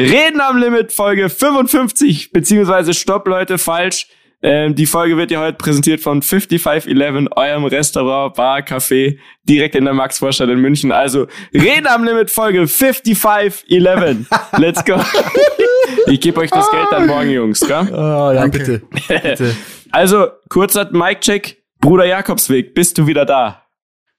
Reden 0.00 0.40
am 0.40 0.56
Limit 0.56 0.92
Folge 0.92 1.28
55, 1.28 2.32
beziehungsweise 2.32 2.94
Stopp, 2.94 3.26
Leute, 3.26 3.58
falsch. 3.58 4.06
Ähm, 4.42 4.74
die 4.74 4.86
Folge 4.86 5.18
wird 5.18 5.30
ja 5.30 5.40
heute 5.40 5.58
präsentiert 5.58 6.00
von 6.00 6.22
5511, 6.22 7.28
eurem 7.36 7.64
Restaurant, 7.66 8.34
Bar, 8.34 8.60
Café, 8.60 9.18
direkt 9.44 9.74
in 9.74 9.84
der 9.84 9.92
Max-Vorstadt 9.92 10.48
in 10.48 10.60
München. 10.60 10.92
Also 10.92 11.26
Reden 11.52 11.86
am 11.86 12.04
Limit 12.04 12.30
Folge 12.30 12.66
5511. 12.66 14.26
Let's 14.56 14.82
go. 14.84 14.94
ich 16.06 16.20
gebe 16.20 16.40
euch 16.40 16.50
das 16.50 16.70
Geld 16.70 16.86
dann 16.90 17.06
morgen, 17.06 17.28
Jungs, 17.28 17.60
gell? 17.60 17.86
Oh, 17.92 18.32
ja, 18.32 18.34
Danke. 18.34 18.58
bitte. 18.58 18.82
bitte. 19.08 19.56
Also, 19.92 20.28
kurzer 20.48 20.88
Mic-Check. 20.92 21.64
Bruder 21.80 22.04
Jakobsweg, 22.04 22.74
bist 22.74 22.96
du 22.96 23.08
wieder 23.08 23.24
da? 23.24 23.64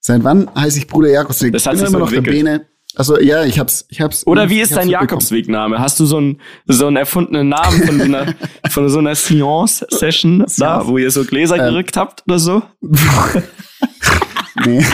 Seit 0.01 0.21
wann 0.25 0.53
heiße 0.53 0.79
ich 0.79 0.87
Bruder 0.87 1.09
Jakobsweg? 1.09 1.53
Das 1.53 1.65
hat 1.65 1.75
ich 1.75 1.79
sich 1.79 1.87
immer 1.87 1.99
so 1.99 2.03
noch 2.03 2.09
der 2.09 2.17
entwickelt. 2.17 2.43
Bene. 2.43 2.70
Also 2.95 3.19
ja, 3.19 3.45
ich 3.45 3.57
hab's, 3.57 3.85
ich 3.89 4.01
hab's. 4.01 4.27
Oder 4.27 4.49
wie 4.49 4.59
ist 4.59 4.75
dein. 4.75 4.89
Jakobswegname? 4.89 5.79
Hast 5.79 5.99
du 5.99 6.05
so 6.05 6.17
einen, 6.17 6.41
so 6.65 6.87
einen 6.87 6.97
erfundenen 6.97 7.49
Namen 7.49 7.83
von 7.83 7.97
so 7.97 8.03
einer, 8.03 8.35
von 8.69 8.89
so 8.89 8.99
einer 8.99 9.15
Seance-Session 9.15 10.45
da, 10.57 10.85
wo 10.87 10.97
ihr 10.97 11.11
so 11.11 11.23
Gläser 11.23 11.55
Ähm. 11.57 11.73
gerückt 11.73 11.95
habt 11.97 12.23
oder 12.27 12.39
so? 12.39 12.61
Nee. 14.65 14.85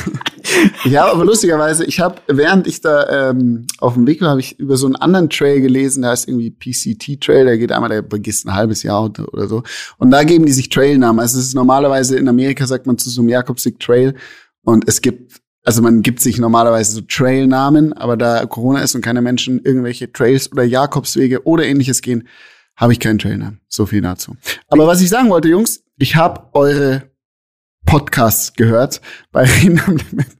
Ich 0.85 0.95
habe 0.95 1.11
aber 1.11 1.25
lustigerweise, 1.25 1.83
ich 1.85 1.99
habe, 1.99 2.21
während 2.27 2.67
ich 2.67 2.79
da 2.79 3.31
ähm, 3.31 3.65
auf 3.79 3.95
dem 3.95 4.07
Weg 4.07 4.21
war, 4.21 4.29
habe 4.29 4.39
ich 4.39 4.57
über 4.59 4.77
so 4.77 4.85
einen 4.85 4.95
anderen 4.95 5.29
Trail 5.29 5.61
gelesen, 5.61 6.03
der 6.03 6.11
heißt 6.11 6.27
irgendwie 6.27 6.51
PCT 6.51 7.19
Trail, 7.19 7.45
der 7.45 7.57
geht 7.57 7.71
einmal, 7.71 7.89
der 7.89 8.03
vergisst 8.07 8.45
ein 8.45 8.53
halbes 8.53 8.83
Jahr 8.83 9.05
oder 9.05 9.33
oder 9.33 9.47
so. 9.47 9.63
Und 9.97 10.11
da 10.11 10.23
geben 10.23 10.45
die 10.45 10.51
sich 10.51 10.69
Trailnamen. 10.69 11.19
Also 11.19 11.39
es 11.39 11.47
ist 11.47 11.53
normalerweise 11.55 12.17
in 12.17 12.29
Amerika 12.29 12.65
sagt 12.65 12.87
man 12.87 12.97
zu 12.97 13.09
so 13.09 13.21
einem 13.21 13.29
Jakobsweg 13.29 13.79
Trail 13.79 14.15
und 14.63 14.87
es 14.87 15.01
gibt, 15.01 15.41
also 15.67 15.81
man 15.81 16.01
gibt 16.01 16.21
sich 16.21 16.37
normalerweise 16.37 16.93
so 16.93 17.01
Trailnamen, 17.01 17.91
aber 17.91 18.15
da 18.15 18.45
Corona 18.45 18.79
ist 18.79 18.95
und 18.95 19.01
keine 19.01 19.21
Menschen 19.21 19.59
irgendwelche 19.61 20.09
Trails 20.09 20.49
oder 20.49 20.63
Jakobswege 20.63 21.45
oder 21.45 21.65
ähnliches 21.65 22.01
gehen, 22.01 22.29
habe 22.77 22.93
ich 22.93 23.01
keinen 23.01 23.19
Trailnamen. 23.19 23.59
So 23.67 23.85
viel 23.85 23.99
dazu. 23.99 24.37
Aber 24.69 24.87
was 24.87 25.01
ich 25.01 25.09
sagen 25.09 25.29
wollte, 25.29 25.49
Jungs, 25.49 25.83
ich 25.97 26.15
habe 26.15 26.47
eure 26.53 27.11
Podcasts 27.85 28.53
gehört 28.53 29.01
bei 29.33 29.43
Reden 29.43 29.81
am 29.85 29.97
Limit 29.97 30.37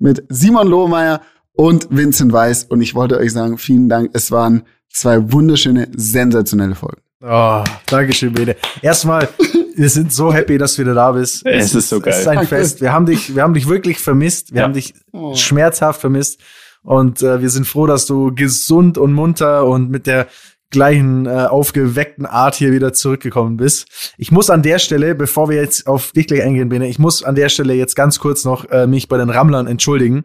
mit 0.00 0.24
Simon 0.30 0.66
Lohmeier 0.66 1.20
und 1.52 1.86
Vincent 1.90 2.32
Weiß. 2.32 2.64
Und 2.64 2.80
ich 2.80 2.96
wollte 2.96 3.18
euch 3.18 3.32
sagen, 3.32 3.58
vielen 3.58 3.88
Dank. 3.88 4.10
Es 4.14 4.32
waren 4.32 4.64
zwei 4.90 5.30
wunderschöne, 5.30 5.92
sensationelle 5.94 6.74
Folgen. 6.74 7.05
Oh, 7.22 7.64
Dankeschön, 7.86 8.32
Bene. 8.32 8.56
Erstmal, 8.82 9.28
wir 9.76 9.88
sind 9.88 10.12
so 10.12 10.32
happy, 10.32 10.58
dass 10.58 10.74
du 10.74 10.82
wieder 10.82 10.94
da 10.94 11.12
bist. 11.12 11.46
Es 11.46 11.74
ist 11.74 11.88
so 11.88 12.00
geil. 12.00 12.12
Es 12.12 12.20
ist 12.20 12.28
ein 12.28 12.34
Danke. 12.36 12.48
Fest. 12.48 12.80
Wir 12.80 12.92
haben 12.92 13.06
dich, 13.06 13.34
wir 13.34 13.42
haben 13.42 13.54
dich 13.54 13.68
wirklich 13.68 13.98
vermisst. 13.98 14.52
Wir 14.52 14.58
Ja. 14.58 14.64
haben 14.64 14.74
dich 14.74 14.94
schmerzhaft 15.34 16.00
vermisst. 16.00 16.40
Und 16.82 17.22
äh, 17.22 17.40
wir 17.40 17.50
sind 17.50 17.66
froh, 17.66 17.86
dass 17.86 18.06
du 18.06 18.34
gesund 18.34 18.96
und 18.98 19.12
munter 19.12 19.64
und 19.66 19.90
mit 19.90 20.06
der 20.06 20.28
gleichen 20.70 21.26
äh, 21.26 21.30
aufgeweckten 21.30 22.26
Art 22.26 22.54
hier 22.54 22.72
wieder 22.72 22.92
zurückgekommen 22.92 23.56
bist. 23.56 24.12
Ich 24.18 24.30
muss 24.30 24.50
an 24.50 24.62
der 24.62 24.78
Stelle, 24.78 25.14
bevor 25.14 25.48
wir 25.48 25.56
jetzt 25.56 25.86
auf 25.86 26.12
dich 26.12 26.26
gleich 26.26 26.42
eingehen, 26.42 26.68
Bene, 26.68 26.86
ich 26.88 26.98
muss 26.98 27.22
an 27.22 27.34
der 27.34 27.48
Stelle 27.48 27.74
jetzt 27.74 27.96
ganz 27.96 28.18
kurz 28.18 28.44
noch 28.44 28.68
äh, 28.70 28.86
mich 28.86 29.08
bei 29.08 29.16
den 29.16 29.30
Rammlern 29.30 29.66
entschuldigen. 29.66 30.24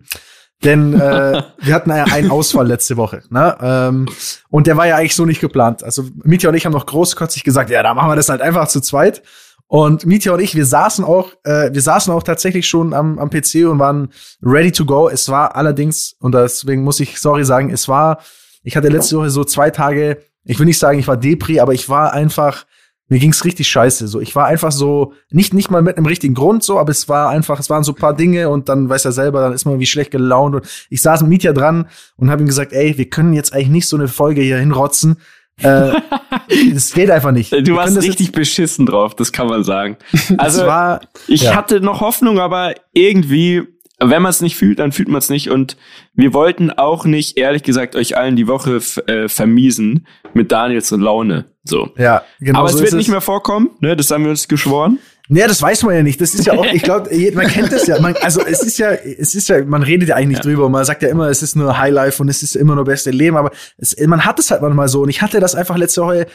Denn 0.64 0.94
äh, 0.94 1.44
wir 1.60 1.74
hatten 1.74 1.90
ja 1.90 2.06
einen 2.06 2.32
Ausfall 2.32 2.68
letzte 2.68 2.98
Woche. 2.98 3.24
Ne? 3.30 3.58
Ähm, 3.62 4.08
und 4.50 4.68
der 4.68 4.78
war 4.78 4.88
ja 4.88 4.98
eigentlich 4.98 5.16
so 5.16 5.26
nicht 5.26 5.42
geplant. 5.42 5.84
Also 5.84 6.06
Mietja 6.24 6.50
und 6.50 6.56
ich 6.56 6.66
haben 6.66 6.74
noch 6.74 6.86
großkotzig 6.86 7.44
gesagt, 7.44 7.70
ja, 7.70 7.84
da 7.84 7.94
machen 7.94 8.10
wir 8.10 8.16
das 8.16 8.30
halt 8.30 8.42
einfach 8.42 8.68
zu 8.68 8.82
zweit. 8.82 9.24
Und 9.68 10.06
Mietja 10.06 10.34
und 10.34 10.42
ich, 10.42 10.54
wir 10.54 10.66
saßen 10.66 11.06
auch, 11.06 11.30
äh, 11.44 11.74
wir 11.74 11.82
saßen 11.82 12.14
auch 12.14 12.24
tatsächlich 12.24 12.68
schon 12.68 12.94
am, 12.94 13.18
am 13.20 13.30
PC 13.30 13.68
und 13.70 13.80
waren 13.80 14.10
ready 14.44 14.72
to 14.72 14.86
go. 14.86 15.08
Es 15.08 15.30
war 15.30 15.56
allerdings, 15.56 16.16
und 16.20 16.34
deswegen 16.36 16.84
muss 16.84 17.00
ich 17.00 17.20
sorry 17.20 17.46
sagen, 17.46 17.70
es 17.70 17.88
war, 17.88 18.20
ich 18.64 18.76
hatte 18.76 18.90
letzte 18.90 19.18
Woche 19.18 19.30
so 19.30 19.46
zwei 19.46 19.70
Tage, 19.70 20.18
ich 20.44 20.60
will 20.60 20.66
nicht 20.66 20.80
sagen, 20.80 21.00
ich 21.00 21.08
war 21.08 21.16
Depri, 21.16 21.62
aber 21.62 21.74
ich 21.74 21.88
war 21.88 22.12
einfach, 22.12 22.66
mir 23.12 23.20
ging's 23.20 23.44
richtig 23.44 23.68
scheiße. 23.68 24.08
So, 24.08 24.22
ich 24.22 24.38
war 24.38 24.46
einfach 24.46 24.72
so, 24.72 25.12
nicht, 25.32 25.54
nicht 25.54 25.70
mal 25.70 25.82
mit 25.82 25.98
einem 25.98 26.06
richtigen 26.06 26.34
Grund 26.34 26.64
so, 26.64 26.80
aber 26.80 26.92
es 26.92 27.10
war 27.10 27.30
einfach, 27.30 27.60
es 27.60 27.70
waren 27.70 27.84
so 27.84 27.92
ein 27.92 27.96
paar 27.96 28.16
Dinge 28.16 28.48
und 28.48 28.70
dann 28.70 28.88
weiß 28.88 29.04
er 29.04 29.12
selber, 29.12 29.42
dann 29.42 29.52
ist 29.52 29.66
man 29.66 29.74
irgendwie 29.74 29.88
schlecht 29.88 30.12
gelaunt. 30.12 30.56
Und 30.56 30.66
ich 30.90 31.02
saß 31.02 31.20
mit 31.22 31.30
Mietja 31.30 31.52
dran 31.52 31.90
und 32.16 32.32
habe 32.32 32.42
ihm 32.42 32.48
gesagt, 32.48 32.72
ey, 32.72 32.98
wir 32.98 33.10
können 33.10 33.34
jetzt 33.34 33.54
eigentlich 33.54 33.68
nicht 33.68 33.88
so 33.90 33.98
eine 33.98 34.08
Folge 34.08 34.42
hier 34.42 34.58
hinrotzen. 34.60 35.18
äh, 35.58 35.92
das 36.74 36.94
geht 36.94 37.12
einfach 37.12 37.34
nicht. 37.34 37.52
Du 37.52 37.76
warst 37.76 38.02
richtig 38.02 38.32
beschissen 38.32 38.86
drauf, 38.86 39.14
das 39.14 39.34
kann 39.34 39.48
man 39.48 39.66
sagen. 39.66 39.98
Also, 40.38 40.66
war, 40.66 41.02
ich 41.28 41.44
ja. 41.44 41.56
hatte 41.56 41.82
noch 41.82 42.00
Hoffnung, 42.00 42.40
aber 42.40 42.76
irgendwie, 42.94 43.64
wenn 44.10 44.22
man 44.22 44.30
es 44.32 44.42
nicht 44.42 44.56
fühlt, 44.56 44.80
dann 44.80 44.92
fühlt 44.92 45.08
man 45.08 45.20
es 45.20 45.30
nicht. 45.30 45.50
Und 45.50 45.78
wir 46.14 46.34
wollten 46.34 46.72
auch 46.72 47.06
nicht, 47.06 47.38
ehrlich 47.38 47.64
gesagt, 47.64 47.96
euch 47.96 48.18
allen 48.18 48.36
die 48.36 48.48
Woche 48.48 48.82
äh, 49.08 49.28
vermiesen 49.28 50.08
mit 50.34 50.52
Daniels 50.52 50.92
Laune. 50.92 51.46
So. 51.64 51.92
ja, 51.98 52.24
genau 52.40 52.60
aber 52.60 52.70
so 52.70 52.78
es 52.78 52.84
wird 52.84 52.94
nicht 52.94 53.10
mehr 53.10 53.22
vorkommen, 53.22 53.70
ne? 53.80 53.96
Das 53.96 54.10
haben 54.10 54.24
wir 54.24 54.32
uns 54.32 54.48
geschworen. 54.48 54.98
Nee, 55.30 55.48
das 55.48 55.62
weiß 55.62 55.84
man 55.84 55.96
ja 55.96 56.04
nicht. 56.04 56.20
Das 56.20 56.34
ist 56.34 56.46
ja 56.46 56.54
auch, 56.54 56.66
ich 56.66 56.82
glaube, 56.82 57.10
man 57.34 57.48
kennt 57.48 57.72
das 57.72 57.88
ja. 57.88 58.00
Man, 58.00 58.16
also 58.18 58.46
es 58.46 58.62
ist 58.64 58.78
ja, 58.78 58.92
es 58.92 59.36
ist 59.36 59.50
ja, 59.50 59.64
man 59.64 59.84
redet 59.84 60.10
ja 60.10 60.16
eigentlich 60.16 60.40
nicht 60.40 60.46
drüber 60.46 60.70
man 60.70 60.84
sagt 60.84 61.02
ja 61.04 61.10
immer, 61.10 61.30
es 61.30 61.42
ist 61.42 61.56
nur 61.56 61.78
Highlife 61.78 62.22
und 62.22 62.30
es 62.30 62.44
ist 62.44 62.56
immer 62.56 62.76
nur 62.76 62.86
beste 62.86 63.12
Leben, 63.12 63.38
aber 63.38 63.52
es, 63.78 63.96
man 64.06 64.26
hat 64.26 64.40
es 64.40 64.52
halt 64.52 64.62
manchmal 64.62 64.88
so. 64.88 65.02
Und 65.02 65.10
ich 65.10 65.22
hatte 65.22 65.40
das 65.40 65.56
einfach 65.56 65.78
letzte 65.78 66.02
Woche, 66.02 66.28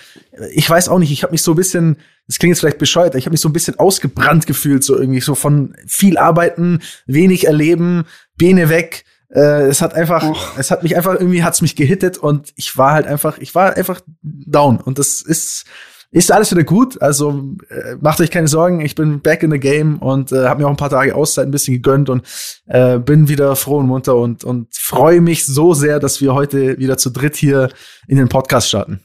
ich 0.52 0.68
weiß 0.68 0.88
auch 0.88 0.98
nicht, 0.98 1.12
ich 1.12 1.22
habe 1.22 1.32
mich 1.32 1.42
so 1.42 1.52
ein 1.52 1.56
bisschen, 1.56 1.96
das 2.26 2.38
klingt 2.38 2.52
jetzt 2.52 2.60
vielleicht 2.60 2.78
bescheuert, 2.78 3.14
ich 3.14 3.26
habe 3.26 3.32
mich 3.32 3.40
so 3.40 3.48
ein 3.48 3.52
bisschen 3.52 3.78
ausgebrannt 3.78 4.46
gefühlt, 4.46 4.84
so 4.84 4.96
irgendwie 4.98 5.20
so 5.20 5.34
von 5.34 5.74
viel 5.86 6.18
arbeiten, 6.18 6.80
wenig 7.06 7.46
erleben, 7.46 8.04
Bene 8.36 8.68
weg. 8.68 9.04
Äh, 9.28 9.66
es 9.66 9.82
hat 9.82 9.94
einfach, 9.94 10.56
es 10.58 10.70
hat 10.70 10.82
mich 10.82 10.96
einfach 10.96 11.14
irgendwie, 11.14 11.42
hat's 11.42 11.60
mich 11.60 11.76
gehittet 11.76 12.18
und 12.18 12.52
ich 12.56 12.76
war 12.76 12.92
halt 12.92 13.06
einfach, 13.06 13.38
ich 13.38 13.54
war 13.54 13.76
einfach 13.76 14.00
down. 14.22 14.78
Und 14.78 14.98
das 14.98 15.20
ist, 15.20 15.64
ist 16.10 16.30
alles 16.32 16.50
wieder 16.50 16.64
gut. 16.64 17.00
Also 17.02 17.54
äh, 17.68 17.96
macht 18.00 18.20
euch 18.20 18.30
keine 18.30 18.48
Sorgen, 18.48 18.80
ich 18.80 18.94
bin 18.94 19.20
back 19.20 19.42
in 19.42 19.50
the 19.50 19.58
game 19.58 19.98
und 19.98 20.32
äh, 20.32 20.46
habe 20.48 20.60
mir 20.60 20.66
auch 20.66 20.70
ein 20.70 20.76
paar 20.76 20.90
Tage 20.90 21.14
Auszeit 21.14 21.46
ein 21.46 21.50
bisschen 21.50 21.74
gegönnt 21.74 22.08
und 22.08 22.22
äh, 22.66 22.98
bin 22.98 23.28
wieder 23.28 23.56
froh 23.56 23.78
und 23.78 23.86
munter 23.86 24.16
und, 24.16 24.44
und 24.44 24.68
freue 24.74 25.20
mich 25.20 25.44
so 25.44 25.74
sehr, 25.74 25.98
dass 26.00 26.20
wir 26.20 26.34
heute 26.34 26.78
wieder 26.78 26.96
zu 26.98 27.10
dritt 27.10 27.36
hier 27.36 27.70
in 28.08 28.16
den 28.16 28.28
Podcast 28.28 28.68
starten. 28.68 29.00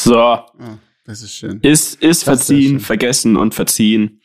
So, 0.00 0.16
Oh, 0.16 0.44
das 1.04 1.22
ist 1.22 1.34
schön. 1.34 1.58
ist, 1.62 1.94
ist 1.94 2.02
Das 2.02 2.16
ist 2.18 2.24
verziehen, 2.24 2.70
schön. 2.70 2.80
vergessen 2.80 3.36
und 3.36 3.54
verziehen. 3.54 4.20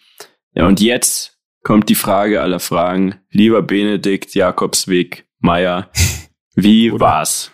Ja, 0.53 0.67
und 0.67 0.79
jetzt 0.81 1.37
kommt 1.63 1.89
die 1.89 1.95
Frage 1.95 2.41
aller 2.41 2.59
Fragen. 2.59 3.15
Lieber 3.31 3.61
Benedikt 3.61 4.33
Jakobsweg 4.35 5.25
Meier, 5.39 5.89
wie 6.55 6.91
Oder- 6.91 7.05
war's? 7.05 7.51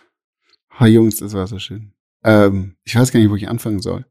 Oh, 0.80 0.86
Jungs, 0.86 1.18
das 1.18 1.34
war 1.34 1.46
so 1.48 1.60
schön. 1.60 1.94
Ähm, 2.24 2.76
ich 2.84 2.96
weiß 2.96 3.12
gar 3.12 3.20
nicht, 3.20 3.30
wo 3.30 3.36
ich 3.36 3.48
anfangen 3.50 3.80
soll. 3.82 4.06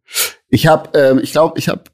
Ich 0.52 0.66
habe, 0.66 0.96
ähm, 0.98 1.18
ich 1.22 1.32
glaube, 1.32 1.58
ich 1.58 1.68
habe. 1.68 1.84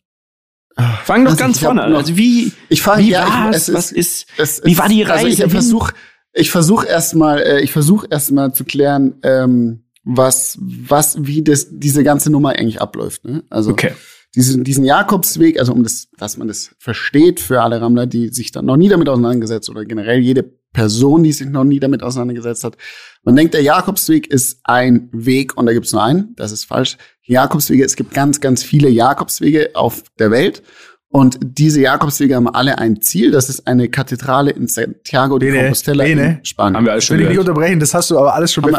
Fang 1.05 1.25
doch 1.25 1.33
Also, 1.33 1.43
ganz 1.43 1.57
ich 1.57 1.63
vorne 1.63 1.83
an. 1.83 1.95
Also 1.95 2.17
wie, 2.17 2.53
Ich 2.69 2.83
fange 2.83 3.05
wie 3.05 3.11
ja, 3.11 3.51
ich, 3.51 3.57
es 3.57 3.73
Was 3.73 3.91
ist, 3.91 4.27
es, 4.37 4.63
wie 4.65 4.77
war 4.79 4.89
die 4.89 5.05
Also 5.05 5.15
Reise 5.27 5.29
ich 5.29 5.39
hin? 5.41 5.51
versuche, 5.51 5.95
ich 6.33 6.51
versuche 6.51 6.87
erstmal, 6.87 7.41
äh, 7.41 7.61
ich 7.63 7.73
versuche 7.73 8.07
erstmal 8.11 8.53
zu 8.53 8.65
klären, 8.65 9.15
ähm, 9.23 9.85
was, 10.05 10.57
was, 10.61 11.17
wie 11.27 11.43
das, 11.43 11.69
diese 11.71 12.03
ganze 12.05 12.31
Nummer 12.31 12.51
eigentlich 12.51 12.81
abläuft. 12.81 13.25
Ne? 13.25 13.45
Also 13.51 13.71
okay. 13.71 13.93
diesen, 14.35 14.65
diesen 14.65 14.85
Jakobsweg, 14.85 15.59
also 15.59 15.73
um 15.73 15.83
das, 15.83 16.09
dass 16.17 16.37
man 16.37 16.49
das 16.49 16.75
versteht 16.79 17.41
für 17.41 17.63
alle 17.63 17.81
Rammler, 17.81 18.07
die 18.07 18.29
sich 18.29 18.53
dann 18.53 18.65
noch 18.67 18.77
nie 18.77 18.89
damit 18.89 19.09
auseinandergesetzt 19.09 19.71
oder 19.71 19.85
generell 19.85 20.19
jede 20.21 20.45
Person, 20.73 21.25
die 21.25 21.33
sich 21.33 21.49
noch 21.49 21.65
nie 21.65 21.81
damit 21.81 22.03
auseinandergesetzt 22.03 22.63
hat. 22.63 22.77
Man 23.25 23.35
denkt, 23.35 23.55
der 23.55 23.63
Jakobsweg 23.63 24.29
ist 24.29 24.61
ein 24.65 25.09
Weg 25.13 25.57
und 25.57 25.67
da 25.67 25.73
gibt 25.73 25.87
es 25.87 25.93
nur 25.93 26.03
einen. 26.03 26.35
Das 26.37 26.53
ist 26.53 26.65
falsch. 26.65 26.99
Jakobswege, 27.29 27.85
es 27.85 27.97
gibt 27.97 28.13
ganz, 28.13 28.41
ganz 28.41 28.63
viele 28.63 28.89
Jakobswege 28.89 29.71
auf 29.75 30.03
der 30.19 30.31
Welt. 30.31 30.63
Und 31.11 31.39
diese 31.43 31.81
Jakobswege 31.81 32.37
haben 32.37 32.49
alle 32.49 32.77
ein 32.77 33.01
Ziel. 33.01 33.31
Das 33.31 33.49
ist 33.49 33.67
eine 33.67 33.89
Kathedrale 33.89 34.51
in 34.51 34.69
Santiago 34.69 35.39
de 35.39 35.51
Bene, 35.51 35.63
Compostela 35.63 36.05
Bene. 36.05 36.39
in 36.41 36.45
Spanien. 36.45 36.77
Haben 36.77 36.85
wir 36.85 36.93
alles 36.93 37.05
Ich 37.05 37.09
schon 37.09 37.17
will 37.17 37.23
dich 37.25 37.31
nicht 37.31 37.39
unterbrechen, 37.39 37.81
das 37.81 37.95
hast 37.95 38.11
du 38.11 38.19
aber 38.19 38.35
alles 38.35 38.53
schon 38.53 38.63
bist. 38.65 38.77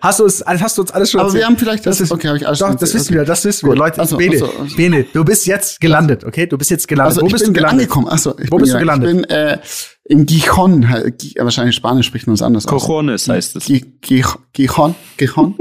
Hast 0.00 0.20
du, 0.20 0.26
es, 0.26 0.44
hast 0.46 0.78
du 0.78 0.82
uns 0.82 0.92
alles 0.92 1.10
schon 1.10 1.20
Aber 1.20 1.34
wir 1.34 1.44
haben 1.44 1.56
vielleicht 1.58 1.84
das, 1.86 1.98
Das 1.98 2.04
ist- 2.04 2.12
okay, 2.12 2.28
habe 2.28 2.36
ich 2.38 2.46
alles 2.46 2.60
Doch, 2.60 2.68
schon 2.68 2.76
das 2.78 2.94
wissen 2.94 3.14
wir, 3.14 3.24
das 3.24 3.44
wissen 3.44 3.68
wir. 3.68 3.74
Leute, 3.74 4.00
Ach 4.00 4.06
so, 4.06 4.16
Bene, 4.16 4.36
ach 4.36 4.38
so, 4.38 4.52
ach 4.62 4.68
so. 4.68 4.76
Bene, 4.76 5.04
du 5.12 5.24
bist 5.24 5.44
jetzt 5.46 5.80
gelandet, 5.80 6.22
okay? 6.22 6.46
Du 6.46 6.56
bist 6.56 6.70
jetzt 6.70 6.86
gelandet. 6.86 7.10
Also 7.16 7.22
Wo 7.22 7.26
ich 7.26 7.32
bist 7.32 7.44
bin 7.46 7.52
du 7.54 7.58
gelandet? 7.58 7.80
angekommen. 7.86 8.06
Achso, 8.08 8.30
ich 8.38 8.46
Wo 8.52 8.56
bin 8.56 8.62
bist 8.62 8.74
du 8.74 8.78
gelandet? 8.78 9.10
Ich 9.10 9.16
bin 9.16 9.24
äh, 9.30 9.58
in 10.04 10.26
Gijon. 10.26 10.86
Gi- 11.18 11.34
Wahrscheinlich 11.36 11.74
Spanisch 11.74 12.06
spricht 12.06 12.28
man 12.28 12.34
es 12.34 12.42
anders 12.42 12.64
aus. 12.68 12.84
Cojones 12.84 13.28
heißt 13.28 13.56
es. 13.56 13.64
Gi- 13.64 13.98
Gi- 14.00 14.22
Gijon, 14.52 14.94
Gijon. 15.16 15.56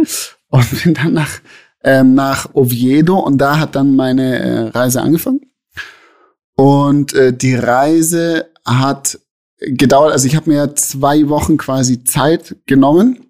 und 0.50 0.84
bin 0.84 0.94
dann 0.94 1.14
nach, 1.14 1.30
ähm, 1.84 2.14
nach 2.14 2.54
Oviedo 2.54 3.20
und 3.20 3.38
da 3.38 3.60
hat 3.60 3.76
dann 3.76 3.96
meine 3.96 4.40
äh, 4.40 4.60
Reise 4.70 5.02
angefangen. 5.02 5.42
Und 6.56 7.14
äh, 7.14 7.34
die 7.34 7.56
Reise 7.56 8.50
hat 8.66 9.20
gedauert, 9.60 10.12
also 10.12 10.28
ich 10.28 10.36
habe 10.36 10.50
mir 10.50 10.76
zwei 10.76 11.30
Wochen 11.30 11.58
quasi 11.58 12.04
Zeit 12.04 12.56
genommen 12.66 13.28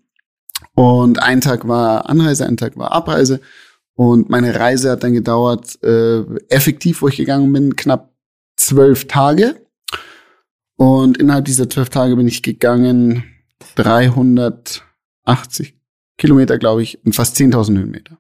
und 0.76 1.22
ein 1.22 1.42
Tag 1.42 1.68
war 1.68 2.10
Anreise, 2.10 2.46
ein 2.46 2.58
Tag 2.58 2.78
war 2.78 2.92
Abreise 2.92 3.40
und 4.00 4.30
meine 4.30 4.58
Reise 4.58 4.92
hat 4.92 5.04
dann 5.04 5.14
gedauert, 5.14 5.78
äh, 5.84 6.22
effektiv, 6.48 7.02
wo 7.02 7.10
ich 7.10 7.18
gegangen 7.18 7.52
bin, 7.52 7.76
knapp 7.76 8.14
zwölf 8.56 9.08
Tage. 9.08 9.62
Und 10.78 11.18
innerhalb 11.18 11.44
dieser 11.46 11.70
zwölf 11.70 11.90
Tage 11.90 12.16
bin 12.16 12.28
ich 12.28 12.42
gegangen 12.42 13.26
380 13.76 15.76
Kilometer, 16.18 16.58
glaube 16.58 16.84
ich, 16.84 17.06
und 17.06 17.14
fast 17.14 17.36
10.000 17.36 17.78
Höhenmeter. 17.78 18.18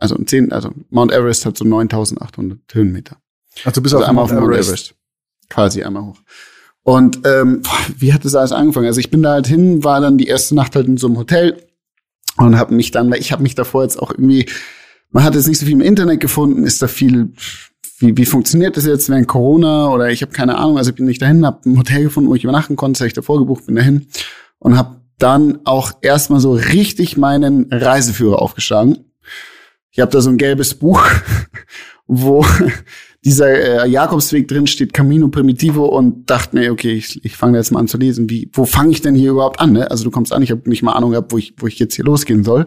So. 0.00 0.14
Also, 0.14 0.24
10, 0.24 0.52
also 0.52 0.70
Mount 0.90 1.12
Everest 1.12 1.46
hat 1.46 1.56
so 1.56 1.64
9.800 1.64 2.58
Höhenmeter. 2.72 3.16
Also 3.64 3.80
du 3.80 3.82
bist 3.82 3.94
Also 3.94 4.04
auf 4.04 4.08
einmal 4.08 4.24
auf 4.24 4.32
Mount 4.32 4.54
Everest. 4.54 4.94
Quasi 5.48 5.82
einmal 5.82 6.04
hoch. 6.04 6.18
Und 6.82 7.20
ähm, 7.26 7.62
wie 7.98 8.12
hat 8.12 8.24
das 8.24 8.34
alles 8.34 8.52
angefangen? 8.52 8.86
Also 8.86 9.00
ich 9.00 9.10
bin 9.10 9.22
da 9.22 9.32
halt 9.32 9.46
hin, 9.46 9.82
war 9.82 10.00
dann 10.00 10.18
die 10.18 10.28
erste 10.28 10.54
Nacht 10.54 10.76
halt 10.76 10.86
in 10.86 10.96
so 10.96 11.08
einem 11.08 11.16
Hotel 11.16 11.60
und 12.36 12.58
habe 12.58 12.74
mich 12.74 12.90
dann, 12.90 13.10
weil 13.10 13.20
ich 13.20 13.32
habe 13.32 13.42
mich 13.42 13.54
davor 13.54 13.82
jetzt 13.82 14.00
auch 14.00 14.10
irgendwie, 14.12 14.46
man 15.10 15.24
hat 15.24 15.34
jetzt 15.34 15.48
nicht 15.48 15.58
so 15.58 15.66
viel 15.66 15.74
im 15.74 15.80
Internet 15.80 16.20
gefunden, 16.20 16.64
ist 16.64 16.80
da 16.82 16.86
viel, 16.86 17.32
wie, 17.98 18.16
wie 18.16 18.26
funktioniert 18.26 18.76
das 18.76 18.86
jetzt 18.86 19.08
während 19.08 19.26
Corona 19.26 19.88
oder 19.88 20.10
ich 20.10 20.22
habe 20.22 20.32
keine 20.32 20.58
Ahnung, 20.58 20.78
also 20.78 20.90
ich 20.90 20.96
bin 20.96 21.06
nicht 21.06 21.22
dahin, 21.22 21.44
habe 21.44 21.68
ein 21.68 21.78
Hotel 21.78 22.04
gefunden, 22.04 22.30
wo 22.30 22.34
ich 22.34 22.44
übernachten 22.44 22.76
konnte, 22.76 23.00
habe 23.00 23.08
ich 23.08 23.14
davor 23.14 23.38
gebucht, 23.38 23.66
bin 23.66 23.74
dahin 23.74 24.06
und 24.58 24.76
habe 24.76 25.00
dann 25.18 25.60
auch 25.64 25.92
erstmal 26.02 26.40
so 26.40 26.52
richtig 26.52 27.16
meinen 27.16 27.66
Reiseführer 27.72 28.40
aufgeschlagen. 28.40 28.98
Ich 29.96 30.00
habe 30.02 30.12
da 30.12 30.20
so 30.20 30.28
ein 30.28 30.36
gelbes 30.36 30.74
Buch, 30.74 31.02
wo 32.06 32.44
dieser 33.24 33.84
äh, 33.84 33.88
Jakobsweg 33.88 34.46
drin 34.46 34.66
steht, 34.66 34.92
Camino 34.92 35.28
Primitivo 35.28 35.86
und 35.86 36.28
dachte 36.28 36.54
mir, 36.54 36.70
okay, 36.70 36.92
ich, 36.92 37.24
ich 37.24 37.34
fange 37.34 37.56
jetzt 37.56 37.70
mal 37.70 37.80
an 37.80 37.88
zu 37.88 37.96
lesen. 37.96 38.28
Wie, 38.28 38.50
wo 38.52 38.66
fange 38.66 38.90
ich 38.90 39.00
denn 39.00 39.14
hier 39.14 39.30
überhaupt 39.30 39.58
an? 39.58 39.72
Ne? 39.72 39.90
Also 39.90 40.04
du 40.04 40.10
kommst 40.10 40.34
an, 40.34 40.42
ich 40.42 40.50
habe 40.50 40.68
nicht 40.68 40.82
mal 40.82 40.92
Ahnung 40.92 41.12
gehabt, 41.12 41.32
wo 41.32 41.38
ich, 41.38 41.54
wo 41.56 41.66
ich 41.66 41.78
jetzt 41.78 41.94
hier 41.94 42.04
losgehen 42.04 42.44
soll. 42.44 42.66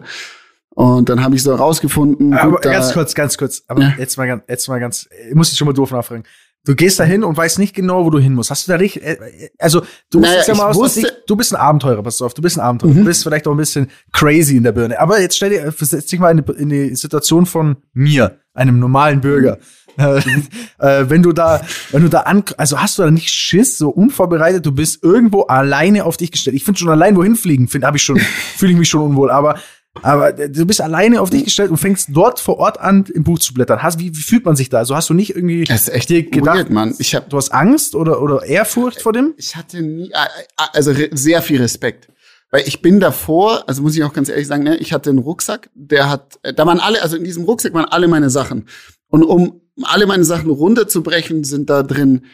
Und 0.70 1.08
dann 1.08 1.22
habe 1.22 1.36
ich 1.36 1.44
so 1.44 1.54
rausgefunden. 1.54 2.34
Aber 2.34 2.50
gut, 2.50 2.62
ganz 2.62 2.92
kurz, 2.92 3.14
ganz 3.14 3.38
kurz. 3.38 3.62
Aber 3.68 3.80
Ja. 3.80 3.94
jetzt 3.96 4.18
mal 4.18 4.26
ganz, 4.26 4.42
jetzt 4.48 4.68
mal 4.68 4.80
ganz, 4.80 5.08
ich 5.28 5.34
muss 5.36 5.50
dich 5.50 5.58
schon 5.58 5.66
mal 5.66 5.72
doof 5.72 5.92
nachfragen. 5.92 6.24
Du 6.66 6.74
gehst 6.74 7.00
da 7.00 7.04
hin 7.04 7.24
und 7.24 7.36
weißt 7.38 7.58
nicht 7.58 7.74
genau, 7.74 8.04
wo 8.04 8.10
du 8.10 8.18
hin 8.18 8.34
musst. 8.34 8.50
Hast 8.50 8.68
du 8.68 8.72
da 8.72 8.76
richtig, 8.78 9.02
äh, 9.02 9.50
also 9.58 9.80
du 10.10 10.18
musst 10.20 10.30
Naja, 10.30 10.44
ja 10.46 10.54
mal 10.54 10.70
ich 10.70 10.76
aus, 10.76 10.96
wusste- 10.96 11.12
du 11.26 11.36
bist 11.36 11.54
ein 11.54 11.60
Abenteurer, 11.60 12.02
pass 12.02 12.20
auf, 12.20 12.34
du 12.34 12.42
bist 12.42 12.58
ein 12.58 12.60
Abenteurer. 12.60 12.92
Mhm. 12.92 12.98
Du 12.98 13.04
bist 13.06 13.22
vielleicht 13.22 13.46
auch 13.48 13.52
ein 13.52 13.56
bisschen 13.56 13.88
crazy 14.12 14.56
in 14.56 14.64
der 14.64 14.72
Birne. 14.72 15.00
Aber 15.00 15.20
jetzt 15.20 15.36
stell 15.36 15.50
dir, 15.50 15.72
versetz 15.72 16.06
dich 16.06 16.20
mal 16.20 16.30
in 16.38 16.44
die, 16.44 16.52
in 16.52 16.68
die 16.68 16.94
Situation 16.96 17.46
von 17.46 17.76
mir, 17.94 18.36
einem 18.52 18.78
normalen 18.78 19.22
Bürger. 19.22 19.58
Äh, 19.96 20.18
äh, 20.78 21.08
wenn 21.08 21.22
du 21.22 21.32
da, 21.32 21.62
wenn 21.92 22.02
du 22.02 22.08
da 22.08 22.20
an, 22.20 22.44
also 22.58 22.78
hast 22.78 22.98
du 22.98 23.02
da 23.04 23.10
nicht 23.10 23.30
Schiss, 23.30 23.78
so 23.78 23.88
unvorbereitet, 23.88 24.64
du 24.66 24.72
bist 24.72 25.02
irgendwo 25.02 25.42
alleine 25.44 26.04
auf 26.04 26.18
dich 26.18 26.30
gestellt. 26.30 26.56
Ich 26.56 26.64
finde 26.64 26.78
schon 26.78 26.90
allein 26.90 27.16
wohin 27.16 27.36
fliegen, 27.36 27.68
finde 27.68 27.86
habe 27.86 27.96
ich 27.96 28.02
schon, 28.02 28.18
fühle 28.18 28.72
ich 28.72 28.78
mich 28.78 28.88
schon 28.90 29.00
unwohl. 29.00 29.30
Aber 29.30 29.58
aber 30.02 30.32
du 30.32 30.66
bist 30.66 30.80
alleine 30.80 31.20
auf 31.20 31.30
dich 31.30 31.44
gestellt 31.44 31.70
und 31.70 31.76
fängst 31.76 32.10
dort 32.12 32.38
vor 32.38 32.58
Ort 32.58 32.78
an, 32.78 33.04
im 33.12 33.24
Buch 33.24 33.38
zu 33.40 33.52
blättern. 33.52 33.82
Hast, 33.82 33.98
wie, 33.98 34.14
wie 34.16 34.22
fühlt 34.22 34.44
man 34.44 34.54
sich 34.54 34.68
da? 34.68 34.78
Also 34.78 34.94
hast 34.94 35.10
du 35.10 35.14
nicht 35.14 35.34
irgendwie 35.34 35.64
Das 35.64 35.82
ist 35.82 35.88
echt 35.88 36.08
dir 36.08 36.22
gedacht, 36.22 36.56
weird, 36.56 36.70
Mann. 36.70 36.94
Ich 36.98 37.14
habe 37.14 37.26
du 37.28 37.36
hast 37.36 37.50
Angst 37.52 37.94
oder, 37.96 38.22
oder 38.22 38.44
Ehrfurcht 38.44 39.02
vor 39.02 39.12
dem? 39.12 39.34
ich 39.36 39.56
hatte 39.56 39.82
nie, 39.82 40.10
äh, 40.10 40.14
äh, 40.14 40.66
also 40.72 40.92
sehr 41.12 41.42
viel 41.42 41.60
Respekt. 41.60 42.08
Weil 42.52 42.66
ich 42.66 42.82
bin 42.82 42.98
davor, 42.98 43.68
also 43.68 43.82
muss 43.82 43.96
ich 43.96 44.02
auch 44.02 44.12
ganz 44.12 44.28
ehrlich 44.28 44.46
sagen, 44.46 44.64
ne, 44.64 44.76
ich 44.76 44.92
hatte 44.92 45.10
einen 45.10 45.20
Rucksack, 45.20 45.70
der 45.74 46.08
hat, 46.08 46.38
äh, 46.42 46.54
da 46.54 46.66
waren 46.66 46.80
alle, 46.80 47.02
also 47.02 47.16
in 47.16 47.24
diesem 47.24 47.44
Rucksack 47.44 47.74
waren 47.74 47.84
alle 47.84 48.08
meine 48.08 48.30
Sachen. 48.30 48.66
Und 49.08 49.24
um 49.24 49.60
alle 49.82 50.06
meine 50.06 50.24
Sachen 50.24 50.50
runterzubrechen, 50.50 51.44
sind 51.44 51.70
da 51.70 51.82
drin, 51.82 52.26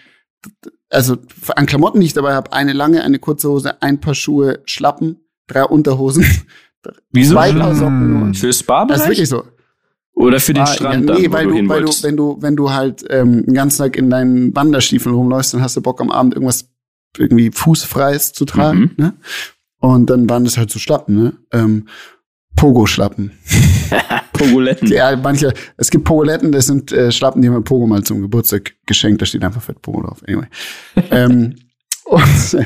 also 0.91 1.17
an 1.55 1.67
Klamotten, 1.67 2.01
die 2.01 2.07
ich 2.07 2.13
dabei 2.13 2.35
habe, 2.35 2.53
eine 2.53 2.73
lange, 2.73 3.03
eine 3.03 3.19
kurze 3.19 3.49
Hose, 3.49 3.83
ein 3.83 4.01
paar 4.01 4.15
Schuhe, 4.15 4.61
Schlappen, 4.65 5.21
drei 5.47 5.65
Unterhosen, 5.65 6.25
Wieso? 7.13 7.35
zwei 7.35 7.53
Paar 7.53 7.75
Socken 7.75 8.21
nur. 8.21 8.35
Für 8.35 8.47
Das 8.49 8.61
ist 8.61 9.09
wirklich 9.09 9.29
so. 9.29 9.45
Oder 10.15 10.41
für 10.41 10.55
den 10.55 10.63
Ah, 10.63 10.67
Strand 10.67 11.09
ja, 11.09 11.13
dann, 11.15 11.21
nee, 11.23 11.29
wo 11.29 11.33
weil 11.35 11.45
du 11.45 11.51
du, 11.51 11.57
hin 11.57 11.69
weil 11.69 11.83
du, 11.85 11.91
wenn 12.03 12.17
du, 12.17 12.37
wenn 12.41 12.57
du 12.57 12.73
halt 12.73 13.05
ähm, 13.11 13.45
den 13.45 13.55
ganzen 13.55 13.79
Tag 13.79 13.97
in 13.97 14.09
deinen 14.09 14.55
Wanderstiefeln 14.57 15.15
rumläufst, 15.15 15.53
dann 15.53 15.61
hast 15.61 15.77
du 15.77 15.83
Bock 15.83 16.01
am 16.01 16.11
Abend 16.11 16.35
irgendwas 16.35 16.71
irgendwie 17.19 17.51
Fußfreies 17.51 18.33
zu 18.33 18.45
tragen, 18.47 18.81
Mhm. 18.81 18.91
ne? 18.97 19.13
Und 19.79 20.09
dann 20.09 20.29
waren 20.31 20.45
das 20.45 20.57
halt 20.57 20.71
so 20.71 20.79
Schlappen, 20.79 21.17
ne? 21.23 21.33
Ähm, 21.53 21.87
Pogo-Schlappen. 22.57 23.33
Pogoletten. 24.33 24.89
Ja, 24.89 25.15
manche, 25.17 25.53
es 25.77 25.91
gibt 25.91 26.05
Pogoletten, 26.05 26.51
das 26.53 26.67
sind 26.67 26.93
äh, 26.93 27.13
Schlappen, 27.13 27.43
die 27.43 27.49
haben 27.49 27.55
mir 27.55 27.63
Pogo 27.63 27.87
mal 27.87 28.03
zum 28.03 28.23
Geburtstag 28.23 28.73
geschenkt, 28.87 29.21
da 29.21 29.27
steht 29.27 29.45
einfach 29.45 29.63
fett 29.63 29.83
Pogo 29.83 30.03
drauf. 30.03 30.23
Anyway. 30.27 30.47
ähm, 31.11 31.57
und, 32.07 32.55
äh, 32.55 32.65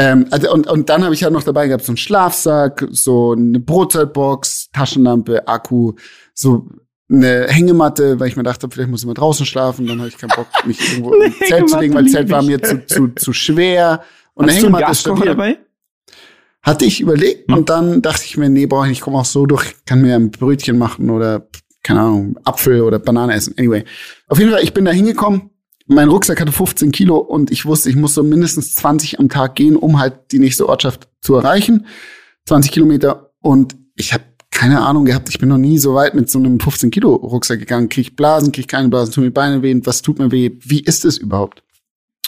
ähm, 0.00 0.26
also, 0.30 0.50
und, 0.50 0.66
und 0.66 0.88
dann 0.88 1.04
habe 1.04 1.14
ich 1.14 1.22
halt 1.22 1.34
noch 1.34 1.42
dabei 1.42 1.66
gehabt, 1.66 1.84
so 1.84 1.92
einen 1.92 1.98
Schlafsack, 1.98 2.86
so 2.90 3.32
eine 3.32 3.60
Brotzeitbox, 3.60 4.70
Taschenlampe, 4.72 5.46
Akku, 5.46 5.92
so 6.32 6.66
eine 7.10 7.48
Hängematte, 7.48 8.18
weil 8.18 8.28
ich 8.28 8.36
mir 8.36 8.42
dachte, 8.42 8.66
vielleicht 8.70 8.88
muss 8.88 9.00
ich 9.00 9.06
mal 9.06 9.12
draußen 9.14 9.44
schlafen, 9.44 9.86
dann 9.86 9.98
habe 9.98 10.08
ich 10.08 10.16
keinen 10.16 10.30
Bock, 10.30 10.46
mich 10.64 10.80
irgendwo 10.92 11.12
Eine 11.12 11.26
im 11.26 11.34
Zelt 11.46 11.68
zu 11.68 11.78
legen, 11.78 11.94
weil 11.94 12.04
Hängematte 12.04 12.12
Zelt 12.12 12.30
war 12.30 12.42
mir 12.42 12.62
zu, 12.62 12.86
zu, 12.86 13.08
zu 13.08 13.32
schwer. 13.34 14.02
Und 14.32 14.44
eine 14.44 14.52
Hast 14.54 14.62
du 14.62 14.66
einen 14.68 14.74
Hängematte 14.76 14.92
ist 14.92 15.00
stabil. 15.00 15.26
dabei? 15.26 15.58
Hatte 16.62 16.84
ich 16.86 17.00
überlegt 17.00 17.50
Hm. 17.50 17.58
und 17.58 17.68
dann 17.68 18.00
dachte 18.00 18.22
ich 18.24 18.38
mir, 18.38 18.48
nee, 18.48 18.64
brauche 18.66 18.84
ich 18.84 18.90
nicht, 18.90 18.98
ich 18.98 19.04
komme 19.04 19.18
auch 19.18 19.24
so 19.26 19.44
durch, 19.44 19.74
kann 19.84 20.00
mir 20.00 20.14
ein 20.16 20.30
Brötchen 20.30 20.78
machen 20.78 21.10
oder, 21.10 21.46
keine 21.82 22.00
Ahnung, 22.00 22.36
Apfel 22.44 22.80
oder 22.82 22.98
Banane 22.98 23.34
essen. 23.34 23.54
Anyway. 23.58 23.84
Auf 24.28 24.38
jeden 24.38 24.50
Fall, 24.50 24.62
ich 24.62 24.72
bin 24.72 24.86
da 24.86 24.92
hingekommen. 24.92 25.49
Mein 25.92 26.08
Rucksack 26.08 26.40
hatte 26.40 26.52
15 26.52 26.92
Kilo 26.92 27.16
und 27.16 27.50
ich 27.50 27.66
wusste, 27.66 27.90
ich 27.90 27.96
muss 27.96 28.14
so 28.14 28.22
mindestens 28.22 28.76
20 28.76 29.18
am 29.18 29.28
Tag 29.28 29.56
gehen, 29.56 29.74
um 29.74 29.98
halt 29.98 30.30
die 30.30 30.38
nächste 30.38 30.68
Ortschaft 30.68 31.08
zu 31.20 31.34
erreichen. 31.34 31.84
20 32.46 32.70
Kilometer 32.70 33.32
und 33.40 33.74
ich 33.96 34.12
habe 34.12 34.22
keine 34.52 34.82
Ahnung 34.82 35.04
gehabt, 35.04 35.28
ich 35.30 35.40
bin 35.40 35.48
noch 35.48 35.58
nie 35.58 35.78
so 35.78 35.96
weit 35.96 36.14
mit 36.14 36.30
so 36.30 36.38
einem 36.38 36.60
15 36.60 36.92
Kilo 36.92 37.16
Rucksack 37.16 37.58
gegangen. 37.58 37.88
Krieg 37.88 38.06
ich 38.06 38.14
Blasen, 38.14 38.52
krieg 38.52 38.66
ich 38.66 38.68
keine 38.68 38.88
Blasen, 38.88 39.12
tun 39.12 39.24
mir 39.24 39.32
Beine 39.32 39.62
weh, 39.62 39.80
was 39.82 40.00
tut 40.00 40.20
mir 40.20 40.30
weh, 40.30 40.52
wie 40.60 40.78
ist 40.78 41.04
es 41.04 41.18
überhaupt? 41.18 41.64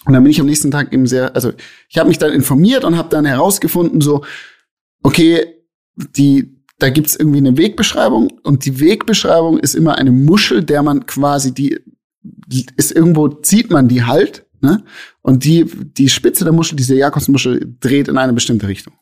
Und 0.07 0.15
dann 0.15 0.25
bin 0.25 0.33
ich 0.33 0.41
am 0.41 0.47
nächsten 0.47 0.73
Tag 0.73 0.93
eben 0.93 1.07
sehr, 1.07 1.33
also 1.37 1.53
ich 1.89 1.99
habe 1.99 2.09
mich 2.09 2.19
dann 2.19 2.33
informiert 2.33 2.83
und 2.83 2.97
habe 2.97 3.11
dann 3.11 3.27
herausgefunden, 3.27 4.01
so, 4.01 4.25
okay, 5.05 5.47
die, 5.95 6.53
da 6.81 6.91
gibt's 6.91 7.15
irgendwie 7.15 7.39
eine 7.39 7.57
Wegbeschreibung 7.57 8.33
und 8.43 8.65
die 8.65 8.81
Wegbeschreibung 8.81 9.61
ist 9.61 9.77
immer 9.77 9.99
eine 9.99 10.11
Muschel, 10.11 10.65
der 10.65 10.83
man 10.83 11.07
quasi 11.07 11.55
die 11.55 11.79
ist 12.77 12.93
irgendwo, 12.93 13.29
zieht 13.29 13.71
man 13.71 13.89
die 13.89 14.05
halt, 14.05 14.47
ne? 14.61 14.85
Und 15.23 15.45
die, 15.45 15.65
die 15.65 16.09
Spitze 16.09 16.45
der 16.45 16.53
Muschel, 16.53 16.77
diese 16.77 16.95
Jakobsmuschel, 16.95 17.77
dreht 17.81 18.09
in 18.09 18.19
eine 18.19 18.33
bestimmte 18.33 18.69
Richtung. 18.69 18.95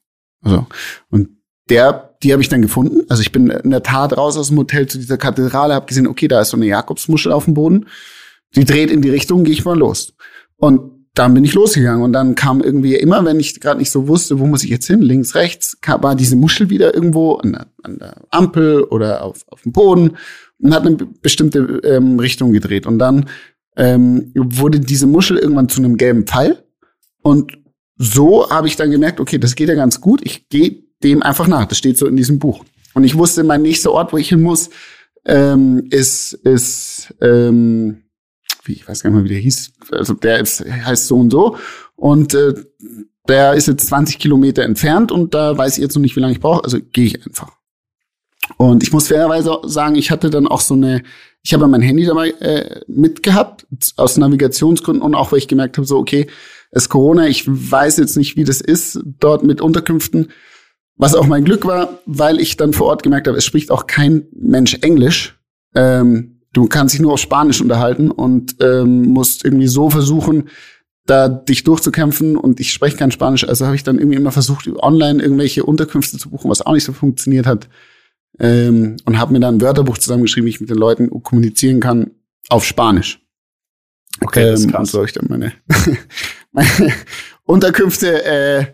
Also, 0.43 0.67
und 1.11 1.29
der, 1.69 2.17
die 2.23 2.33
habe 2.33 2.43
ich 2.43 2.49
dann 2.49 2.63
gefunden. 2.63 3.03
Also 3.09 3.23
ich 3.23 3.33
bin 3.33 3.49
in 3.49 3.71
der 3.71 3.83
Tat 3.83 4.17
raus 4.17 4.37
aus 4.37 4.49
dem 4.49 4.59
Hotel 4.59 4.87
zu 4.87 4.99
dieser 4.99 5.17
Kathedrale, 5.17 5.75
habe 5.75 5.87
gesehen, 5.87 6.07
okay, 6.07 6.29
da 6.29 6.41
ist 6.41 6.51
so 6.51 6.57
eine 6.57 6.67
Jakobsmuschel 6.67 7.33
auf 7.33 7.45
dem 7.45 7.55
Boden. 7.55 7.87
Die 8.57 8.65
dreht 8.65 8.91
in 8.91 9.03
die 9.03 9.11
Richtung, 9.11 9.45
gehe 9.45 9.53
ich 9.53 9.65
mal 9.65 9.79
los. 9.79 10.15
Und 10.57 11.01
dann 11.15 11.35
bin 11.35 11.45
ich 11.45 11.55
losgegangen 11.55 12.03
und 12.03 12.13
dann 12.13 12.35
kam 12.35 12.61
irgendwie 12.61 12.95
immer, 12.95 13.25
wenn 13.25 13.41
ich 13.41 13.61
gerade 13.61 13.79
nicht 13.79 13.91
so 13.91 14.07
wusste, 14.07 14.39
wo 14.39 14.47
muss 14.47 14.65
ich 14.65 14.71
jetzt 14.71 14.87
hin, 14.87 15.03
links, 15.03 15.35
rechts, 15.35 15.81
kam, 15.81 16.03
war 16.03 16.15
diese 16.15 16.37
Muschel 16.37 16.71
wieder 16.71 16.95
irgendwo 16.95 17.35
an 17.35 17.53
der, 17.53 17.67
an 17.83 17.99
der 17.99 18.17
Ampel 18.31 18.85
oder 18.85 19.23
auf, 19.23 19.45
auf 19.49 19.63
dem 19.63 19.73
Boden 19.73 20.17
und 20.63 20.75
hat 20.75 20.87
eine 20.87 20.97
be- 20.97 21.07
bestimmte 21.23 21.81
ähm, 21.85 22.19
Richtung 22.19 22.53
gedreht. 22.53 22.87
Und 22.87 22.99
dann 22.99 23.29
ähm, 23.77 24.33
wurde 24.35 24.81
diese 24.81 25.07
Muschel 25.07 25.39
irgendwann 25.39 25.69
zu 25.69 25.81
einem 25.81 25.97
gelben 25.97 26.27
Pfeil. 26.27 26.63
Und 27.23 27.59
so 27.97 28.49
habe 28.51 28.67
ich 28.69 28.77
dann 28.77 28.91
gemerkt, 28.91 29.21
okay, 29.21 29.39
das 29.39 29.55
geht 29.55 29.69
ja 29.69 29.75
ganz 29.75 30.01
gut. 30.01 30.21
Ich 30.25 30.49
gehe 30.49 30.85
dem 31.03 31.23
einfach 31.23 31.47
nach. 31.49 31.67
Das 31.67 31.79
steht 31.79 31.99
so 31.99 32.07
in 32.07 32.17
diesem 32.17 32.39
Buch. 32.39 32.65
Und 32.95 33.05
ich 33.05 33.17
wusste, 33.17 33.45
mein 33.45 33.63
nächster 33.63 33.93
Ort, 33.93 34.13
wo 34.13 34.17
ich 34.17 34.29
hin 34.31 34.43
muss, 34.43 34.71
ähm, 35.25 35.87
ist, 35.91 36.33
ist 36.33 37.15
ähm, 37.21 38.03
wie, 38.65 38.73
ich 38.73 38.89
weiß 38.89 39.03
gar 39.03 39.11
nicht 39.11 39.17
mehr, 39.17 39.25
wie 39.25 39.35
der 39.35 39.39
hieß. 39.39 39.73
Also 39.93 40.15
der 40.15 40.41
ist, 40.41 40.65
heißt 40.65 41.07
so 41.07 41.17
und 41.19 41.31
so. 41.31 41.57
Und 41.95 42.35
äh, 42.35 42.55
der 43.29 43.55
ist 43.55 43.69
jetzt 43.69 43.87
20 43.87 44.19
Kilometer 44.19 44.63
entfernt 44.65 45.13
und 45.13 45.35
da 45.35 45.57
weiß 45.57 45.77
ich 45.77 45.83
jetzt 45.83 45.95
noch 45.95 46.03
nicht, 46.03 46.17
wie 46.17 46.21
lange 46.21 46.33
ich 46.33 46.41
brauche. 46.41 46.65
Also 46.65 46.79
gehe 46.81 47.05
ich 47.05 47.27
einfach. 47.27 47.53
Und 48.57 48.83
ich 48.83 48.93
muss 48.93 49.09
fairerweise 49.09 49.59
sagen, 49.65 49.95
ich 49.95 50.11
hatte 50.11 50.31
dann 50.31 50.47
auch 50.47 50.61
so 50.61 50.75
eine, 50.75 51.03
ich 51.43 51.55
habe 51.55 51.67
mein 51.67 51.83
Handy 51.83 52.05
dabei 52.05 52.31
äh, 52.31 52.81
mitgehabt, 52.87 53.67
aus 53.97 54.17
Navigationsgründen 54.17 55.03
und 55.03 55.15
auch 55.15 55.33
weil 55.33 55.39
ich 55.39 55.49
gemerkt 55.49 55.77
habe, 55.77 55.87
so, 55.87 55.99
okay, 55.99 56.27
es 56.71 56.85
ist 56.85 56.89
Corona, 56.89 57.27
ich 57.27 57.45
weiß 57.47 57.97
jetzt 57.97 58.17
nicht, 58.17 58.37
wie 58.37 58.45
das 58.45 58.61
ist 58.61 59.01
dort 59.05 59.43
mit 59.43 59.61
Unterkünften. 59.61 60.29
Was 60.97 61.15
auch 61.15 61.27
mein 61.27 61.45
Glück 61.45 61.65
war, 61.65 62.01
weil 62.05 62.41
ich 62.41 62.57
dann 62.57 62.75
vor 62.75 62.89
Ort 62.89 63.03
gemerkt 63.03 63.27
habe, 63.27 63.39
es 63.39 63.45
spricht 63.45 63.71
auch 63.71 63.87
kein 63.87 64.27
Mensch 64.33 64.75
Englisch. 64.83 65.41
Ähm, 65.75 66.43
du 66.53 66.67
kannst 66.67 66.95
dich 66.95 67.01
nur 67.01 67.15
auf 67.15 67.21
Spanisch 67.21 67.61
unterhalten 67.61 68.11
und 68.11 68.57
ähm, 68.61 69.09
musst 69.09 69.45
irgendwie 69.45 69.67
so 69.67 69.89
versuchen, 69.89 70.51
da 71.07 71.29
dich 71.29 71.65
durchzukämpfen 71.65 72.37
und 72.37 72.61
ich 72.61 72.73
spreche 72.73 72.97
kein 72.97 73.11
Spanisch, 73.11 73.49
also 73.49 73.67
habe 73.67 73.77
ich 73.77 73.83
dann 73.83 73.99
irgendwie 73.99 74.17
immer 74.17 74.31
versucht, 74.31 74.69
online 74.69 75.23
irgendwelche 75.23 75.65
Unterkünfte 75.65 76.19
zu 76.19 76.31
buchen, 76.31 76.51
was 76.51 76.63
auch 76.63 76.73
nicht 76.73 76.85
so 76.85 76.93
funktioniert 76.93 77.47
hat. 77.47 77.69
Ähm, 78.41 78.97
und 79.05 79.19
habe 79.19 79.33
mir 79.33 79.41
dann 79.41 79.57
ein 79.57 79.61
Wörterbuch 79.61 79.99
zusammengeschrieben, 79.99 80.47
wie 80.47 80.51
ich 80.51 80.61
mit 80.61 80.71
den 80.71 80.79
Leuten 80.79 81.11
kommunizieren 81.23 81.81
kann 81.81 82.11
auf 82.49 82.65
Spanisch. 82.65 83.21
Okay, 84.23 84.45
das 84.51 84.61
ist 84.61 84.65
Ähm, 84.67 84.73
krass. 84.73 84.81
Und 84.81 84.87
so 84.87 84.99
habe 84.99 85.07
ich 85.07 85.13
dann 85.13 85.27
meine, 85.29 85.53
meine 86.53 86.93
Unterkünfte 87.45 88.25
äh, 88.25 88.65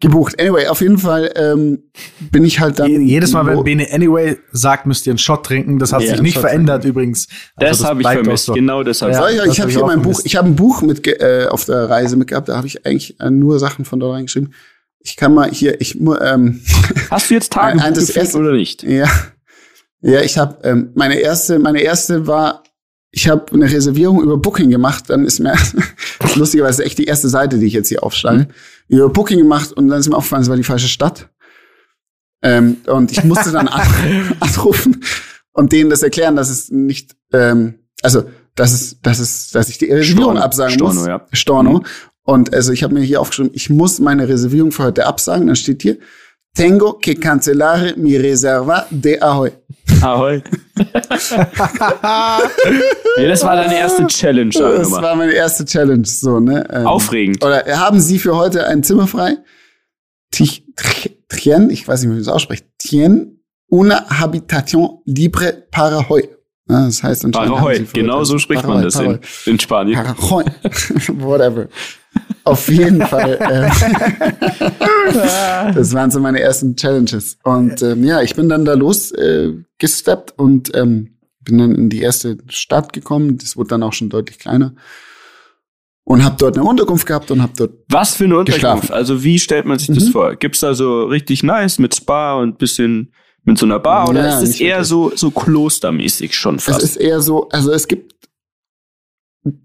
gebucht. 0.00 0.38
Anyway, 0.40 0.66
auf 0.66 0.80
jeden 0.80 0.98
Fall 0.98 1.32
ähm, 1.36 1.84
bin 2.30 2.44
ich 2.44 2.60
halt 2.60 2.78
dann. 2.78 2.90
Je- 2.90 2.98
Jedes 3.00 3.32
Mal, 3.32 3.46
wenn 3.46 3.62
Bene 3.64 3.86
Anyway 3.92 4.36
sagt, 4.52 4.86
müsst 4.86 5.06
ihr 5.06 5.12
einen 5.12 5.18
Shot 5.18 5.46
trinken. 5.46 5.78
Das 5.78 5.92
hat 5.92 6.02
Ja, 6.02 6.10
sich 6.12 6.22
nicht 6.22 6.34
Shot 6.34 6.42
verändert 6.42 6.84
übrigens. 6.84 7.28
Also 7.56 7.82
Das 7.82 7.84
habe 7.88 8.02
ich 8.02 8.08
vermisst. 8.08 8.44
so. 8.46 8.52
Genau 8.54 8.82
das 8.82 9.00
habe 9.02 9.12
Ja. 9.12 9.28
Ich. 9.28 9.36
ich, 9.36 9.42
das 9.44 9.52
ich 9.52 9.58
hab 9.60 9.62
habe 9.62 9.70
ich 9.70 9.76
hier 9.76 9.84
auch 9.84 9.88
mein 9.88 9.98
Buch, 10.02 10.04
vermisst. 10.12 10.26
ich 10.26 10.36
habe 10.36 10.48
ein 10.48 10.56
Buch 10.56 10.82
mit 10.82 11.06
äh, 11.06 11.46
auf 11.48 11.64
der 11.66 11.88
Reise 11.88 12.16
mitgehabt, 12.16 12.48
da 12.48 12.56
habe 12.56 12.66
ich 12.66 12.84
eigentlich 12.84 13.18
äh, 13.20 13.30
nur 13.30 13.58
Sachen 13.58 13.84
von 13.84 14.00
dort 14.00 14.14
reingeschrieben. 14.14 14.52
Ich 15.04 15.16
kann 15.16 15.32
mal 15.34 15.50
hier, 15.50 15.80
ich 15.80 15.94
ähm, 16.00 16.60
Hast 17.10 17.30
du 17.30 17.34
jetzt 17.34 17.52
Tage 17.52 17.78
Ein- 17.82 17.94
geführt 17.94 18.16
erste- 18.16 18.38
oder 18.38 18.52
nicht? 18.52 18.82
ja, 18.82 19.08
ja, 20.00 20.20
ich 20.20 20.36
habe 20.38 20.58
ähm, 20.68 20.90
meine 20.94 21.14
erste, 21.20 21.58
meine 21.58 21.80
erste 21.80 22.26
war, 22.26 22.62
ich 23.10 23.28
habe 23.28 23.52
eine 23.52 23.70
Reservierung 23.70 24.22
über 24.22 24.36
Booking 24.36 24.68
gemacht. 24.70 25.04
Dann 25.08 25.24
ist 25.24 25.38
mir 25.38 25.54
lustigerweise 26.34 26.84
echt 26.84 26.98
die 26.98 27.04
erste 27.04 27.28
Seite, 27.28 27.58
die 27.58 27.66
ich 27.66 27.72
jetzt 27.74 27.88
hier 27.88 28.02
aufschlage, 28.02 28.48
über 28.88 29.08
Booking 29.08 29.38
gemacht 29.38 29.72
und 29.72 29.88
dann 29.88 30.00
ist 30.00 30.08
mir 30.08 30.16
aufgefallen, 30.16 30.42
es 30.42 30.48
war 30.48 30.56
die 30.56 30.64
falsche 30.64 30.88
Stadt. 30.88 31.30
Ähm, 32.42 32.78
und 32.86 33.12
ich 33.12 33.24
musste 33.24 33.52
dann 33.52 33.68
an, 33.68 33.86
anrufen 34.40 35.02
und 35.52 35.72
denen 35.72 35.88
das 35.88 36.02
erklären, 36.02 36.36
dass 36.36 36.50
es 36.50 36.70
nicht, 36.70 37.16
ähm, 37.32 37.74
also 38.02 38.24
dass 38.56 38.72
es, 38.74 39.00
dass 39.00 39.18
es, 39.20 39.50
dass 39.52 39.68
ich 39.70 39.78
die 39.78 39.86
Reservierung 39.86 40.22
Storno. 40.34 40.40
absagen 40.40 40.74
Storno, 40.74 40.94
muss. 41.00 41.06
ja. 41.06 41.26
Storno. 41.32 41.82
Und 42.24 42.52
also 42.54 42.72
ich 42.72 42.82
habe 42.82 42.94
mir 42.94 43.02
hier 43.02 43.20
aufgeschrieben, 43.20 43.52
ich 43.54 43.70
muss 43.70 44.00
meine 44.00 44.28
Reservierung 44.28 44.72
für 44.72 44.84
heute 44.84 45.06
absagen. 45.06 45.46
Dann 45.46 45.56
steht 45.56 45.82
hier, 45.82 45.98
tengo 46.54 46.94
que 46.94 47.14
cancelare 47.14 47.94
mi 47.96 48.16
reserva 48.16 48.86
de 48.90 49.20
ahoy. 49.20 49.52
Ahoi. 50.00 50.42
ja, 50.76 50.84
das 53.28 53.44
war 53.44 53.56
deine 53.56 53.78
erste 53.78 54.06
Challenge. 54.06 54.52
sag 54.52 54.76
Das 54.78 54.90
mal. 54.90 55.02
war 55.02 55.16
meine 55.16 55.32
erste 55.32 55.64
Challenge, 55.64 56.04
so, 56.06 56.40
ne? 56.40 56.66
Ähm, 56.70 56.86
Aufregend. 56.86 57.44
Oder 57.44 57.64
haben 57.78 58.00
Sie 58.00 58.18
für 58.18 58.36
heute 58.36 58.66
ein 58.66 58.82
Zimmer 58.82 59.06
frei? 59.06 59.36
Tien, 60.32 61.70
ich 61.70 61.86
weiß 61.86 62.00
nicht, 62.00 62.08
wie 62.10 62.14
man 62.14 62.18
das 62.18 62.28
ausspricht. 62.28 62.66
Tien 62.78 63.40
una 63.70 64.06
habitation 64.08 65.00
libre 65.04 65.66
para 65.70 66.08
hoy. 66.08 66.28
Ja, 66.68 66.86
das 66.86 67.02
heißt 67.02 67.30
Parahoy, 67.30 67.86
genau 67.92 68.24
so 68.24 68.38
spricht 68.38 68.62
Parahoy, 68.62 68.82
man 68.82 68.84
das 68.84 68.96
in, 69.46 69.52
in 69.52 69.60
Spanien. 69.60 70.02
Parahoy. 70.02 70.44
Whatever. 71.18 71.68
Auf 72.44 72.68
jeden 72.68 73.00
Fall. 73.06 73.38
Ähm, 73.50 73.70
das 75.74 75.92
waren 75.94 76.10
so 76.10 76.20
meine 76.20 76.40
ersten 76.40 76.76
Challenges. 76.76 77.38
Und 77.42 77.82
ähm, 77.82 78.04
ja, 78.04 78.22
ich 78.22 78.34
bin 78.34 78.48
dann 78.48 78.64
da 78.64 78.74
los 78.74 79.10
äh, 79.12 79.52
gesteppt 79.78 80.34
und 80.38 80.74
ähm, 80.76 81.16
bin 81.40 81.58
dann 81.58 81.74
in 81.74 81.90
die 81.90 82.00
erste 82.00 82.38
Stadt 82.48 82.92
gekommen. 82.92 83.38
Das 83.38 83.56
wurde 83.56 83.68
dann 83.70 83.82
auch 83.82 83.92
schon 83.92 84.08
deutlich 84.10 84.38
kleiner. 84.38 84.74
Und 86.06 86.22
habe 86.22 86.36
dort 86.38 86.56
eine 86.58 86.66
Unterkunft 86.68 87.06
gehabt 87.06 87.30
und 87.30 87.40
habe 87.40 87.54
dort 87.56 87.70
Was 87.88 88.14
für 88.14 88.24
eine 88.24 88.36
Unterkunft? 88.38 88.60
Geschlafen. 88.82 88.92
Also 88.92 89.24
wie 89.24 89.38
stellt 89.38 89.64
man 89.64 89.78
sich 89.78 89.88
das 89.88 90.04
Mhm. 90.06 90.12
vor? 90.12 90.36
Gibt's 90.36 90.60
da 90.60 90.74
so 90.74 91.04
richtig 91.04 91.42
nice 91.42 91.78
mit 91.78 91.94
Spa 91.94 92.34
und 92.34 92.58
bisschen 92.58 93.14
mit 93.44 93.56
so 93.58 93.64
einer 93.64 93.78
Bar 93.78 94.10
oder 94.10 94.26
Ja, 94.26 94.38
ist 94.40 94.50
es 94.50 94.60
eher 94.60 94.76
wirklich. 94.76 94.88
so 94.88 95.12
so 95.14 95.30
klostermäßig 95.30 96.34
schon 96.34 96.56
Es 96.56 96.64
fast? 96.64 96.82
ist 96.82 96.96
eher 96.96 97.20
so, 97.22 97.48
also 97.50 97.72
es 97.72 97.88
gibt, 97.88 98.13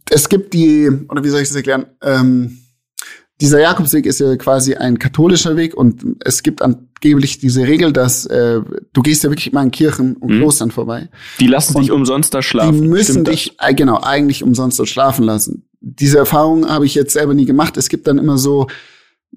es 0.10 0.30
gibt 0.30 0.54
die, 0.54 0.90
oder 1.10 1.24
wie 1.24 1.30
soll 1.30 1.42
ich 1.42 1.48
das 1.48 1.56
erklären? 1.56 1.86
Ähm, 2.02 2.58
dieser 3.42 3.62
Jakobsweg 3.62 4.06
ist 4.06 4.20
ja 4.20 4.36
quasi 4.36 4.76
ein 4.76 5.00
katholischer 5.00 5.56
Weg 5.56 5.74
und 5.74 6.04
es 6.26 6.44
gibt 6.44 6.62
angeblich 6.62 7.38
diese 7.38 7.66
Regel, 7.66 7.94
dass 7.94 8.26
äh, 8.26 8.60
du 8.92 9.02
gehst 9.02 9.24
ja 9.24 9.30
wirklich 9.30 9.52
immer 9.52 9.62
an 9.62 9.72
Kirchen 9.72 10.18
und 10.18 10.32
Mhm. 10.36 10.40
Klostern 10.40 10.72
vorbei. 10.72 11.08
die 11.40 11.48
lassen 11.48 11.80
dich 11.80 11.92
und 11.92 12.00
umsonst 12.00 12.34
da 12.34 12.42
schlafen. 12.42 12.82
Die 12.82 12.88
müssen 12.90 13.12
Stimmt 13.14 13.28
dich, 13.30 13.56
äh, 13.60 13.74
genau, 13.74 14.02
eigentlich 14.02 14.44
umsonst 14.44 14.78
dort 14.80 14.90
schlafen 14.90 15.24
lassen. 15.24 15.70
Diese 15.80 16.18
Erfahrung 16.18 16.68
habe 16.68 16.86
ich 16.86 16.96
jetzt 16.96 17.14
selber 17.14 17.34
nie 17.34 17.46
gemacht. 17.46 17.78
Es 17.78 17.88
gibt 17.88 18.08
dann 18.08 18.18
immer 18.18 18.38
so 18.38 18.68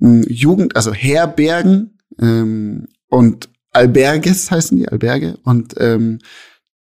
mh, 0.01 0.25
Jugend, 0.29 0.75
also 0.75 0.93
Herbergen 0.93 1.97
ähm, 2.21 2.89
und 3.09 3.49
Alberges 3.71 4.51
heißen 4.51 4.77
die, 4.77 4.89
Alberge. 4.89 5.39
Und 5.45 5.75
ähm, 5.79 6.19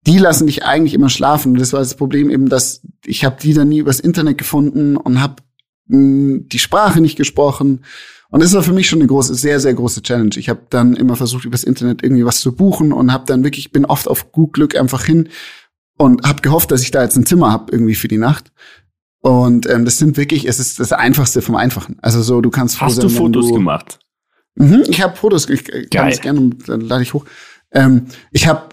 die 0.08 0.18
lassen 0.18 0.48
dich 0.48 0.66
eigentlich 0.66 0.94
immer 0.94 1.10
schlafen. 1.10 1.56
Das 1.56 1.74
war 1.74 1.80
das 1.80 1.96
Problem 1.96 2.30
eben, 2.30 2.50
dass 2.50 2.82
ich 3.06 3.24
habe 3.24 3.38
die 3.42 3.54
dann 3.54 3.70
nie 3.70 3.80
übers 3.80 4.00
Internet 4.00 4.38
gefunden 4.38 4.98
und 4.98 5.22
habe 5.22 5.44
die 5.88 6.60
Sprache 6.60 7.02
nicht 7.02 7.18
gesprochen. 7.18 7.84
Und 8.30 8.42
das 8.42 8.54
war 8.54 8.64
für 8.64 8.72
mich 8.72 8.88
schon 8.88 9.00
eine 9.00 9.08
große, 9.08 9.36
sehr, 9.36 9.60
sehr 9.60 9.74
große 9.74 10.02
Challenge. 10.04 10.32
Ich 10.38 10.48
habe 10.48 10.62
dann 10.70 10.96
immer 10.96 11.18
versucht, 11.18 11.44
übers 11.44 11.66
Internet 11.66 12.02
irgendwie 12.02 12.26
was 12.26 12.40
zu 12.40 12.56
buchen 12.56 12.94
und 12.94 13.12
habe 13.12 13.26
dann 13.28 13.44
wirklich, 13.44 13.72
bin 13.72 13.86
oft 13.86 14.08
auf 14.08 14.32
gut 14.32 14.54
Glück 14.54 14.78
einfach 14.78 15.04
hin 15.04 15.28
und 15.98 16.26
habe 16.26 16.42
gehofft, 16.42 16.72
dass 16.72 16.82
ich 16.82 16.92
da 16.92 17.04
jetzt 17.04 17.18
ein 17.18 17.26
Zimmer 17.26 17.52
habe 17.52 17.72
irgendwie 17.72 17.96
für 17.96 18.08
die 18.08 18.18
Nacht. 18.18 18.54
Und 19.20 19.70
ähm, 19.70 19.86
das 19.86 19.98
sind 19.98 20.18
wirklich, 20.18 20.48
es 20.48 20.60
ist 20.60 20.80
das 20.80 20.94
Einfachste 20.94 21.42
vom 21.42 21.56
Einfachen. 21.56 21.98
Also 22.02 22.22
so, 22.24 22.42
du 22.42 22.50
kannst 22.50 22.78
froh 22.78 22.88
Hast 22.88 22.96
sein, 22.96 23.04
du 23.04 23.10
Fotos 23.10 23.50
du, 23.50 23.54
gemacht? 23.54 24.00
Mhm, 24.56 24.84
ich 24.88 25.02
habe 25.02 25.16
Fotos, 25.16 25.48
ich 25.50 25.68
äh, 25.70 25.82
kann 25.82 26.06
Geil. 26.06 26.14
es 26.14 26.22
gerne, 26.22 26.50
dann 26.66 26.82
lade 26.82 27.04
ich 27.04 27.14
hoch. 27.14 27.26
Ähm, 27.72 28.08
ich 28.32 28.48
habe, 28.48 28.70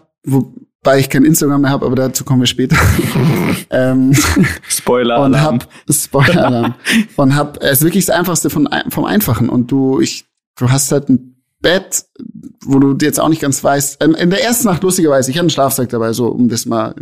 wobei 0.89 1.01
ich 1.01 1.11
kein 1.11 1.25
Instagram 1.25 1.61
mehr 1.61 1.71
habe, 1.71 1.85
aber 1.85 1.97
dazu 1.97 2.25
kommen 2.25 2.41
wir 2.41 2.47
später. 2.47 2.77
ähm, 3.71 4.17
Spoiler. 4.67 5.21
und 5.23 5.35
Alarm. 5.35 5.59
hab 5.61 5.69
Spoiler 5.93 6.77
und 7.17 7.37
hab 7.37 7.63
es 7.63 7.73
ist 7.73 7.85
wirklich 7.85 8.07
das 8.07 8.17
einfachste 8.17 8.49
von 8.49 8.67
vom 8.89 9.05
einfachen 9.05 9.51
und 9.51 9.71
du 9.71 10.01
ich 10.01 10.25
du 10.57 10.71
hast 10.71 10.91
halt 10.91 11.11
ein 11.11 11.43
Bett, 11.61 12.05
wo 12.65 12.79
du 12.79 12.97
jetzt 13.05 13.21
auch 13.21 13.29
nicht 13.29 13.43
ganz 13.43 13.63
weißt. 13.63 14.03
Ähm, 14.03 14.15
in 14.15 14.31
der 14.31 14.43
ersten 14.43 14.67
Nacht 14.67 14.83
lustigerweise, 14.83 15.31
ich 15.31 15.37
hatte 15.37 15.43
einen 15.43 15.51
Schlafsack 15.51 15.91
dabei, 15.91 16.15
so 16.15 16.29
um 16.29 16.49
das 16.49 16.65
mal 16.65 16.95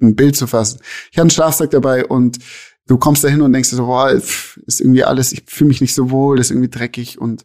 ein 0.00 0.16
Bild 0.16 0.34
zu 0.34 0.46
fassen. 0.46 0.80
Ich 1.10 1.18
hatte 1.18 1.22
einen 1.22 1.30
Schlafsack 1.30 1.70
dabei 1.70 2.06
und 2.06 2.38
du 2.86 2.96
kommst 2.96 3.24
da 3.24 3.28
hin 3.28 3.42
und 3.42 3.52
denkst 3.52 3.68
dir 3.70 3.76
so, 3.76 3.86
boah, 3.86 4.10
ist 4.10 4.80
irgendwie 4.80 5.04
alles, 5.04 5.32
ich 5.32 5.42
fühle 5.46 5.68
mich 5.68 5.82
nicht 5.82 5.94
so 5.94 6.10
wohl, 6.10 6.36
das 6.38 6.46
ist 6.46 6.52
irgendwie 6.52 6.70
dreckig 6.70 7.20
und 7.20 7.44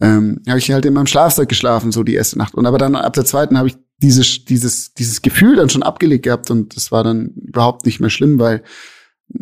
ähm, 0.00 0.42
habe 0.46 0.58
ich 0.58 0.70
halt 0.70 0.84
in 0.84 0.92
meinem 0.92 1.06
Schlafsack 1.06 1.48
geschlafen, 1.48 1.90
so 1.90 2.02
die 2.02 2.14
erste 2.14 2.38
Nacht. 2.38 2.54
Und 2.54 2.66
aber 2.66 2.78
dann 2.78 2.94
ab 2.94 3.14
der 3.14 3.24
zweiten 3.24 3.56
habe 3.56 3.68
ich 3.68 3.76
dieses, 3.98 4.44
dieses, 4.44 4.92
dieses 4.94 5.22
Gefühl 5.22 5.56
dann 5.56 5.68
schon 5.68 5.82
abgelegt 5.82 6.24
gehabt 6.24 6.50
und 6.50 6.76
das 6.76 6.92
war 6.92 7.02
dann 7.04 7.28
überhaupt 7.36 7.86
nicht 7.86 8.00
mehr 8.00 8.10
schlimm, 8.10 8.38
weil 8.38 8.62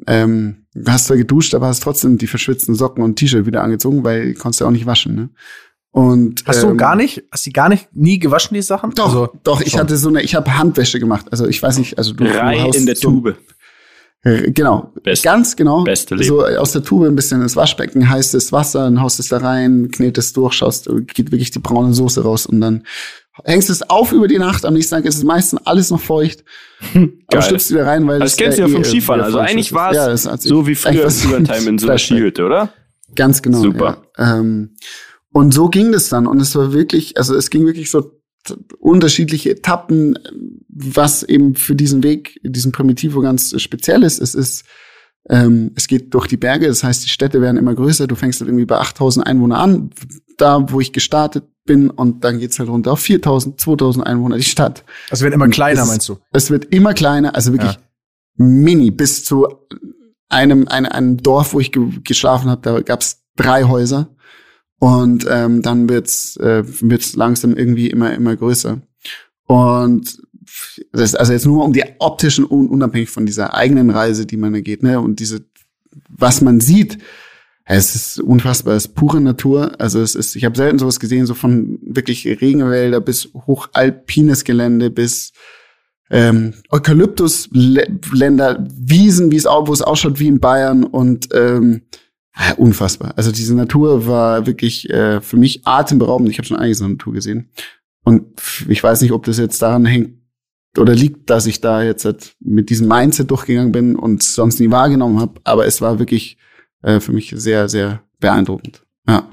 ähm, 0.06 0.66
du 0.75 0.90
hast 0.90 1.06
zwar 1.06 1.16
geduscht, 1.16 1.54
aber 1.54 1.66
hast 1.66 1.82
trotzdem 1.82 2.18
die 2.18 2.26
verschwitzten 2.26 2.75
Socken 2.75 3.02
und 3.02 3.16
T-Shirt 3.16 3.46
wieder 3.46 3.62
angezogen, 3.62 4.04
weil 4.04 4.28
die 4.28 4.34
konntest 4.34 4.61
du 4.61 4.66
auch 4.66 4.70
nicht 4.70 4.87
waschen. 4.87 5.14
Ne? 5.14 5.30
Und 5.90 6.42
Hast 6.46 6.62
du 6.62 6.70
ähm, 6.70 6.76
gar 6.76 6.96
nicht, 6.96 7.23
hast 7.30 7.46
du 7.46 7.50
gar 7.52 7.68
nicht 7.68 7.94
nie 7.94 8.18
gewaschen, 8.18 8.54
die 8.54 8.62
Sachen? 8.62 8.90
Doch, 8.92 9.06
Also, 9.06 9.28
doch. 9.44 9.61
Ich 9.61 9.73
schon. 9.73 9.80
hatte 9.80 9.96
so 9.96 10.08
eine, 10.08 10.23
ich 10.23 10.34
habe 10.34 10.58
Handwäsche 10.58 10.99
gemacht. 10.99 11.26
Also 11.30 11.46
ich 11.46 11.62
weiß 11.62 11.78
nicht, 11.78 11.99
also 11.99 12.12
du, 12.14 12.25
du 12.25 12.30
Rei 12.37 12.58
haust 12.61 12.78
in 12.78 12.87
der 12.87 12.96
so, 12.96 13.11
Tube. 13.11 13.37
Äh, 14.25 14.50
Genau, 14.52 14.93
Best- 15.02 15.23
ganz 15.23 15.54
genau. 15.54 15.85
beste 15.85 16.14
Leben. 16.14 16.26
So 16.28 16.45
aus 16.45 16.73
der 16.73 16.83
Tube 16.83 17.07
ein 17.07 17.14
bisschen 17.14 17.43
ins 17.43 17.57
Waschbecken, 17.57 18.09
heißes 18.09 18.52
Wasser, 18.52 18.85
dann 18.85 19.00
haust 19.00 19.21
es 19.21 19.28
da 19.28 19.38
rein, 19.38 19.90
knetest 19.93 20.37
durch, 20.37 20.54
schaust, 20.54 20.88
geht 21.14 21.31
wirklich 21.31 21.50
die 21.50 21.59
braune 21.59 21.93
Soße 21.95 22.23
raus 22.23 22.47
und 22.47 22.61
dann 22.61 22.85
hängst 23.45 23.69
es 23.69 23.83
auf 23.90 24.12
über 24.12 24.28
die 24.28 24.38
Nacht. 24.38 24.64
Am 24.64 24.75
nächsten 24.75 24.95
Tag 24.95 25.04
ist 25.04 25.16
es 25.16 25.25
meistens 25.25 25.61
alles 25.66 25.90
noch 25.90 26.00
feucht. 26.00 26.45
Aber 26.95 27.09
Geil. 27.31 27.43
schlüpfst 27.43 27.71
wieder 27.71 27.87
rein, 27.87 28.07
weil 28.07 28.21
Das 28.21 28.37
kennst 28.37 28.59
du 28.59 28.62
ja 28.62 28.69
vom 28.69 28.85
Skifahren. 28.85 29.21
Also 29.21 29.38
eigentlich 29.38 29.73
war 29.73 29.90
es 29.90 30.25
ja, 30.25 30.37
so 30.38 30.66
wie 30.66 30.75
früher 30.75 31.11
Silvertime 31.11 31.69
in 31.71 31.78
so 31.78 31.88
einer. 31.88 31.99
Skihütte, 31.99 32.45
oder? 32.45 32.71
Ganz 33.16 33.43
genau. 33.43 33.61
Super. 33.61 34.04
Ja. 34.19 34.38
Ähm, 34.38 34.76
und 35.33 35.52
so 35.52 35.69
ging 35.69 35.90
das 35.93 36.09
dann. 36.09 36.26
Und 36.26 36.40
es 36.40 36.54
war 36.54 36.73
wirklich, 36.73 37.16
also 37.16 37.35
es 37.35 37.50
ging 37.50 37.66
wirklich 37.66 37.90
so 37.90 38.12
unterschiedliche 38.78 39.50
Etappen, 39.50 40.18
was 40.68 41.22
eben 41.22 41.54
für 41.54 41.74
diesen 41.74 42.02
Weg, 42.02 42.40
diesen 42.44 42.72
Primitivo 42.72 43.20
ganz 43.20 43.58
speziell 43.60 44.02
ist. 44.02 44.20
Es 44.20 44.34
ist, 44.34 44.64
ähm, 45.30 45.72
es 45.74 45.86
geht 45.86 46.12
durch 46.14 46.26
die 46.26 46.36
Berge, 46.36 46.66
das 46.68 46.84
heißt, 46.84 47.04
die 47.04 47.08
Städte 47.08 47.40
werden 47.40 47.56
immer 47.56 47.74
größer. 47.74 48.06
Du 48.06 48.14
fängst 48.14 48.40
halt 48.40 48.48
irgendwie 48.48 48.66
bei 48.66 48.78
8000 48.78 49.26
Einwohner 49.26 49.58
an, 49.58 49.90
da 50.36 50.70
wo 50.70 50.80
ich 50.80 50.92
gestartet 50.92 51.44
bin, 51.64 51.88
und 51.88 52.24
dann 52.24 52.38
geht's 52.38 52.58
halt 52.58 52.68
runter 52.68 52.92
auf 52.92 53.00
4000, 53.00 53.58
2000 53.58 54.06
Einwohner, 54.06 54.36
die 54.36 54.42
Stadt. 54.44 54.84
Also 55.10 55.24
werden 55.24 55.34
immer 55.34 55.48
kleiner, 55.48 55.82
Es- 55.82 55.88
meinst 55.88 56.08
du? 56.08 56.18
Es 56.32 56.50
wird 56.50 56.66
immer 56.74 56.92
kleiner, 56.92 57.34
also 57.34 57.52
wirklich 57.52 57.72
Ja. 57.72 57.78
mini, 58.36 58.90
bis 58.90 59.24
zu 59.24 59.46
einem, 60.28 60.68
einem, 60.68 60.90
einem 60.92 61.16
Dorf, 61.18 61.54
wo 61.54 61.60
ich 61.60 61.72
ge 61.72 61.88
geschlafen 62.02 62.50
habe, 62.50 62.60
da 62.62 62.80
gab's 62.80 63.22
drei 63.36 63.64
Häuser. 63.64 64.13
Und 64.84 65.26
ähm, 65.30 65.62
dann 65.62 65.88
wird's 65.88 66.36
äh, 66.36 66.62
wird's 66.82 67.16
langsam 67.16 67.56
irgendwie 67.56 67.88
immer, 67.88 68.12
immer 68.12 68.36
größer. 68.36 68.82
Und 69.46 70.18
das 70.92 71.04
ist 71.04 71.14
also 71.14 71.32
jetzt 71.32 71.46
nur 71.46 71.64
um 71.64 71.72
die 71.72 71.84
optischen, 72.00 72.44
un 72.44 72.68
unabhängig 72.68 73.08
von 73.08 73.24
dieser 73.24 73.54
eigenen 73.54 73.88
Reise, 73.88 74.26
die 74.26 74.36
man 74.36 74.52
da 74.52 74.60
geht, 74.60 74.82
ne? 74.82 75.00
Und 75.00 75.20
diese, 75.20 75.46
was 76.10 76.42
man 76.42 76.60
sieht, 76.60 76.98
es 77.64 77.94
ist 77.94 78.20
unfassbar, 78.20 78.74
es 78.74 78.84
ist 78.84 78.94
pure 78.94 79.22
Natur. 79.22 79.72
Also 79.78 80.02
es 80.02 80.14
ist, 80.14 80.36
ich 80.36 80.44
habe 80.44 80.54
selten 80.54 80.78
sowas 80.78 81.00
gesehen, 81.00 81.24
so 81.24 81.32
von 81.32 81.78
wirklich 81.80 82.26
Regenwälder 82.26 83.00
bis 83.00 83.30
hochalpines 83.32 84.44
Gelände 84.44 84.90
bis 84.90 85.32
ähm, 86.10 86.52
Eukalyptusländer, 86.68 88.66
Wiesen, 88.70 89.32
wie 89.32 89.36
es 89.36 89.46
wo 89.46 89.72
es 89.72 89.80
ausschaut 89.80 90.20
wie 90.20 90.28
in 90.28 90.40
Bayern 90.40 90.84
und 90.84 91.30
ähm, 91.32 91.84
ja, 92.38 92.54
unfassbar. 92.56 93.12
Also 93.16 93.30
diese 93.32 93.54
Natur 93.54 94.06
war 94.06 94.46
wirklich 94.46 94.90
äh, 94.90 95.20
für 95.20 95.36
mich 95.36 95.66
atemberaubend. 95.66 96.28
Ich 96.30 96.38
habe 96.38 96.46
schon 96.46 96.56
einiges 96.56 96.80
in 96.80 96.86
der 96.86 96.92
Natur 96.96 97.12
gesehen 97.12 97.50
und 98.04 98.24
ich 98.68 98.82
weiß 98.82 99.00
nicht, 99.02 99.12
ob 99.12 99.24
das 99.24 99.38
jetzt 99.38 99.60
daran 99.62 99.84
hängt 99.86 100.18
oder 100.76 100.94
liegt, 100.94 101.30
dass 101.30 101.46
ich 101.46 101.60
da 101.60 101.82
jetzt 101.82 102.04
halt 102.04 102.34
mit 102.40 102.68
diesem 102.70 102.88
Mindset 102.88 103.30
durchgegangen 103.30 103.70
bin 103.72 103.94
und 103.96 104.22
sonst 104.22 104.58
nie 104.58 104.70
wahrgenommen 104.70 105.20
habe. 105.20 105.40
Aber 105.44 105.66
es 105.66 105.80
war 105.80 105.98
wirklich 106.00 106.36
äh, 106.82 106.98
für 107.00 107.12
mich 107.12 107.32
sehr, 107.36 107.68
sehr 107.68 108.02
beeindruckend. 108.18 108.84
Ja, 109.06 109.28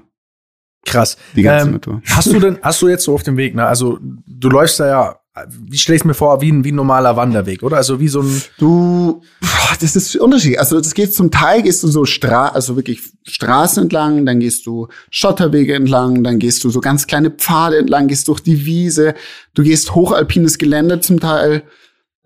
Krass. 0.86 1.18
die 1.36 1.42
ganze 1.42 1.68
Ähm, 1.68 1.74
Natur. 1.74 2.02
Hast 2.10 2.32
du 2.32 2.40
denn, 2.40 2.60
hast 2.62 2.82
du 2.82 2.88
jetzt 2.88 3.04
so 3.04 3.14
auf 3.16 3.24
dem 3.24 3.38
Weg, 3.38 3.56
ne? 3.56 3.66
Also 3.66 3.98
du 4.02 4.50
läufst 4.50 4.80
da 4.80 4.88
ja 4.88 5.21
wie 5.48 5.78
stelle 5.78 5.96
ich 5.96 6.04
mir 6.04 6.14
vor, 6.14 6.42
wie 6.42 6.52
ein, 6.52 6.66
wie 6.66 6.74
ein 6.74 6.76
normaler 6.76 7.16
Wanderweg, 7.16 7.64
oder? 7.64 7.78
Also 7.78 8.02
wie 8.02 8.10
so 8.10 8.22
ein. 8.22 8.42
Du, 8.58 9.22
das 9.80 9.96
ist 9.96 10.16
unterschiedlich. 10.18 10.60
Also 10.60 10.78
das 10.78 10.94
geht 10.94 11.16
zum 11.16 11.32
Teil, 11.32 11.62
gehst 11.62 11.84
du 11.84 11.88
so 11.88 12.04
Stra 12.04 12.50
also 12.50 12.76
wirklich 12.76 13.02
Straßen 13.24 13.84
entlang, 13.84 14.26
dann 14.26 14.42
gehst 14.42 14.66
du 14.66 14.90
Schotterwege 15.10 15.74
entlang, 15.74 16.24
dann 16.24 16.38
gehst 16.38 16.64
du 16.64 16.70
so 16.70 16.82
ganz 16.82 17.08
kleine 17.08 17.32
Pfade 17.32 17.78
entlang, 17.78 18.08
gehst 18.08 18.28
durch 18.28 18.42
die 18.42 18.66
Wiese, 18.66 19.16
du 19.54 19.64
gehst 19.64 19.96
hochalpines 19.96 20.58
Gelände 20.58 21.00
zum 21.00 21.22
Teil, 21.22 21.64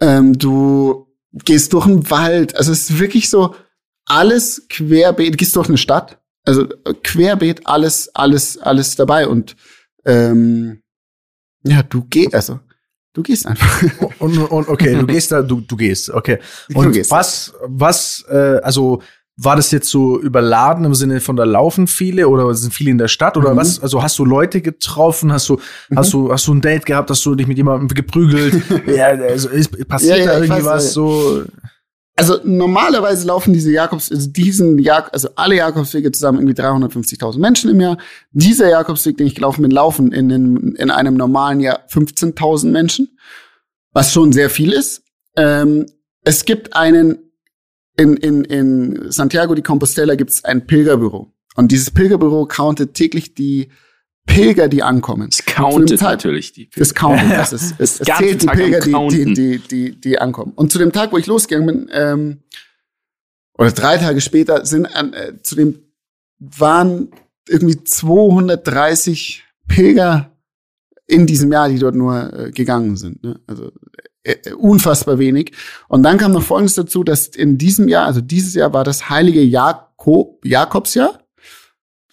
ähm, 0.02 0.38
du 0.38 1.08
gehst 1.32 1.74
durch 1.74 1.86
einen 1.86 2.10
Wald. 2.10 2.56
Also 2.56 2.72
es 2.72 2.90
ist 2.90 3.00
wirklich 3.00 3.30
so 3.30 3.56
alles 4.06 4.66
querbeet, 4.70 5.38
gehst 5.38 5.56
durch 5.56 5.68
eine 5.68 5.78
Stadt, 5.78 6.18
also 6.44 6.68
querbeet 7.04 7.68
alles, 7.68 8.10
alles, 8.16 8.58
alles 8.58 8.96
dabei 8.96 9.28
und 9.28 9.56
ähm, 10.06 10.82
ja, 11.64 11.84
du 11.84 12.04
gehst, 12.06 12.34
also 12.34 12.60
du 13.16 13.24
gehst 13.24 13.48
einfach. 13.48 13.82
Und, 14.20 14.38
und 14.38 14.68
okay, 14.70 14.94
du 14.96 15.08
gehst 15.08 15.32
da, 15.32 15.42
du, 15.42 15.62
du 15.62 15.76
gehst, 15.76 16.12
okay. 16.12 16.38
Und 16.74 16.92
gehst. 16.92 17.10
was, 17.10 17.54
was, 17.66 18.24
äh, 18.30 18.60
also 18.62 19.02
war 19.38 19.56
das 19.58 19.72
jetzt 19.72 19.90
so 19.90 20.18
überladen 20.20 20.86
im 20.86 20.94
Sinne 20.96 21.20
von 21.20 21.36
da 21.36 21.44
laufen 21.44 21.88
viele 21.88 22.30
oder 22.30 22.54
sind 22.54 22.74
viele 22.74 22.92
in 22.92 22.98
der 22.98 23.10
Stadt 23.10 23.36
oder 23.36 23.52
Mhm. 23.54 23.58
was? 23.58 23.82
Also 23.82 24.02
hast 24.02 24.18
du 24.18 24.24
Leute 24.24 24.62
getroffen? 24.62 25.34
Hast 25.34 25.50
du, 25.50 25.60
hast 25.94 26.14
du, 26.14 26.32
hast 26.32 26.48
du 26.48 26.54
ein 26.54 26.62
Date 26.62 26.86
gehabt? 26.86 27.10
Hast 27.10 27.26
du 27.26 27.36
dich 27.36 27.46
mit 27.48 27.58
jemandem 27.58 27.90
geprügelt? 27.90 28.62
ja, 28.88 29.08
also 29.08 29.50
ist, 29.50 29.88
passiert 29.90 30.20
Ja, 30.20 30.26
ja, 30.26 30.32
da 30.32 30.34
irgendwie 30.40 30.64
weiß, 30.64 30.66
was 30.66 30.94
so? 30.94 31.44
Also 32.18 32.40
normalerweise 32.46 33.28
laufen 33.28 33.52
diese 33.52 33.72
Jakobs, 33.72 34.10
also 34.10 34.30
diesen 34.30 34.80
Jak 34.80 35.14
also 35.14 35.30
alle 35.36 35.58
Jakobswege 35.58 36.12
zusammen 36.14 36.40
irgendwie 36.40 36.62
350.000 36.62 37.40
Menschen 37.40 37.70
im 37.70 37.82
Jahr. 37.82 37.98
Dieser 38.32 38.70
Jakobsweg, 38.70 39.18
den 39.18 39.28
ich 39.28 39.36
gelaufen 39.36 39.64
bin, 39.64 39.72
laufen 39.72 40.14
in, 40.14 40.30
in, 40.30 40.76
in 40.76 40.92
einem 40.92 41.16
normalen 41.16 41.60
Jahr 41.60 41.82
15.000 41.90 42.72
Menschen, 42.72 43.18
was 43.92 44.14
schon 44.14 44.32
sehr 44.32 44.50
viel 44.50 44.72
ist. 44.72 45.04
Ähm, 45.36 45.88
es 46.24 46.46
gibt 46.46 46.76
einen 46.76 47.20
in, 47.98 48.18
in, 48.18 48.44
in 48.44 49.12
Santiago 49.12 49.56
de 49.56 49.64
Compostela 49.64 50.16
gibt 50.16 50.32
es 50.32 50.44
ein 50.44 50.68
Pilgerbüro 50.68 51.32
und 51.56 51.72
dieses 51.72 51.92
Pilgerbüro 51.92 52.46
countet 52.46 52.94
täglich 52.94 53.36
die 53.36 53.70
Pilger, 54.25 54.67
die 54.67 54.84
ankommen. 54.84 55.29
Es 55.29 55.46
countet 55.46 56.00
Zeit- 56.00 56.10
natürlich 56.20 56.51
die. 56.53 56.70
Das 56.75 56.94
countet. 56.94 57.29
Das 57.38 57.53
ist, 57.53 57.75
es, 57.79 58.00
es 58.00 58.08
zählt 58.17 58.41
die 58.41 58.46
Tag 58.48 58.55
Pilger, 58.58 58.79
die, 58.82 59.25
die, 59.25 59.34
die, 59.34 59.60
die, 59.60 59.91
die 60.01 60.20
ankommen. 60.20 60.53
Und 60.55 60.72
zu 60.72 60.79
dem 60.79 60.91
Tag, 60.91 61.12
wo 61.12 61.17
ich 61.17 61.25
losgegangen 61.27 61.67
bin, 61.67 61.89
ähm, 61.94 62.44
oder 63.58 63.72
drei 63.72 63.98
Tage 63.98 64.20
später, 64.22 64.65
sind 64.65 64.86
an, 64.86 65.13
äh, 65.13 65.41
zu 65.41 65.55
dem 65.55 65.79
waren 66.39 67.10
irgendwie 67.48 67.82
230 67.84 69.44
Pilger 69.67 70.32
in 71.08 71.25
diesem 71.27 71.51
Jahr, 71.51 71.70
die 71.70 71.79
dort 71.79 71.96
nur 71.96 72.34
äh, 72.34 72.51
gegangen 72.51 72.98
sind. 72.98 73.24
Ne? 73.24 73.39
Also 73.48 73.72
äh, 74.24 74.34
äh, 74.44 74.53
unfassbar 74.53 75.20
wenig. 75.20 75.51
Und 75.88 76.03
dann 76.03 76.17
kam 76.17 76.32
noch 76.34 76.41
Folgendes 76.44 76.75
dazu, 76.75 77.03
dass 77.03 77.27
in 77.27 77.58
diesem 77.58 77.88
Jahr, 77.88 78.05
also 78.08 78.22
dieses 78.22 78.55
Jahr 78.55 78.74
war 78.74 78.84
das 78.84 79.10
heilige 79.10 79.41
Jakob, 79.41 80.44
Jakobsjahr. 80.44 81.20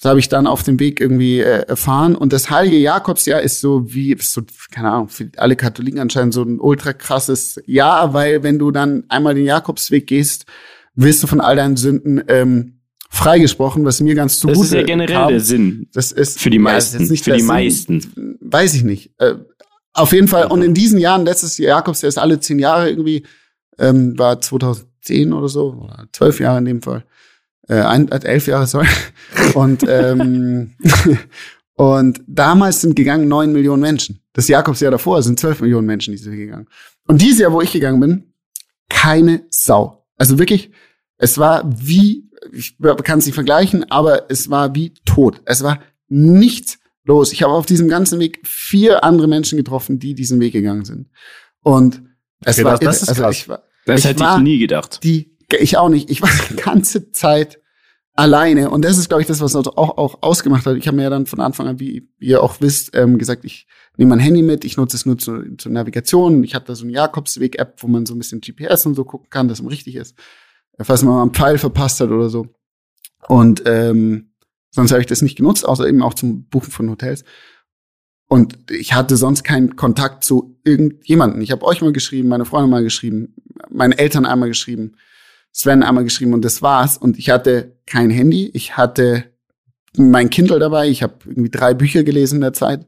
Das 0.02 0.10
habe 0.10 0.18
ich 0.18 0.28
dann 0.28 0.48
auf 0.48 0.64
dem 0.64 0.80
Weg 0.80 1.00
irgendwie 1.00 1.38
äh, 1.38 1.62
erfahren. 1.68 2.16
Und 2.16 2.32
das 2.32 2.50
heilige 2.50 2.76
Jakobsjahr 2.76 3.40
ist 3.40 3.60
so 3.60 3.94
wie, 3.94 4.12
ist 4.12 4.32
so, 4.32 4.42
keine 4.72 4.90
Ahnung, 4.90 5.08
für 5.08 5.30
alle 5.36 5.54
Katholiken 5.54 6.00
anscheinend 6.00 6.34
so 6.34 6.42
ein 6.42 6.58
ultra 6.58 6.92
krasses 6.92 7.62
Jahr, 7.66 8.12
weil 8.12 8.42
wenn 8.42 8.58
du 8.58 8.72
dann 8.72 9.04
einmal 9.08 9.36
den 9.36 9.44
Jakobsweg 9.44 10.08
gehst, 10.08 10.46
wirst 10.96 11.22
du 11.22 11.28
von 11.28 11.40
all 11.40 11.54
deinen 11.54 11.76
Sünden 11.76 12.20
ähm, 12.26 12.80
freigesprochen, 13.10 13.84
was 13.84 14.00
mir 14.00 14.16
ganz 14.16 14.40
zugute 14.40 14.58
Das 14.58 14.66
ist 14.66 14.74
ja 14.74 14.82
generell 14.82 15.14
kam. 15.14 15.28
der 15.28 15.38
Sinn. 15.38 15.86
Das 15.92 16.10
ist 16.10 16.40
Für 16.40 16.50
die 16.50 16.56
ja, 16.58 16.72
das 16.72 16.94
ist 16.94 16.94
meisten. 16.94 17.14
jetzt 17.14 17.24
Für 17.24 17.32
die 17.34 17.38
Sinn. 17.38 17.46
meisten. 17.46 18.38
Weiß 18.40 18.74
ich 18.74 18.82
nicht. 18.82 19.12
Äh, 19.18 19.34
auf 19.92 20.12
jeden 20.12 20.26
Fall. 20.26 20.48
Und 20.48 20.62
in 20.62 20.74
diesen 20.74 20.98
Jahren, 20.98 21.24
letztes 21.24 21.58
Jahr, 21.58 21.76
Jakobs, 21.78 22.00
der 22.00 22.08
ist 22.08 22.18
alle 22.18 22.40
zehn 22.40 22.58
Jahre 22.58 22.90
irgendwie, 22.90 23.24
ähm, 23.78 24.18
war 24.18 24.40
2010 24.40 25.32
oder 25.32 25.48
so, 25.48 25.74
oder 25.80 26.08
zwölf 26.12 26.40
Jahre 26.40 26.58
in 26.58 26.64
dem 26.64 26.82
Fall. 26.82 27.04
Äh, 27.68 27.74
ein, 27.80 28.10
äh, 28.10 28.20
elf 28.24 28.46
Jahre, 28.46 28.66
sorry. 28.66 28.88
Und, 29.54 29.84
ähm, 29.88 30.74
und 31.74 32.20
damals 32.26 32.80
sind 32.80 32.96
gegangen 32.96 33.28
neun 33.28 33.52
Millionen 33.52 33.82
Menschen. 33.82 34.20
Das 34.34 34.48
Jakobsjahr 34.48 34.90
davor 34.90 35.22
sind 35.22 35.38
zwölf 35.40 35.60
Millionen 35.60 35.86
Menschen, 35.86 36.12
die 36.12 36.18
sind 36.18 36.36
gegangen. 36.36 36.68
Und 37.06 37.20
dieses 37.22 37.40
Jahr, 37.40 37.52
wo 37.52 37.60
ich 37.60 37.72
gegangen 37.72 38.00
bin, 38.00 38.32
keine 38.88 39.44
Sau. 39.50 40.04
Also 40.16 40.38
wirklich, 40.38 40.70
es 41.18 41.38
war 41.38 41.62
wie, 41.80 42.30
ich 42.52 42.76
kann 43.04 43.18
es 43.20 43.26
nicht 43.26 43.34
vergleichen, 43.34 43.90
aber 43.90 44.30
es 44.30 44.50
war 44.50 44.74
wie 44.74 44.94
tot. 45.04 45.40
Es 45.44 45.62
war 45.62 45.80
nichts 46.08 46.78
los. 47.04 47.32
Ich 47.32 47.42
habe 47.42 47.52
auf 47.54 47.66
diesem 47.66 47.88
ganzen 47.88 48.18
Weg 48.20 48.40
vier 48.44 49.02
andere 49.04 49.26
Menschen 49.28 49.56
getroffen, 49.56 49.98
die 49.98 50.14
diesen 50.14 50.40
Weg 50.40 50.52
gegangen 50.52 50.84
sind. 50.84 51.08
Und 51.62 52.02
es 52.44 52.58
Okay, 52.58 52.64
war, 52.64 52.78
das- 52.78 53.00
das 53.00 53.02
ist 53.02 53.08
also 53.10 53.22
krass. 53.22 53.36
ich 53.36 53.48
war, 53.48 53.62
Das 53.86 54.00
ich 54.00 54.04
hätte 54.06 54.20
war 54.20 54.36
ich 54.38 54.42
nie 54.44 54.58
gedacht. 54.58 55.00
die, 55.02 55.31
ich 55.58 55.76
auch 55.76 55.88
nicht. 55.88 56.10
Ich 56.10 56.22
war 56.22 56.30
die 56.50 56.56
ganze 56.56 57.12
Zeit 57.12 57.60
alleine. 58.14 58.70
Und 58.70 58.84
das 58.84 58.98
ist, 58.98 59.08
glaube 59.08 59.22
ich, 59.22 59.26
das, 59.26 59.40
was 59.40 59.54
uns 59.54 59.68
auch, 59.68 59.96
auch 59.96 60.22
ausgemacht 60.22 60.66
hat. 60.66 60.76
Ich 60.76 60.86
habe 60.86 60.96
mir 60.96 61.04
ja 61.04 61.10
dann 61.10 61.26
von 61.26 61.40
Anfang 61.40 61.66
an, 61.66 61.80
wie 61.80 62.08
ihr 62.18 62.42
auch 62.42 62.60
wisst, 62.60 62.94
ähm, 62.94 63.18
gesagt, 63.18 63.44
ich 63.44 63.66
nehme 63.96 64.10
mein 64.10 64.18
Handy 64.18 64.42
mit, 64.42 64.64
ich 64.64 64.76
nutze 64.76 64.96
es 64.96 65.06
nur 65.06 65.18
zur, 65.18 65.44
zur 65.58 65.72
Navigation. 65.72 66.44
Ich 66.44 66.54
habe 66.54 66.64
da 66.66 66.74
so 66.74 66.84
eine 66.84 66.92
Jakobsweg-App, 66.92 67.82
wo 67.82 67.88
man 67.88 68.06
so 68.06 68.14
ein 68.14 68.18
bisschen 68.18 68.40
GPS 68.40 68.86
und 68.86 68.94
so 68.94 69.04
gucken 69.04 69.30
kann, 69.30 69.48
dass 69.48 69.62
man 69.62 69.70
richtig 69.70 69.96
ist. 69.96 70.14
Falls 70.78 71.02
man 71.02 71.14
mal 71.14 71.22
einen 71.22 71.34
Pfeil 71.34 71.58
verpasst 71.58 72.00
hat 72.00 72.10
oder 72.10 72.28
so. 72.28 72.46
Und 73.28 73.62
ähm, 73.66 74.32
sonst 74.70 74.90
habe 74.90 75.00
ich 75.00 75.06
das 75.06 75.22
nicht 75.22 75.36
genutzt, 75.36 75.66
außer 75.66 75.86
eben 75.86 76.02
auch 76.02 76.14
zum 76.14 76.44
Buchen 76.48 76.70
von 76.70 76.90
Hotels. 76.90 77.24
Und 78.28 78.70
ich 78.70 78.94
hatte 78.94 79.16
sonst 79.16 79.44
keinen 79.44 79.76
Kontakt 79.76 80.24
zu 80.24 80.58
irgendjemanden. 80.64 81.42
Ich 81.42 81.50
habe 81.50 81.66
euch 81.66 81.82
mal 81.82 81.92
geschrieben, 81.92 82.28
meine 82.28 82.46
Freunde 82.46 82.68
mal 82.68 82.82
geschrieben, 82.82 83.34
meine 83.70 83.98
Eltern 83.98 84.24
einmal 84.24 84.48
geschrieben, 84.48 84.96
Sven 85.52 85.82
einmal 85.82 86.04
geschrieben 86.04 86.32
und 86.32 86.44
das 86.44 86.62
war's. 86.62 86.96
Und 86.96 87.18
ich 87.18 87.30
hatte 87.30 87.76
kein 87.86 88.10
Handy, 88.10 88.50
ich 88.54 88.76
hatte 88.76 89.24
mein 89.96 90.30
Kindle 90.30 90.58
dabei, 90.58 90.88
ich 90.88 91.02
habe 91.02 91.14
irgendwie 91.26 91.50
drei 91.50 91.74
Bücher 91.74 92.02
gelesen 92.02 92.36
in 92.36 92.40
der 92.40 92.54
Zeit 92.54 92.86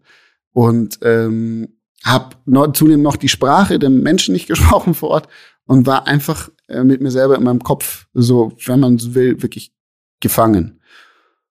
und 0.53 0.98
ähm, 1.03 1.77
habe 2.03 2.37
zudem 2.72 3.03
noch 3.03 3.16
die 3.16 3.29
Sprache 3.29 3.79
der 3.79 3.90
Menschen 3.90 4.33
nicht 4.33 4.46
gesprochen 4.48 4.94
vor 4.94 5.11
Ort 5.11 5.29
und 5.66 5.87
war 5.87 6.07
einfach 6.07 6.50
äh, 6.68 6.83
mit 6.83 7.00
mir 7.00 7.11
selber 7.11 7.37
in 7.37 7.44
meinem 7.44 7.62
Kopf 7.62 8.07
so, 8.14 8.53
wenn 8.64 8.81
man 8.81 8.98
so 8.98 9.14
will, 9.14 9.42
wirklich 9.42 9.72
gefangen. 10.20 10.81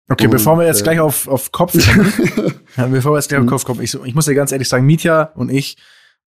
Okay, 0.09 0.27
Und, 0.27 0.31
bevor 0.31 0.59
wir 0.59 0.67
jetzt 0.67 0.81
äh, 0.81 0.85
gleich 0.85 1.01
auf, 1.01 1.29
auf 1.29 1.51
Kopf 1.53 1.73
kommen, 1.73 2.13
bevor 2.91 3.13
wir 3.13 3.19
jetzt 3.19 3.29
gleich 3.29 3.41
auf 3.41 3.47
Kopf 3.47 3.65
kommen, 3.65 3.83
ich, 3.83 3.95
ich 3.95 4.15
muss 4.15 4.27
dir 4.27 4.35
ganz 4.35 4.53
ehrlich 4.53 4.69
sagen, 4.69 4.87
Mietja 4.87 5.33
und 5.35 5.51
ich, 5.51 5.77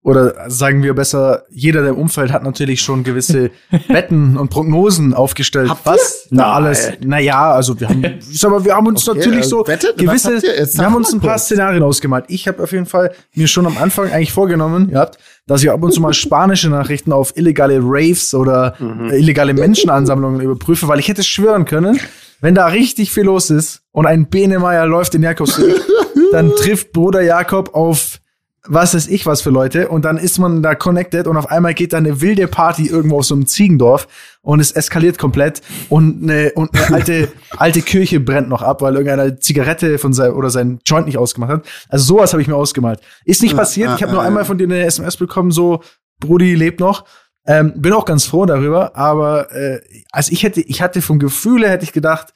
oder 0.01 0.49
sagen 0.49 0.81
wir 0.81 0.93
besser, 0.93 1.43
jeder 1.49 1.81
der 1.81 1.89
im 1.91 1.97
Umfeld 1.97 2.31
hat 2.31 2.43
natürlich 2.43 2.81
schon 2.81 3.03
gewisse 3.03 3.51
Wetten 3.89 4.37
und 4.37 4.49
Prognosen 4.49 5.13
aufgestellt. 5.13 5.69
Habt 5.69 5.85
ihr? 5.85 5.91
was 5.91 6.27
da 6.31 6.35
Nein. 6.35 6.45
alles, 6.45 6.91
naja, 7.01 7.51
also 7.51 7.77
wir 7.79 7.89
haben, 7.89 8.03
ich 8.19 8.39
sag 8.39 8.49
mal, 8.51 8.63
wir 8.63 8.75
haben 8.75 8.87
uns 8.87 9.07
Okay, 9.07 9.19
natürlich 9.19 9.45
äh, 9.45 9.47
so 9.49 9.67
Wette? 9.67 9.87
Was 9.89 9.95
gewisse, 9.97 10.35
habt 10.35 10.43
ihr? 10.43 10.67
Wir 10.77 10.85
haben 10.85 10.95
uns 10.95 11.13
ein 11.13 11.19
paar 11.19 11.31
kurz. 11.33 11.45
Szenarien 11.45 11.83
ausgemalt. 11.83 12.25
Ich 12.29 12.47
habe 12.47 12.63
auf 12.63 12.71
jeden 12.71 12.85
Fall 12.85 13.11
mir 13.35 13.47
schon 13.47 13.65
am 13.67 13.77
Anfang 13.77 14.09
eigentlich 14.09 14.31
vorgenommen 14.31 14.89
gehabt, 14.89 15.17
dass 15.47 15.61
ich 15.63 15.69
ab 15.69 15.83
und 15.83 15.91
zu 15.91 15.99
mal 16.01 16.13
spanische 16.13 16.69
Nachrichten 16.69 17.11
auf 17.11 17.35
illegale 17.35 17.79
Raves 17.83 18.33
oder 18.33 18.75
Mhm. 18.79 19.09
äh, 19.09 19.17
illegale 19.17 19.53
Menschenansammlungen 19.53 20.39
überprüfe, 20.39 20.87
weil 20.87 20.99
ich 20.99 21.09
hätte 21.09 21.23
schwören 21.23 21.65
können, 21.65 21.99
wenn 22.39 22.55
da 22.55 22.67
richtig 22.67 23.11
viel 23.11 23.23
los 23.23 23.49
ist 23.49 23.81
und 23.91 24.05
ein 24.05 24.29
Benemeyer 24.29 24.85
läuft 24.85 25.13
den 25.13 25.23
Jakobsweg, 25.23 25.75
dann 26.31 26.51
trifft 26.55 26.93
Bruder 26.93 27.21
Jakob 27.21 27.75
auf 27.75 28.19
was 28.69 28.93
weiß 28.93 29.07
ich 29.07 29.25
was 29.25 29.41
für 29.41 29.49
Leute 29.49 29.89
und 29.89 30.05
dann 30.05 30.17
ist 30.17 30.37
man 30.37 30.61
da 30.61 30.75
connected 30.75 31.27
und 31.27 31.37
auf 31.37 31.49
einmal 31.49 31.73
geht 31.73 31.91
da 31.91 31.97
eine 31.97 32.21
wilde 32.21 32.47
Party 32.47 32.87
irgendwo 32.87 33.17
aus 33.17 33.27
so 33.29 33.35
einem 33.35 33.47
Ziegendorf 33.47 34.07
und 34.41 34.59
es 34.59 34.71
eskaliert 34.71 35.17
komplett 35.17 35.61
und 35.89 36.23
eine, 36.23 36.51
und 36.53 36.73
eine 36.75 36.95
alte, 36.95 37.29
alte 37.57 37.81
Kirche 37.81 38.19
brennt 38.19 38.47
noch 38.47 38.61
ab, 38.61 38.81
weil 38.81 38.95
irgendeiner 38.95 39.39
Zigarette 39.39 39.97
von 39.97 40.13
sein, 40.13 40.31
oder 40.31 40.51
sein 40.51 40.79
Joint 40.85 41.07
nicht 41.07 41.17
ausgemacht 41.17 41.51
hat. 41.51 41.65
Also 41.89 42.05
sowas 42.05 42.31
habe 42.31 42.41
ich 42.41 42.47
mir 42.47 42.55
ausgemalt. 42.55 43.01
Ist 43.25 43.41
nicht 43.41 43.55
passiert. 43.55 43.91
Ich 43.95 44.03
habe 44.03 44.13
nur 44.13 44.21
einmal 44.21 44.45
von 44.45 44.57
dir 44.57 44.65
eine 44.65 44.85
SMS 44.85 45.17
bekommen, 45.17 45.51
so 45.51 45.81
Brudi 46.19 46.53
lebt 46.53 46.79
noch. 46.79 47.05
Ähm, 47.45 47.73
bin 47.75 47.93
auch 47.93 48.05
ganz 48.05 48.25
froh 48.25 48.45
darüber, 48.45 48.95
aber 48.95 49.51
äh, 49.51 49.81
also 50.11 50.31
ich 50.31 50.43
hätte, 50.43 50.61
ich 50.61 50.81
hatte 50.81 51.01
vom 51.01 51.17
Gefühl 51.17 51.63
her 51.63 51.71
hätte 51.71 51.85
ich 51.85 51.93
gedacht, 51.93 52.33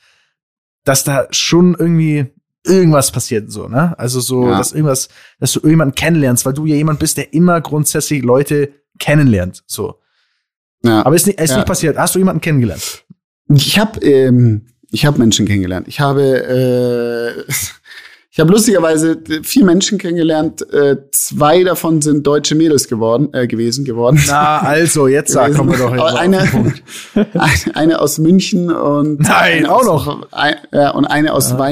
dass 0.84 1.04
da 1.04 1.28
schon 1.30 1.76
irgendwie 1.78 2.34
irgendwas 2.66 3.12
passiert 3.12 3.52
so, 3.52 3.68
ne? 3.68 3.98
Also 4.00 4.20
so, 4.20 4.48
Ja. 4.48 4.58
dass 4.58 4.72
irgendwas, 4.72 5.10
dass 5.40 5.52
du 5.54 5.60
irgendjemanden 5.60 5.96
kennenlernst, 5.96 6.46
weil 6.46 6.54
du 6.54 6.66
ja 6.66 6.76
jemand 6.76 7.00
bist, 7.00 7.18
der 7.18 7.34
immer 7.34 7.60
grundsätzlich 7.62 8.24
Leute 8.24 8.72
kennenlernt, 9.00 9.64
so. 9.68 9.96
Ja. 10.84 11.06
Aber 11.06 11.16
ist 11.16 11.28
nicht, 11.28 11.40
ist 11.40 11.52
Ja. 11.52 11.58
nicht 11.58 11.68
passiert. 11.68 11.98
Hast 11.98 12.16
du 12.16 12.20
jemanden 12.20 12.42
kennengelernt? 12.42 13.04
Ich 13.54 13.78
habe 13.80 14.00
ähm, 14.06 14.68
ich 14.92 15.06
habe 15.06 15.18
Menschen 15.20 15.46
kennengelernt. 15.46 15.88
Ich 15.88 16.00
habe 16.00 16.22
äh, 17.48 17.52
ich 18.32 18.40
habe 18.40 18.52
lustigerweise 18.52 19.22
vier 19.44 19.66
Menschen 19.66 19.98
kennengelernt. 19.98 20.62
Äh, 20.74 20.98
zwei 21.12 21.64
davon 21.64 22.02
sind 22.02 22.26
deutsche 22.26 22.56
Mädels 22.56 22.88
geworden 22.88 23.30
äh, 23.34 23.48
gewesen 23.48 23.86
geworden. 23.86 24.22
Na, 24.28 24.60
also, 24.60 25.08
jetzt 25.08 25.32
sag, 25.34 25.54
kommen 25.56 25.72
wir 25.72 25.78
doch 25.78 25.94
jetzt 25.94 26.16
eine, 26.16 26.40
eine, 26.42 26.74
eine 27.76 28.00
aus 28.02 28.18
München 28.20 28.72
und 28.72 29.22
Nein, 29.22 29.66
eine 29.66 29.72
auch 29.72 29.80
aus, 29.88 30.06
noch. 30.06 30.32
Ein, 30.32 30.56
ja, 30.72 30.92
und 30.92 31.06
eine 31.06 31.34
aus 31.34 31.52
Ah, 31.52 31.56
okay. 31.56 31.64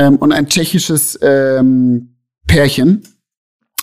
Ähm, 0.00 0.16
und 0.16 0.32
ein 0.32 0.48
tschechisches 0.48 1.18
ähm, 1.20 2.16
Pärchen. 2.46 3.02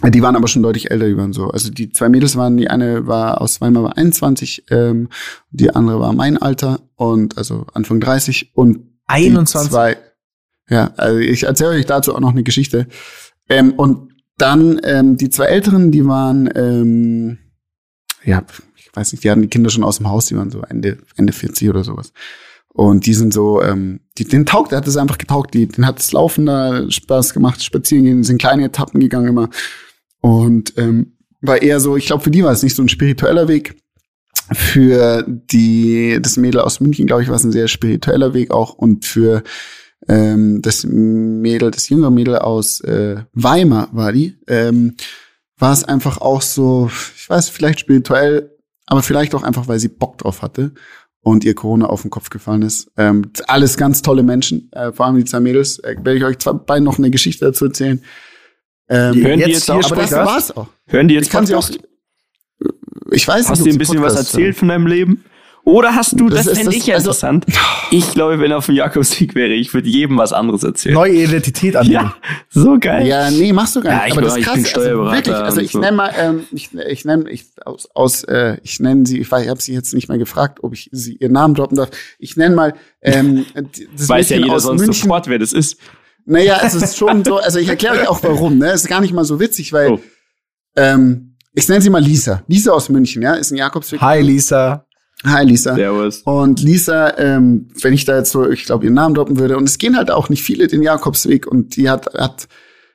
Die 0.04 0.22
waren 0.24 0.36
aber 0.36 0.48
schon 0.48 0.64
deutlich 0.64 0.90
älter, 0.90 1.08
die 1.08 1.18
waren 1.18 1.32
so. 1.32 1.50
Also 1.50 1.70
die 1.70 1.92
zwei 1.92 2.10
Mädels 2.10 2.36
waren, 2.36 2.58
die 2.58 2.70
eine 2.70 3.06
war 3.06 3.40
aus 3.40 3.62
Weimar 3.62 3.84
war 3.84 3.98
21, 3.98 4.66
ähm, 4.72 5.10
die 5.52 5.70
andere 5.70 6.00
war 6.00 6.14
mein 6.14 6.38
Alter 6.38 6.82
und 6.96 7.38
also 7.38 7.68
Anfang 7.74 8.00
30 8.00 8.52
und 8.56 8.80
21. 9.06 9.70
Die 9.70 9.74
zwei, 9.74 9.98
ja, 10.70 10.92
also 10.98 11.20
ich 11.20 11.44
erzähle 11.44 11.72
euch 11.72 11.86
dazu 11.86 12.16
auch 12.16 12.20
noch 12.20 12.32
eine 12.32 12.44
Geschichte. 12.44 12.88
Ähm, 13.48 13.74
und 13.74 14.14
dann 14.38 14.80
ähm, 14.84 15.18
die 15.18 15.30
zwei 15.30 15.46
Älteren, 15.46 15.92
die 15.92 16.06
waren, 16.06 16.50
ähm, 16.56 17.38
ja, 18.24 18.44
ich 18.76 18.90
weiß 18.96 19.12
nicht, 19.12 19.24
die 19.24 19.30
hatten 19.30 19.44
die 19.44 19.50
Kinder 19.50 19.70
schon 19.70 19.84
aus 19.84 19.98
dem 19.98 20.10
Haus, 20.10 20.26
die 20.26 20.36
waren 20.36 20.50
so 20.50 20.62
Ende, 20.62 20.98
Ende 21.16 21.34
40 21.34 21.70
oder 21.70 21.84
sowas. 21.84 22.12
Und 22.78 23.08
die 23.08 23.16
sind 23.16 23.34
so, 23.34 23.60
ähm, 23.64 24.02
die, 24.20 24.26
den 24.26 24.46
taugt, 24.46 24.72
der 24.72 24.78
hat 24.78 24.88
es 24.88 24.98
einfach 24.98 25.18
getaugt, 25.18 25.56
die, 25.56 25.68
den 25.68 25.88
hat 25.88 25.98
das 25.98 26.12
Laufen 26.12 26.46
da 26.46 26.90
Spaß 26.92 27.34
gemacht, 27.34 27.64
spazieren 27.64 28.06
gehen, 28.06 28.24
sind 28.24 28.40
kleine 28.40 28.66
Etappen 28.66 29.00
gegangen 29.00 29.30
immer. 29.30 29.50
Und 30.22 30.78
ähm, 30.78 31.18
war 31.42 31.60
eher 31.60 31.80
so, 31.80 31.98
ich 31.98 32.06
glaube, 32.06 32.24
für 32.24 32.30
die 32.30 32.44
war 32.44 32.52
es 32.52 32.62
nicht 32.62 32.76
so 32.76 32.84
ein 32.84 32.88
spiritueller 32.88 33.48
Weg. 33.48 33.82
Für 34.54 35.26
die, 35.28 36.20
das 36.22 36.38
Mädel 36.38 36.62
aus 36.62 36.80
München, 36.80 37.08
glaube 37.08 37.24
ich, 37.24 37.30
war 37.30 37.36
es 37.38 37.44
ein 37.44 37.52
sehr 37.52 37.68
spiritueller 37.68 38.36
Weg 38.36 38.52
auch. 38.52 38.76
Und 38.76 39.06
für 39.06 39.42
ähm, 40.08 40.62
das 40.62 40.84
Mädel, 40.84 41.72
das 41.72 41.90
jüngere 41.90 42.12
Mädel 42.12 42.38
aus 42.38 42.80
äh, 42.82 43.24
Weimar 43.34 43.90
war 43.92 44.12
die, 44.12 44.38
ähm, 44.48 44.98
war 45.58 45.74
es 45.74 45.84
einfach 45.84 46.20
auch 46.20 46.44
so, 46.44 46.92
ich 47.16 47.28
weiß, 47.28 47.50
vielleicht 47.50 47.80
spirituell, 47.80 48.56
aber 48.86 49.02
vielleicht 49.02 49.34
auch 49.34 49.42
einfach, 49.42 49.68
weil 49.68 49.80
sie 49.80 49.90
Bock 49.90 50.20
drauf 50.20 50.44
hatte 50.44 50.74
und 51.28 51.44
ihr 51.44 51.56
Corona 51.56 51.88
auf 51.88 52.04
den 52.04 52.12
Kopf 52.12 52.30
gefallen 52.30 52.62
ist. 52.62 52.90
Ähm, 52.96 53.32
alles 53.48 53.76
ganz 53.76 54.02
tolle 54.02 54.24
Menschen, 54.24 54.72
äh, 54.72 54.94
vor 54.94 55.06
allem 55.06 55.18
die 55.18 55.26
zwei 55.26 55.42
Mädels. 55.42 55.78
Äh, 55.80 55.96
werde 55.98 56.16
ich 56.16 56.24
euch 56.24 56.38
zwei 56.38 56.54
beiden 56.54 56.86
noch 56.86 56.98
eine 56.98 57.12
Geschichte 57.12 57.44
dazu 57.44 57.66
erzählen. 57.66 58.02
Ähm, 58.90 59.16
Hören 59.16 59.40
die 59.40 59.46
jetzt, 59.52 59.68
jetzt 59.68 59.72
auch, 59.72 59.92
aber 59.92 60.02
das 60.02 60.12
war's 60.14 60.56
auch. 60.56 60.68
Hören 60.88 61.10
die 61.10 61.16
jetzt 61.16 61.26
ich 61.26 61.30
kann 61.30 61.46
sie 61.46 61.56
auch, 61.56 61.70
ich 63.12 63.28
weiß 63.28 63.50
Hast 63.50 63.60
nicht, 63.60 63.74
du 63.74 63.76
ein 63.76 63.78
bisschen 63.78 64.02
was 64.02 64.16
erzählt 64.16 64.56
von 64.56 64.70
deinem 64.70 64.88
Leben? 64.88 65.26
Oder 65.68 65.96
hast 65.96 66.18
du, 66.18 66.30
das, 66.30 66.46
das 66.46 66.60
fände 66.60 66.74
ich 66.78 66.88
ja 66.88 66.96
also, 66.96 67.10
interessant. 67.10 67.46
Ich 67.92 68.12
glaube, 68.14 68.40
wenn 68.40 68.52
er 68.52 68.60
auf 68.60 68.68
dem 68.68 68.76
Jakobsweg 68.76 69.36
wäre, 69.36 69.52
ich 69.52 69.74
würde 69.74 69.90
jedem 69.90 70.18
was 70.18 70.32
anderes 70.32 70.64
erzählen. 70.64 70.96
Neue 70.96 71.24
Identität 71.24 71.76
annehmen. 71.76 71.94
Ja, 71.94 72.16
so 72.50 72.78
geil. 72.80 73.06
Ja, 73.06 73.30
nee, 73.30 73.52
machst 73.52 73.76
du 73.76 73.82
gar 73.82 73.92
nicht. 73.92 74.00
Ja, 74.02 74.08
ich, 74.08 74.12
aber 74.14 74.22
bin, 74.22 74.30
das 74.30 74.34
ist 74.36 74.40
ich 74.40 74.46
krass. 74.46 74.56
bin 74.56 74.66
Steuerberater. 74.66 75.12
Also, 75.12 75.26
wirklich, 75.28 75.36
also 75.36 75.60
ich 75.60 75.72
so. 75.74 75.80
nenne 75.80 75.98
mal, 75.98 76.14
ähm, 76.18 76.44
ich, 76.52 76.74
ich 76.74 77.04
nenne, 77.04 77.30
ich 77.30 77.48
aus, 77.66 77.90
aus 77.94 78.24
äh, 78.24 78.56
ich 78.64 78.80
nenne 78.80 79.06
sie, 79.06 79.20
ich 79.20 79.30
weiß, 79.30 79.44
ich 79.44 79.50
habe 79.50 79.62
sie 79.62 79.74
jetzt 79.74 79.94
nicht 79.94 80.08
mehr 80.08 80.18
gefragt, 80.18 80.60
ob 80.64 80.72
ich 80.74 80.88
sie 80.94 81.18
ihren 81.18 81.34
Namen 81.34 81.54
droppen 81.54 81.76
darf. 81.76 81.90
Ich 82.18 82.38
nenne 82.38 82.56
mal, 82.56 82.74
ähm, 83.02 83.46
das 83.54 84.08
Weiß 84.08 84.30
ja 84.30 84.38
Mädchen 84.38 84.44
jeder 84.46 84.56
aus 84.56 84.64
sonst 84.64 84.80
München. 84.84 85.04
sofort, 85.04 85.28
wer 85.28 85.38
das 85.38 85.52
ist. 85.52 85.76
Naja, 86.24 86.62
es 86.64 86.76
ist 86.82 86.96
schon 86.98 87.26
so, 87.26 87.40
also 87.40 87.60
ich 87.60 87.68
erkläre 87.68 88.00
euch 88.00 88.08
auch 88.08 88.24
warum, 88.24 88.58
ne? 88.58 88.68
Es 88.72 88.84
ist 88.84 88.88
gar 88.88 89.02
nicht 89.02 89.12
mal 89.14 89.26
so 89.26 89.42
witzig, 89.42 89.74
weil, 89.74 89.92
Oh. 89.92 90.00
ähm, 90.78 91.36
ich 91.54 91.68
nenne 91.68 91.82
sie 91.82 91.90
mal 91.90 92.02
Lisa. 92.02 92.42
Lisa 92.48 92.72
aus 92.72 92.88
München, 92.88 93.22
ja, 93.22 93.34
ist 93.34 93.52
ein 93.52 93.58
Jakobsweg. 93.58 94.00
Hi, 94.00 94.22
Lisa. 94.22 94.87
Hi, 95.26 95.44
Lisa. 95.44 95.76
Servus. 95.76 96.22
Und 96.24 96.62
Lisa, 96.62 97.18
ähm, 97.18 97.70
wenn 97.82 97.94
ich 97.94 98.06
da 98.06 98.18
jetzt 98.18 98.32
so, 98.32 98.48
ich 98.50 98.66
glaube, 98.66 98.86
ihren 98.86 98.94
Namen 98.94 99.16
droppen 99.16 99.40
würde, 99.40 99.58
und 99.58 99.68
es 99.68 99.78
gehen 99.78 99.98
halt 99.98 100.12
auch 100.12 100.30
nicht 100.30 100.44
viele 100.44 100.68
den 100.68 100.84
Jakobsweg 100.84 101.48
und 101.48 101.76
die 101.76 101.90
hat, 101.90 102.14
hat, 102.14 102.48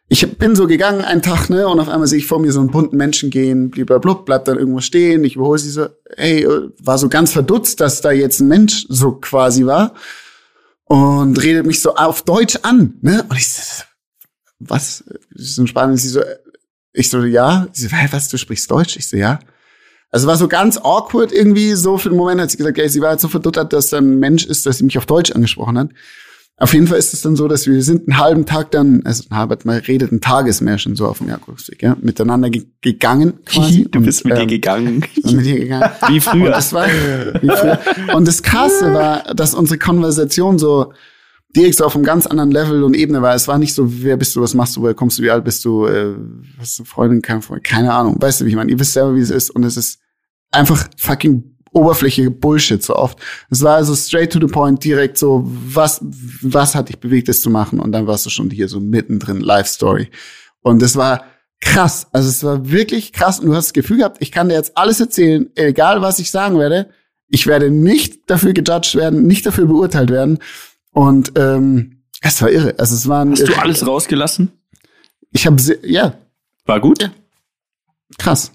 ich 0.08 0.38
bin 0.38 0.54
so 0.54 0.66
gegangen 0.68 1.00
einen 1.00 1.22
Tag, 1.22 1.50
ne, 1.50 1.66
und 1.66 1.80
auf 1.80 1.88
einmal 1.88 2.06
sehe 2.06 2.18
ich 2.18 2.26
vor 2.26 2.38
mir 2.38 2.52
so 2.52 2.60
einen 2.60 2.70
bunten 2.70 2.96
Menschen 2.96 3.30
gehen, 3.30 3.70
blablabla, 3.70 4.22
bleibt 4.22 4.46
dann 4.46 4.58
irgendwo 4.58 4.80
stehen, 4.80 5.24
ich 5.24 5.34
überhole 5.34 5.58
sie 5.58 5.70
so, 5.70 5.88
hey, 6.16 6.44
äh, 6.44 6.70
war 6.78 6.98
so 6.98 7.08
ganz 7.08 7.32
verdutzt, 7.32 7.80
dass 7.80 8.02
da 8.02 8.12
jetzt 8.12 8.40
ein 8.40 8.48
Mensch 8.48 8.86
so 8.88 9.12
quasi 9.12 9.66
war 9.66 9.94
und 10.84 11.42
redet 11.42 11.66
mich 11.66 11.80
so 11.80 11.96
auf 11.96 12.22
Deutsch 12.22 12.58
an, 12.62 12.94
ne, 13.00 13.24
und 13.28 13.36
ich 13.36 13.50
so, 13.50 13.82
was, 14.60 15.02
so 15.34 15.62
ein 15.62 15.66
Spanisch, 15.66 16.02
sie 16.02 16.08
so, 16.08 16.20
äh, 16.20 16.36
ich 16.92 17.10
so, 17.10 17.24
ja, 17.24 17.66
sie 17.72 17.88
so, 17.88 17.96
hä, 17.96 18.08
was, 18.12 18.28
du 18.28 18.36
sprichst 18.36 18.70
Deutsch? 18.70 18.96
Ich 18.96 19.08
so, 19.08 19.16
ja. 19.16 19.40
Also 20.12 20.26
war 20.26 20.36
so 20.36 20.46
ganz 20.46 20.76
awkward 20.76 21.32
irgendwie, 21.32 21.72
so 21.72 21.96
für 21.96 22.10
den 22.10 22.18
Moment 22.18 22.40
hat 22.40 22.50
sie 22.50 22.58
gesagt, 22.58 22.78
ey, 22.78 22.88
sie 22.88 23.00
war 23.00 23.08
halt 23.08 23.20
so 23.20 23.28
verduttert, 23.28 23.72
dass 23.72 23.88
da 23.88 23.96
ein 23.96 24.18
Mensch 24.18 24.44
ist, 24.44 24.66
dass 24.66 24.78
sie 24.78 24.84
mich 24.84 24.98
auf 24.98 25.06
Deutsch 25.06 25.32
angesprochen 25.32 25.78
hat. 25.78 25.88
Auf 26.58 26.74
jeden 26.74 26.86
Fall 26.86 26.98
ist 26.98 27.14
es 27.14 27.22
dann 27.22 27.34
so, 27.34 27.48
dass 27.48 27.66
wir 27.66 27.82
sind 27.82 28.06
einen 28.06 28.18
halben 28.18 28.44
Tag 28.44 28.70
dann, 28.70 29.00
also 29.04 29.24
ein 29.30 29.36
halber, 29.36 29.56
man 29.64 29.78
redet 29.78 30.12
ein 30.12 30.20
Tagesmärchen 30.20 30.96
so 30.96 31.08
auf 31.08 31.18
dem 31.18 31.28
Jakobsweg, 31.28 31.82
ja, 31.82 31.96
miteinander 32.00 32.50
ge 32.50 32.66
gegangen 32.82 33.42
quasi. 33.46 33.88
Du 33.90 34.00
bist 34.02 34.24
mit 34.24 34.34
und, 34.34 34.38
dir 34.38 34.42
ähm, 34.42 34.48
gegangen. 34.48 35.04
und 35.24 35.32
mit 35.34 35.46
ihr 35.46 35.60
gegangen. 35.60 35.90
Wie 36.08 36.20
früher. 36.20 36.44
Und 36.44 36.50
das 36.50 36.72
war, 36.74 36.86
wie 36.86 37.48
früher. 37.48 37.80
Und 38.14 38.28
das 38.28 38.42
Krasse 38.42 38.92
war, 38.92 39.34
dass 39.34 39.54
unsere 39.54 39.78
Konversation 39.78 40.58
so 40.58 40.92
direkt 41.56 41.76
so 41.76 41.84
auf 41.84 41.94
einem 41.94 42.04
ganz 42.04 42.26
anderen 42.26 42.50
Level 42.50 42.84
und 42.84 42.94
Ebene 42.94 43.22
war. 43.22 43.34
Es 43.34 43.48
war 43.48 43.58
nicht 43.58 43.74
so, 43.74 44.02
wer 44.02 44.16
bist 44.16 44.36
du, 44.36 44.42
was 44.42 44.54
machst 44.54 44.76
du, 44.76 44.82
woher 44.82 44.94
kommst 44.94 45.18
du, 45.18 45.22
wie 45.22 45.30
alt 45.30 45.44
bist 45.44 45.64
du, 45.64 45.86
äh, 45.86 46.14
hast 46.58 46.78
du 46.78 46.84
Freundin, 46.84 47.22
keine 47.22 47.42
Freundin, 47.42 47.64
keine 47.64 47.92
Ahnung. 47.92 48.16
Weißt 48.20 48.40
du, 48.40 48.44
wie 48.44 48.50
ich 48.50 48.56
meine? 48.56 48.70
Ihr 48.70 48.78
wisst 48.78 48.92
selber, 48.92 49.14
wie 49.16 49.20
es 49.20 49.30
ist. 49.30 49.50
Und 49.50 49.64
es 49.64 49.76
ist 49.76 50.01
einfach 50.52 50.88
fucking 50.96 51.52
oberflächige 51.72 52.30
Bullshit 52.30 52.82
so 52.82 52.94
oft. 52.94 53.18
Es 53.50 53.62
war 53.62 53.76
also 53.76 53.94
straight 53.94 54.32
to 54.32 54.38
the 54.38 54.46
point, 54.46 54.84
direkt 54.84 55.18
so, 55.18 55.42
was, 55.44 56.00
was 56.42 56.74
hat 56.74 56.88
dich 56.88 56.98
bewegt, 56.98 57.28
das 57.28 57.40
zu 57.40 57.50
machen? 57.50 57.80
Und 57.80 57.92
dann 57.92 58.06
warst 58.06 58.26
du 58.26 58.30
schon 58.30 58.50
hier 58.50 58.68
so 58.68 58.78
mittendrin, 58.78 59.40
Life 59.40 59.68
Story. 59.68 60.10
Und 60.60 60.82
es 60.82 60.96
war 60.96 61.24
krass. 61.60 62.06
Also 62.12 62.28
es 62.28 62.44
war 62.44 62.70
wirklich 62.70 63.12
krass. 63.12 63.40
Und 63.40 63.46
du 63.46 63.54
hast 63.54 63.66
das 63.66 63.72
Gefühl 63.72 63.98
gehabt, 63.98 64.18
ich 64.20 64.32
kann 64.32 64.48
dir 64.48 64.54
jetzt 64.54 64.76
alles 64.76 65.00
erzählen, 65.00 65.48
egal 65.54 66.02
was 66.02 66.18
ich 66.18 66.30
sagen 66.30 66.58
werde. 66.58 66.90
Ich 67.28 67.46
werde 67.46 67.70
nicht 67.70 68.28
dafür 68.28 68.52
gejudged 68.52 68.94
werden, 68.94 69.26
nicht 69.26 69.46
dafür 69.46 69.66
beurteilt 69.66 70.10
werden. 70.10 70.38
Und 70.90 71.32
ähm, 71.36 72.02
es 72.20 72.42
war 72.42 72.50
irre. 72.50 72.74
Also 72.78 72.94
es 72.94 73.08
waren 73.08 73.30
Hast 73.30 73.48
du 73.48 73.54
alles 73.54 73.86
rausgelassen? 73.86 74.52
Ich 75.30 75.46
habe 75.46 75.56
ja 75.82 76.14
War 76.66 76.80
gut? 76.80 77.02
Ja. 77.02 77.10
krass. 78.18 78.52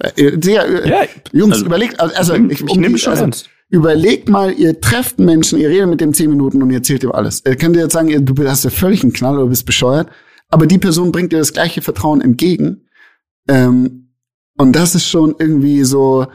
Äh, 0.00 0.38
Sehr, 0.42 0.64
äh, 0.84 0.88
Ja, 0.88 1.02
Jungs, 1.32 1.54
also, 1.54 1.66
überlegt, 1.66 2.00
also, 2.00 2.34
ich, 2.34 2.42
ich, 2.50 2.60
ich 2.62 2.70
um 2.70 2.80
nehme 2.80 2.98
schon 2.98 3.12
also, 3.12 3.24
ernst. 3.24 3.48
Überlegt 3.68 4.28
mal, 4.28 4.52
ihr 4.52 4.80
trefft 4.80 5.18
Menschen, 5.18 5.58
ihr 5.58 5.68
redet 5.70 5.88
mit 5.88 6.00
dem 6.00 6.12
zehn 6.12 6.28
Minuten 6.28 6.62
und 6.62 6.70
ihr 6.70 6.76
erzählt 6.76 7.02
ihm 7.04 7.12
alles. 7.12 7.40
Er 7.40 7.56
könnte 7.56 7.78
jetzt 7.80 7.92
sagen, 7.94 8.08
ihr- 8.08 8.20
du 8.20 8.46
hast 8.48 8.64
ja 8.64 8.70
völlig 8.70 9.02
einen 9.02 9.12
Knall 9.14 9.38
oder 9.38 9.46
bist 9.48 9.64
bescheuert, 9.64 10.08
aber 10.50 10.66
die 10.66 10.78
Person 10.78 11.10
bringt 11.12 11.32
dir 11.32 11.38
das 11.38 11.52
gleiche 11.54 11.80
Vertrauen 11.80 12.20
entgegen. 12.20 12.86
Ähm, 13.48 14.10
und 14.58 14.76
das 14.76 14.94
ist 14.94 15.08
schon 15.08 15.34
irgendwie 15.38 15.84
so, 15.84 16.26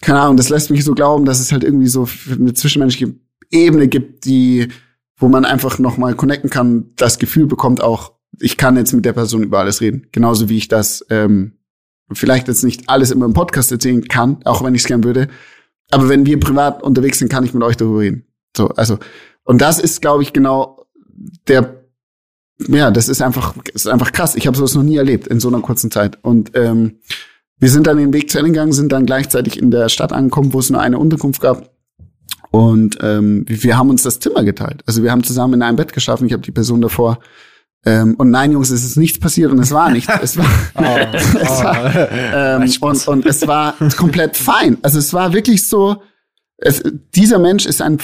keine 0.00 0.20
Ahnung, 0.20 0.36
das 0.36 0.50
lässt 0.50 0.70
mich 0.70 0.84
so 0.84 0.94
glauben, 0.94 1.24
dass 1.24 1.40
es 1.40 1.50
halt 1.50 1.64
irgendwie 1.64 1.88
so 1.88 2.08
eine 2.30 2.54
zwischenmenschliche 2.54 3.14
Ebene 3.50 3.88
gibt, 3.88 4.24
die, 4.24 4.68
wo 5.16 5.28
man 5.28 5.44
einfach 5.44 5.78
nochmal 5.80 6.14
connecten 6.14 6.48
kann, 6.48 6.90
das 6.96 7.18
Gefühl 7.18 7.46
bekommt 7.46 7.82
auch, 7.82 8.12
ich 8.40 8.56
kann 8.56 8.76
jetzt 8.76 8.92
mit 8.92 9.04
der 9.04 9.12
Person 9.12 9.42
über 9.42 9.58
alles 9.58 9.80
reden. 9.80 10.06
Genauso 10.12 10.48
wie 10.48 10.56
ich 10.56 10.68
das 10.68 11.04
ähm, 11.10 11.58
vielleicht 12.14 12.48
jetzt 12.48 12.64
nicht 12.64 12.88
alles 12.88 13.10
immer 13.10 13.26
im 13.26 13.32
Podcast 13.32 13.72
erzählen 13.72 14.06
kann, 14.06 14.38
auch 14.44 14.62
wenn 14.62 14.74
ich 14.74 14.82
es 14.82 14.88
gern 14.88 15.04
würde. 15.04 15.28
Aber 15.90 16.08
wenn 16.08 16.26
wir 16.26 16.40
privat 16.40 16.82
unterwegs 16.82 17.18
sind, 17.18 17.30
kann 17.30 17.44
ich 17.44 17.54
mit 17.54 17.62
euch 17.62 17.76
darüber 17.76 18.00
reden. 18.00 18.24
So, 18.56 18.68
also, 18.70 18.98
und 19.44 19.60
das 19.60 19.78
ist, 19.78 20.00
glaube 20.00 20.22
ich, 20.22 20.32
genau 20.32 20.86
der, 21.48 21.84
ja, 22.68 22.90
das 22.90 23.08
ist 23.08 23.22
einfach, 23.22 23.54
ist 23.74 23.88
einfach 23.88 24.12
krass. 24.12 24.34
Ich 24.34 24.46
habe 24.46 24.56
sowas 24.56 24.74
noch 24.74 24.82
nie 24.82 24.96
erlebt 24.96 25.26
in 25.26 25.40
so 25.40 25.48
einer 25.48 25.60
kurzen 25.60 25.90
Zeit. 25.90 26.18
Und 26.22 26.52
ähm, 26.54 26.98
wir 27.58 27.68
sind 27.68 27.86
dann 27.86 27.98
den 27.98 28.12
Weg 28.12 28.30
zu 28.30 28.38
Ende 28.38 28.52
gegangen, 28.52 28.72
sind 28.72 28.92
dann 28.92 29.06
gleichzeitig 29.06 29.58
in 29.58 29.70
der 29.70 29.88
Stadt 29.88 30.12
angekommen, 30.12 30.52
wo 30.52 30.58
es 30.58 30.70
nur 30.70 30.80
eine 30.80 30.98
Unterkunft 30.98 31.40
gab. 31.40 31.70
Und 32.50 32.98
ähm, 33.00 33.44
wir 33.48 33.62
wir 33.62 33.78
haben 33.78 33.90
uns 33.90 34.02
das 34.02 34.20
Zimmer 34.20 34.44
geteilt. 34.44 34.82
Also 34.86 35.02
wir 35.02 35.10
haben 35.10 35.24
zusammen 35.24 35.54
in 35.54 35.62
einem 35.62 35.76
Bett 35.76 35.92
geschlafen. 35.92 36.26
Ich 36.26 36.32
habe 36.32 36.42
die 36.42 36.52
Person 36.52 36.80
davor. 36.80 37.18
Ähm, 37.84 38.14
und 38.16 38.30
nein, 38.30 38.52
Jungs, 38.52 38.70
es 38.70 38.84
ist 38.84 38.96
nichts 38.96 39.18
passiert 39.18 39.50
und 39.50 39.58
es 39.58 39.72
war 39.72 39.90
nichts. 39.90 40.12
Es 40.22 40.36
war, 40.36 40.46
es 40.74 41.64
war 41.64 42.10
ähm, 42.12 42.70
und, 42.80 43.08
und 43.08 43.26
es 43.26 43.46
war 43.46 43.74
komplett 43.96 44.36
fein. 44.36 44.78
Also 44.82 44.98
es 44.98 45.12
war 45.12 45.32
wirklich 45.32 45.66
so, 45.66 46.02
es, 46.58 46.82
dieser 47.14 47.38
Mensch 47.38 47.66
ist 47.66 47.82
ein 47.82 47.98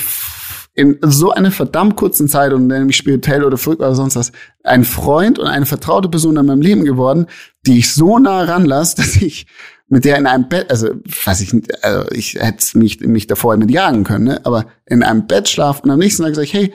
in 0.79 0.97
so 1.03 1.33
einer 1.33 1.51
verdammt 1.51 1.97
kurzen 1.97 2.29
Zeit 2.29 2.53
und 2.53 2.69
nämlich 2.69 2.97
spirituell 2.97 3.43
oder 3.43 3.59
verrückt 3.59 3.81
oder 3.81 3.97
sonst 3.97 4.15
was, 4.15 4.31
ein 4.63 4.85
Freund 4.85 5.41
und 5.41 5.49
eine 5.49 5.67
vertraute 5.67 6.09
Person 6.09 6.37
in 6.37 6.47
meinem 6.47 6.61
Leben 6.61 6.85
geworden, 6.85 7.27
die 7.67 7.81
ich 7.81 7.93
so 7.93 8.21
nah 8.21 8.45
ranlasse, 8.45 8.95
dass 8.99 9.17
ich 9.17 9.47
mit 9.89 10.05
der 10.05 10.19
in 10.19 10.27
einem 10.27 10.49
Bett, 10.49 10.71
also 10.71 10.91
weiß 11.25 11.41
ich 11.41 11.53
nicht, 11.53 11.83
also 11.83 12.09
ich 12.13 12.35
hätte 12.35 12.79
mich, 12.79 13.01
mich 13.01 13.27
davor 13.27 13.57
mit 13.57 13.73
jagen 13.73 14.05
können, 14.05 14.27
ne? 14.27 14.41
aber 14.45 14.67
in 14.87 15.03
einem 15.03 15.27
Bett 15.27 15.49
schlafen 15.49 15.87
und 15.87 15.91
am 15.91 15.99
nächsten 15.99 16.23
Tag 16.23 16.37
sage 16.37 16.45
ich, 16.45 16.55
hey, 16.55 16.73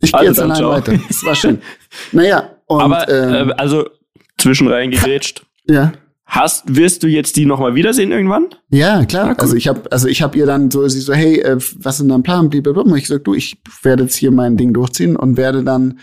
ich 0.00 0.12
gehe 0.12 0.20
Also 0.20 0.42
jetzt 0.42 0.60
allein 0.60 0.64
weiter. 0.64 0.98
Das 1.08 1.24
war 1.24 1.34
schön. 1.34 1.60
naja, 2.12 2.50
und 2.66 2.80
Aber, 2.80 3.08
ähm, 3.08 3.50
äh, 3.50 3.52
also, 3.54 3.88
zwischen 4.36 4.68
reingegrätscht. 4.68 5.44
ja. 5.66 5.92
Hast, 6.30 6.76
wirst 6.76 7.02
du 7.02 7.06
jetzt 7.06 7.36
die 7.36 7.46
nochmal 7.46 7.74
wiedersehen 7.74 8.12
irgendwann? 8.12 8.48
Ja, 8.68 9.02
klar. 9.06 9.34
Also 9.38 9.56
ich 9.56 9.66
habe 9.66 9.90
also 9.90 10.08
ich 10.08 10.20
habe 10.20 10.36
ihr 10.36 10.44
dann 10.44 10.70
so 10.70 10.86
sie 10.86 11.00
so 11.00 11.14
hey, 11.14 11.40
äh, 11.40 11.56
was 11.76 11.94
ist 11.94 12.00
denn 12.00 12.10
dein 12.10 12.22
Plan? 12.22 12.50
Blablabla. 12.50 12.82
Und 12.82 12.94
ich 12.98 13.04
gesagt, 13.04 13.26
du, 13.26 13.32
ich 13.32 13.56
werde 13.80 14.02
jetzt 14.02 14.14
hier 14.14 14.30
mein 14.30 14.58
Ding 14.58 14.74
durchziehen 14.74 15.16
und 15.16 15.38
werde 15.38 15.64
dann 15.64 16.00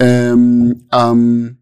ähm, 0.00 0.88
ähm, 0.92 1.58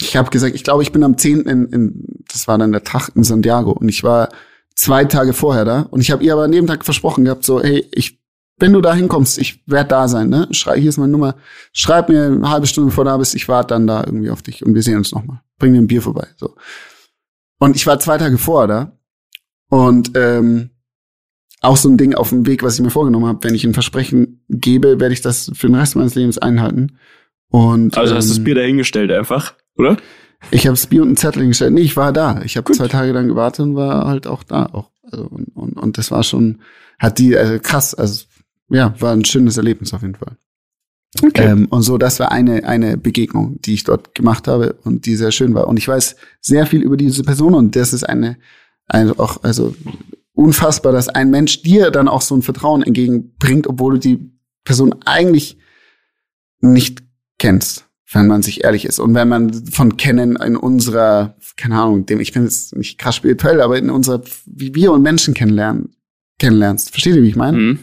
ich 0.00 0.16
habe 0.16 0.30
gesagt, 0.30 0.56
ich 0.56 0.64
glaube, 0.64 0.82
ich 0.82 0.90
bin 0.90 1.04
am 1.04 1.16
10. 1.16 1.42
In, 1.42 1.66
in 1.66 2.04
das 2.28 2.48
war 2.48 2.58
dann 2.58 2.72
der 2.72 2.82
Tag 2.82 3.10
in 3.14 3.22
Santiago 3.22 3.70
und 3.70 3.88
ich 3.88 4.02
war 4.02 4.30
zwei 4.74 5.04
Tage 5.04 5.32
vorher 5.32 5.64
da 5.64 5.82
und 5.82 6.00
ich 6.00 6.10
habe 6.10 6.24
ihr 6.24 6.32
aber 6.32 6.42
an 6.42 6.52
dem 6.52 6.66
Tag 6.66 6.84
versprochen 6.84 7.24
gehabt 7.24 7.44
so, 7.44 7.62
hey, 7.62 7.86
ich 7.92 8.18
wenn 8.58 8.72
du 8.72 8.80
da 8.80 8.94
hinkommst, 8.94 9.38
ich 9.38 9.62
werde 9.66 9.88
da 9.88 10.08
sein, 10.08 10.28
ne? 10.28 10.48
Schrei, 10.50 10.80
hier 10.80 10.88
ist 10.88 10.98
meine 10.98 11.12
Nummer. 11.12 11.36
Schreib 11.72 12.08
mir 12.08 12.24
eine 12.24 12.50
halbe 12.50 12.66
Stunde 12.66 12.90
bevor 12.90 13.04
du 13.04 13.10
da 13.10 13.16
bist, 13.16 13.34
ich 13.34 13.48
warte 13.48 13.74
dann 13.74 13.86
da 13.86 14.02
irgendwie 14.04 14.30
auf 14.30 14.42
dich 14.42 14.64
und 14.64 14.74
wir 14.74 14.82
sehen 14.82 14.96
uns 14.98 15.12
nochmal. 15.12 15.40
Bring 15.58 15.72
mir 15.72 15.78
ein 15.78 15.86
Bier 15.86 16.02
vorbei. 16.02 16.26
So. 16.36 16.54
Und 17.58 17.76
ich 17.76 17.86
war 17.86 17.98
zwei 17.98 18.18
Tage 18.18 18.38
vorher 18.38 18.68
da. 18.68 18.92
Und 19.70 20.12
ähm, 20.16 20.70
auch 21.60 21.76
so 21.76 21.88
ein 21.88 21.96
Ding 21.96 22.14
auf 22.14 22.30
dem 22.30 22.46
Weg, 22.46 22.62
was 22.62 22.76
ich 22.76 22.80
mir 22.80 22.90
vorgenommen 22.90 23.26
habe, 23.26 23.42
wenn 23.42 23.54
ich 23.54 23.64
ein 23.64 23.74
Versprechen 23.74 24.44
gebe, 24.48 25.00
werde 25.00 25.12
ich 25.12 25.20
das 25.20 25.50
für 25.54 25.66
den 25.66 25.74
Rest 25.74 25.96
meines 25.96 26.14
Lebens 26.14 26.38
einhalten. 26.38 26.98
Und, 27.50 27.96
also 27.96 28.14
hast 28.14 28.26
du 28.26 28.30
das 28.30 28.38
ähm, 28.38 28.44
Bier 28.44 28.54
dahingestellt 28.54 29.10
einfach, 29.10 29.54
oder? 29.76 29.96
Ich 30.50 30.66
habe 30.66 30.74
das 30.74 30.86
Bier 30.86 31.02
und 31.02 31.08
einen 31.08 31.16
Zettel 31.16 31.42
hingestellt. 31.42 31.72
Nee, 31.72 31.80
ich 31.80 31.96
war 31.96 32.12
da. 32.12 32.42
Ich 32.44 32.56
habe 32.56 32.70
zwei 32.72 32.86
Tage 32.88 33.12
lang 33.12 33.26
gewartet 33.26 33.60
und 33.60 33.74
war 33.74 34.06
halt 34.06 34.26
auch 34.26 34.44
da. 34.44 34.66
Auch. 34.66 34.90
Also, 35.02 35.24
und, 35.24 35.48
und, 35.56 35.72
und 35.72 35.98
das 35.98 36.10
war 36.10 36.22
schon, 36.22 36.60
hat 36.98 37.18
die, 37.18 37.36
also 37.36 37.58
krass, 37.60 37.94
also 37.94 38.24
ja, 38.68 38.94
war 39.00 39.12
ein 39.12 39.24
schönes 39.24 39.56
Erlebnis 39.56 39.94
auf 39.94 40.02
jeden 40.02 40.14
Fall. 40.14 40.36
Okay. 41.22 41.46
Ähm, 41.46 41.66
und 41.70 41.82
so, 41.82 41.96
das 41.96 42.20
war 42.20 42.32
eine, 42.32 42.64
eine 42.64 42.96
Begegnung, 42.96 43.60
die 43.62 43.74
ich 43.74 43.84
dort 43.84 44.14
gemacht 44.14 44.46
habe 44.46 44.74
und 44.84 45.06
die 45.06 45.16
sehr 45.16 45.32
schön 45.32 45.54
war. 45.54 45.66
Und 45.66 45.78
ich 45.78 45.88
weiß 45.88 46.16
sehr 46.40 46.66
viel 46.66 46.82
über 46.82 46.96
diese 46.96 47.22
Person 47.22 47.54
und 47.54 47.76
das 47.76 47.92
ist 47.92 48.04
eine, 48.04 48.36
eine 48.86 49.18
auch, 49.18 49.42
also 49.42 49.74
unfassbar, 50.32 50.92
dass 50.92 51.08
ein 51.08 51.30
Mensch 51.30 51.62
dir 51.62 51.90
dann 51.90 52.08
auch 52.08 52.22
so 52.22 52.34
ein 52.34 52.42
Vertrauen 52.42 52.82
entgegenbringt, 52.82 53.66
obwohl 53.66 53.94
du 53.94 54.00
die 54.00 54.32
Person 54.64 54.94
eigentlich 55.04 55.58
nicht 56.60 57.02
kennst, 57.38 57.86
wenn 58.12 58.26
man 58.26 58.42
sich 58.42 58.64
ehrlich 58.64 58.84
ist. 58.84 58.98
Und 58.98 59.14
wenn 59.14 59.28
man 59.28 59.52
von 59.66 59.96
Kennen 59.96 60.36
in 60.36 60.56
unserer, 60.56 61.36
keine 61.56 61.80
Ahnung, 61.80 62.04
dem, 62.04 62.20
ich 62.20 62.32
bin 62.32 62.44
jetzt 62.44 62.76
nicht 62.76 62.98
krass 62.98 63.16
spirituell, 63.16 63.62
aber 63.62 63.78
in 63.78 63.90
unserer, 63.90 64.22
wie 64.44 64.74
wir 64.74 64.92
und 64.92 65.02
Menschen 65.02 65.34
kennenlernen, 65.34 65.96
kennenlernst. 66.38 66.90
Versteht 66.90 67.16
ihr, 67.16 67.22
wie 67.22 67.28
ich 67.28 67.36
meine? 67.36 67.58
Mhm. 67.58 67.78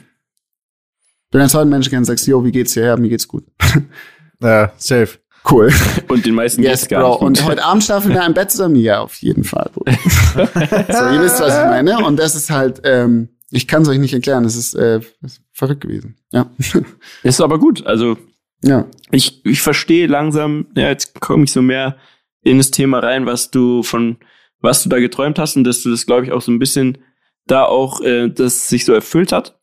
Du 1.35 1.39
lernst 1.39 1.53
heute 1.53 1.63
einen 1.63 1.71
Menschen 1.71 1.89
kennen 1.89 1.99
und 1.99 2.05
sagst, 2.05 2.27
yo, 2.27 2.45
wie 2.45 2.51
geht's 2.53 2.75
dir? 2.75 2.85
Ja, 2.85 2.95
mir 2.95 3.09
geht's 3.09 3.27
gut. 3.27 3.43
Ja, 4.41 4.71
safe. 4.77 5.19
Cool. 5.49 5.69
Und 6.07 6.25
den 6.25 6.33
meisten 6.33 6.63
Yes, 6.63 6.81
geht's 6.81 6.89
gar 6.89 7.01
Bro. 7.01 7.09
nicht. 7.09 7.19
gut. 7.19 7.27
Und 7.27 7.45
heute 7.45 7.65
Abend 7.65 7.83
schlafen 7.83 8.09
wir 8.09 8.15
in 8.15 8.21
einem 8.21 8.33
Bett 8.33 8.51
zusammen? 8.51 8.77
Ja, 8.77 9.01
auf 9.01 9.15
jeden 9.15 9.43
Fall. 9.43 9.69
So, 9.75 10.39
ihr 10.39 11.21
wisst, 11.21 11.41
was 11.41 11.57
ich 11.57 11.65
meine. 11.65 12.05
Und 12.05 12.17
das 12.17 12.35
ist 12.35 12.49
halt, 12.49 12.81
ähm, 12.85 13.27
ich 13.51 13.67
kann 13.67 13.81
es 13.81 13.89
euch 13.89 13.97
nicht 13.97 14.13
erklären. 14.13 14.45
Das 14.45 14.55
ist, 14.55 14.75
äh, 14.75 15.01
das 15.21 15.33
ist 15.33 15.41
verrückt 15.51 15.81
gewesen. 15.81 16.15
Ja. 16.31 16.49
Ist 17.23 17.41
aber 17.41 17.59
gut. 17.59 17.85
Also 17.85 18.17
ja. 18.63 18.85
ich, 19.11 19.45
ich 19.45 19.61
verstehe 19.61 20.07
langsam, 20.07 20.67
ja, 20.75 20.87
jetzt 20.87 21.19
komme 21.19 21.43
ich 21.43 21.51
so 21.51 21.61
mehr 21.61 21.97
in 22.43 22.59
das 22.59 22.71
Thema 22.71 22.99
rein, 22.99 23.25
was 23.25 23.51
du 23.51 23.83
von, 23.83 24.17
was 24.61 24.83
du 24.83 24.89
da 24.89 24.99
geträumt 24.99 25.37
hast 25.37 25.57
und 25.57 25.65
dass 25.65 25.83
du 25.83 25.91
das, 25.91 26.05
glaube 26.05 26.25
ich, 26.25 26.31
auch 26.31 26.41
so 26.41 26.51
ein 26.53 26.59
bisschen 26.59 26.97
da 27.45 27.63
auch, 27.65 27.99
äh, 27.99 28.29
das 28.29 28.69
sich 28.69 28.85
so 28.85 28.93
erfüllt 28.93 29.33
hat. 29.33 29.54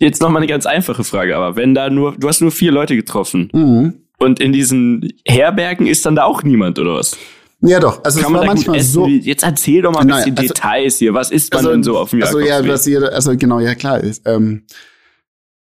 Jetzt 0.00 0.20
noch 0.22 0.30
mal 0.30 0.38
eine 0.38 0.46
ganz 0.46 0.66
einfache 0.66 1.04
Frage, 1.04 1.36
aber 1.36 1.56
wenn 1.56 1.74
da 1.74 1.90
nur, 1.90 2.16
du 2.16 2.26
hast 2.26 2.40
nur 2.40 2.50
vier 2.50 2.72
Leute 2.72 2.96
getroffen 2.96 3.50
Mhm. 3.52 3.94
und 4.18 4.40
in 4.40 4.52
diesen 4.52 5.12
Herbergen 5.26 5.86
ist 5.86 6.04
dann 6.06 6.16
da 6.16 6.24
auch 6.24 6.42
niemand 6.42 6.78
oder 6.78 6.94
was? 6.94 7.16
Ja, 7.62 7.78
doch. 7.78 8.02
Also 8.02 8.20
Kann 8.22 8.32
es 8.34 8.38
war 8.40 8.46
manchmal 8.46 8.80
so. 8.80 9.06
Jetzt 9.06 9.42
erzähl 9.42 9.82
doch 9.82 9.92
mal 9.92 10.00
ein 10.00 10.06
bisschen 10.06 10.38
also- 10.38 10.54
Details 10.54 10.96
hier. 10.98 11.12
Was 11.12 11.30
ist 11.30 11.52
man 11.52 11.66
denn 11.66 11.82
so 11.82 11.98
auf 11.98 12.08
dem 12.10 12.22
also 12.22 12.40
ja, 12.40 12.66
was 12.66 12.86
jeder, 12.86 13.12
also 13.12 13.36
genau, 13.36 13.60
ja 13.60 13.74
klar 13.74 14.00
ist. 14.00 14.26
Ähm, 14.26 14.62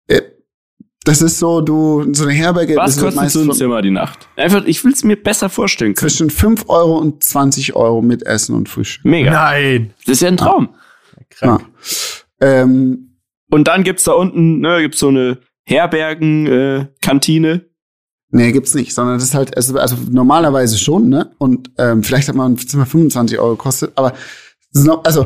äh, 0.08 0.22
das 1.04 1.22
ist 1.22 1.40
so, 1.40 1.60
du, 1.60 2.14
so 2.14 2.24
eine 2.24 2.32
Herberge. 2.32 2.78
Was 2.78 2.98
kostet 2.98 3.30
so 3.32 3.42
ein 3.42 3.52
Zimmer 3.52 3.82
die 3.82 3.92
Nacht? 3.92 4.30
Einfach, 4.38 4.64
ich 4.66 4.82
will 4.86 4.94
es 4.94 5.04
mir 5.04 5.18
besser 5.18 5.50
vorstellen 5.50 5.94
können. 5.96 6.10
Zwischen 6.10 6.30
5 6.30 6.70
Euro 6.70 6.98
und 6.98 7.22
20 7.22 7.76
Euro 7.76 8.02
mit 8.02 8.26
Essen 8.26 8.56
und 8.56 8.70
Frühstück. 8.70 9.04
Mega. 9.04 9.32
Nein. 9.32 9.94
Das 10.06 10.14
ist 10.14 10.22
ja 10.22 10.30
ein 10.30 10.38
Traum. 10.38 10.70
Ja. 11.42 11.60
Ähm, 12.40 13.13
Und 13.54 13.68
dann 13.68 13.84
gibt's 13.84 14.06
da 14.06 14.14
unten, 14.14 14.62
ne, 14.62 14.82
gibt's 14.82 14.98
so 15.00 15.10
eine 15.10 15.38
Herbergen-Kantine. 15.66 17.52
Äh. 17.52 17.60
Nee, 18.32 18.52
gibt's 18.52 18.74
nicht, 18.74 18.96
sondern 18.96 19.18
das 19.18 19.26
ist 19.26 19.36
halt, 19.36 19.56
also, 19.56 19.78
also 19.78 19.96
normalerweise 20.10 20.80
schon, 20.80 21.08
ne? 21.10 21.30
Und 21.38 21.70
ähm, 21.78 22.02
vielleicht 22.02 22.28
hat 22.30 22.36
man 22.36 22.54
ein 22.54 22.58
Zimmer 22.58 22.88
25 22.88 23.38
Euro 23.38 23.52
gekostet, 23.52 23.92
aber 23.94 24.14
noch- 24.74 25.04
also 25.04 25.26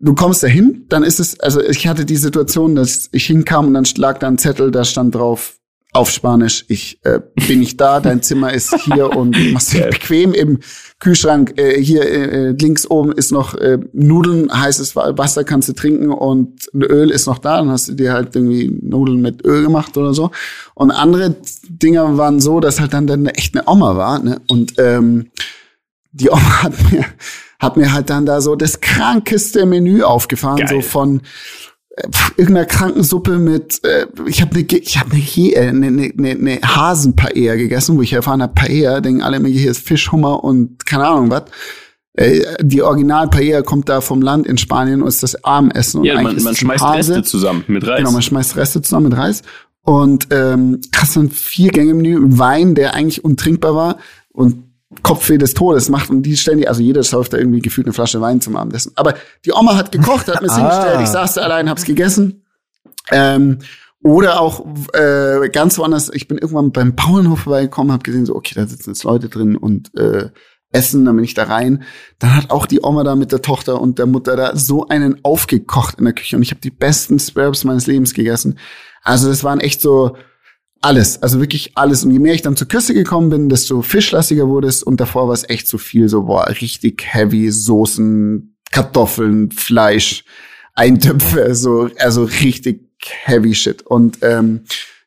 du 0.00 0.14
kommst 0.14 0.42
da 0.42 0.48
hin, 0.48 0.84
dann 0.90 1.02
ist 1.02 1.18
es, 1.18 1.40
also 1.40 1.62
ich 1.62 1.86
hatte 1.86 2.04
die 2.04 2.16
Situation, 2.16 2.74
dass 2.74 3.08
ich 3.10 3.24
hinkam 3.24 3.68
und 3.68 3.74
dann 3.74 3.86
lag 3.96 4.18
da 4.18 4.28
ein 4.28 4.36
Zettel, 4.36 4.70
da 4.70 4.84
stand 4.84 5.14
drauf 5.14 5.56
auf 5.94 6.10
Spanisch, 6.10 6.64
ich 6.68 6.98
äh, 7.04 7.20
bin 7.46 7.60
nicht 7.60 7.78
da, 7.78 8.00
dein 8.00 8.22
Zimmer 8.22 8.52
ist 8.54 8.74
hier 8.84 9.14
und 9.14 9.36
machst 9.52 9.74
dich 9.74 9.82
bequem 9.84 10.32
im 10.32 10.58
Kühlschrank. 11.00 11.52
Äh, 11.58 11.78
hier 11.82 12.02
äh, 12.08 12.50
links 12.52 12.86
oben 12.90 13.12
ist 13.12 13.30
noch 13.30 13.54
äh, 13.56 13.78
Nudeln, 13.92 14.50
heißes 14.50 14.96
Wa- 14.96 15.18
Wasser 15.18 15.44
kannst 15.44 15.68
du 15.68 15.74
trinken 15.74 16.10
und 16.10 16.66
Öl 16.74 17.10
ist 17.10 17.26
noch 17.26 17.38
da. 17.38 17.58
Dann 17.58 17.68
hast 17.68 17.88
du 17.88 17.92
dir 17.92 18.14
halt 18.14 18.34
irgendwie 18.34 18.74
Nudeln 18.82 19.20
mit 19.20 19.44
Öl 19.44 19.62
gemacht 19.62 19.94
oder 19.98 20.14
so. 20.14 20.30
Und 20.74 20.92
andere 20.92 21.36
Dinger 21.68 22.16
waren 22.16 22.40
so, 22.40 22.60
dass 22.60 22.80
halt 22.80 22.94
dann, 22.94 23.06
dann 23.06 23.26
echt 23.26 23.54
eine 23.54 23.68
Oma 23.68 23.94
war. 23.94 24.18
Ne? 24.18 24.40
Und 24.48 24.74
ähm, 24.78 25.30
die 26.12 26.30
Oma 26.30 26.62
hat 26.62 26.72
mir, 26.90 27.04
hat 27.58 27.76
mir 27.76 27.92
halt 27.92 28.08
dann 28.08 28.24
da 28.24 28.40
so 28.40 28.56
das 28.56 28.80
krankeste 28.80 29.66
Menü 29.66 30.02
aufgefahren, 30.02 30.56
Geil. 30.58 30.68
so 30.68 30.80
von 30.80 31.18
äh, 31.18 31.22
irgendeiner 32.36 32.66
Krankensuppe 32.66 33.38
mit, 33.38 33.84
äh, 33.84 34.06
ich 34.26 34.40
habe 34.40 34.54
eine, 34.54 34.62
ich 34.64 34.98
habe 34.98 35.10
eine, 35.12 35.20
He- 35.20 35.52
äh, 35.52 35.68
eine, 35.68 35.86
eine, 35.88 36.12
eine, 36.16 36.30
eine 36.30 36.60
Hasenpaella 36.62 37.56
gegessen, 37.56 37.96
wo 37.96 38.02
ich 38.02 38.12
erfahren 38.12 38.42
habe, 38.42 38.54
Paella, 38.54 39.00
denken 39.00 39.22
alle 39.22 39.36
immer, 39.36 39.48
hier 39.48 39.70
ist 39.70 39.86
Fisch, 39.86 40.10
Hummer 40.10 40.42
und 40.42 40.86
keine 40.86 41.06
Ahnung 41.06 41.30
was. 41.30 41.44
Äh, 42.14 42.40
die 42.62 42.82
Original 42.82 43.28
Paella 43.28 43.62
kommt 43.62 43.88
da 43.88 44.00
vom 44.00 44.22
Land 44.22 44.46
in 44.46 44.58
Spanien 44.58 45.02
und 45.02 45.08
ist 45.08 45.22
das 45.22 45.44
Abendessen. 45.44 46.00
Und 46.00 46.04
Ja, 46.06 46.16
eigentlich 46.16 46.36
man, 46.36 46.44
man 46.44 46.56
schmeißt 46.56 46.84
Hase. 46.84 47.14
Reste 47.14 47.22
zusammen 47.24 47.64
mit 47.68 47.86
Reis. 47.86 47.98
Genau, 47.98 48.12
man 48.12 48.22
schmeißt 48.22 48.56
Reste 48.56 48.82
zusammen 48.82 49.08
mit 49.08 49.18
Reis. 49.18 49.42
Und 49.84 50.28
ähm, 50.30 50.80
hast 50.94 51.16
dann 51.16 51.30
vier 51.30 51.70
Gänge 51.70 51.94
Menü, 51.94 52.18
Wein, 52.22 52.74
der 52.74 52.94
eigentlich 52.94 53.24
untrinkbar 53.24 53.74
war 53.74 53.96
und 54.30 54.64
Kopfweh 55.02 55.38
des 55.38 55.54
Todes 55.54 55.88
macht. 55.88 56.10
Und 56.10 56.22
die 56.22 56.36
stellen 56.36 56.58
die, 56.58 56.68
also 56.68 56.82
jeder 56.82 57.02
säuft 57.02 57.32
da 57.32 57.38
irgendwie 57.38 57.60
gefühlt 57.60 57.86
eine 57.86 57.94
Flasche 57.94 58.20
Wein 58.20 58.40
zum 58.40 58.56
Abendessen. 58.56 58.92
Aber 58.96 59.14
die 59.44 59.52
Oma 59.52 59.76
hat 59.76 59.92
gekocht, 59.92 60.28
hat 60.28 60.42
mir 60.42 60.48
Ah. 60.50 60.56
hingestellt, 60.56 61.00
ich 61.02 61.08
saß 61.08 61.34
da 61.34 61.42
allein, 61.42 61.68
hab's 61.68 61.84
gegessen. 61.84 62.44
Ähm, 63.10 63.58
oder 64.04 64.40
auch 64.40 64.66
äh, 64.94 65.48
ganz 65.50 65.78
woanders, 65.78 66.10
ich 66.12 66.26
bin 66.26 66.38
irgendwann 66.38 66.72
beim 66.72 66.94
Bauernhof 66.94 67.40
vorbeigekommen, 67.40 67.92
habe 67.92 68.02
gesehen, 68.02 68.26
so, 68.26 68.34
okay, 68.34 68.54
da 68.54 68.66
sitzen 68.66 68.90
jetzt 68.90 69.04
Leute 69.04 69.28
drin 69.28 69.56
und 69.56 69.96
äh, 69.96 70.30
essen, 70.72 71.04
dann 71.04 71.16
bin 71.16 71.24
ich 71.24 71.34
da 71.34 71.44
rein. 71.44 71.84
Dann 72.18 72.34
hat 72.34 72.50
auch 72.50 72.66
die 72.66 72.82
Oma 72.82 73.04
da 73.04 73.14
mit 73.14 73.30
der 73.30 73.42
Tochter 73.42 73.80
und 73.80 73.98
der 73.98 74.06
Mutter 74.06 74.36
da 74.36 74.56
so 74.56 74.88
einen 74.88 75.24
aufgekocht 75.24 75.98
in 75.98 76.04
der 76.04 76.14
Küche 76.14 76.36
und 76.36 76.42
ich 76.42 76.50
habe 76.50 76.60
die 76.60 76.70
besten 76.70 77.18
Sparrows 77.18 77.64
meines 77.64 77.86
Lebens 77.86 78.14
gegessen. 78.14 78.58
Also 79.02 79.28
das 79.28 79.44
waren 79.44 79.60
echt 79.60 79.80
so 79.80 80.16
alles, 80.82 81.22
also 81.22 81.40
wirklich 81.40 81.72
alles. 81.76 82.04
Und 82.04 82.10
je 82.10 82.18
mehr 82.18 82.34
ich 82.34 82.42
dann 82.42 82.56
zur 82.56 82.68
Küste 82.68 82.92
gekommen 82.92 83.30
bin, 83.30 83.48
desto 83.48 83.82
fischlastiger 83.82 84.48
wurde 84.48 84.68
es 84.68 84.82
und 84.82 85.00
davor 85.00 85.28
war 85.28 85.34
es 85.34 85.48
echt 85.48 85.68
so 85.68 85.78
viel, 85.78 86.08
so 86.08 86.24
boah, 86.24 86.48
richtig 86.48 87.04
heavy 87.06 87.50
Soßen, 87.50 88.56
Kartoffeln, 88.70 89.50
Fleisch, 89.50 90.24
Eintöpfe, 90.74 91.54
so 91.54 91.88
also 91.98 92.24
richtig 92.24 92.90
heavy 93.24 93.54
shit. 93.54 93.82
Und 93.82 94.18
ähm, 94.22 94.62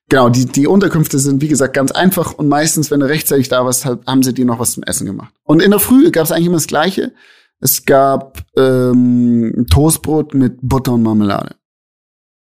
genau, 0.08 0.30
die, 0.30 0.46
die 0.46 0.68
Unterkünfte 0.68 1.20
sind, 1.20 1.42
wie 1.42 1.48
gesagt, 1.48 1.74
ganz 1.74 1.92
einfach 1.92 2.34
und 2.34 2.48
meistens, 2.48 2.90
wenn 2.90 3.02
du 3.02 3.08
rechtzeitig 3.08 3.50
da 3.50 3.66
warst, 3.66 3.86
halt, 3.86 4.06
haben 4.08 4.24
sie 4.24 4.34
dir 4.34 4.46
noch 4.46 4.60
was 4.60 4.72
zum 4.72 4.84
Essen 4.84 5.06
gemacht. 5.06 5.34
Und 5.44 5.62
in 5.62 5.72
der 5.72 5.80
Früh 5.80 6.10
gab 6.12 6.24
es 6.24 6.32
eigentlich 6.32 6.48
immer 6.48 6.58
das 6.58 6.68
Gleiche. 6.68 7.14
Es 7.60 7.86
gab 7.86 8.44
ähm, 8.58 9.66
Toastbrot 9.70 10.34
mit 10.34 10.58
Butter 10.62 10.94
und 10.94 11.04
Marmelade. 11.04 11.56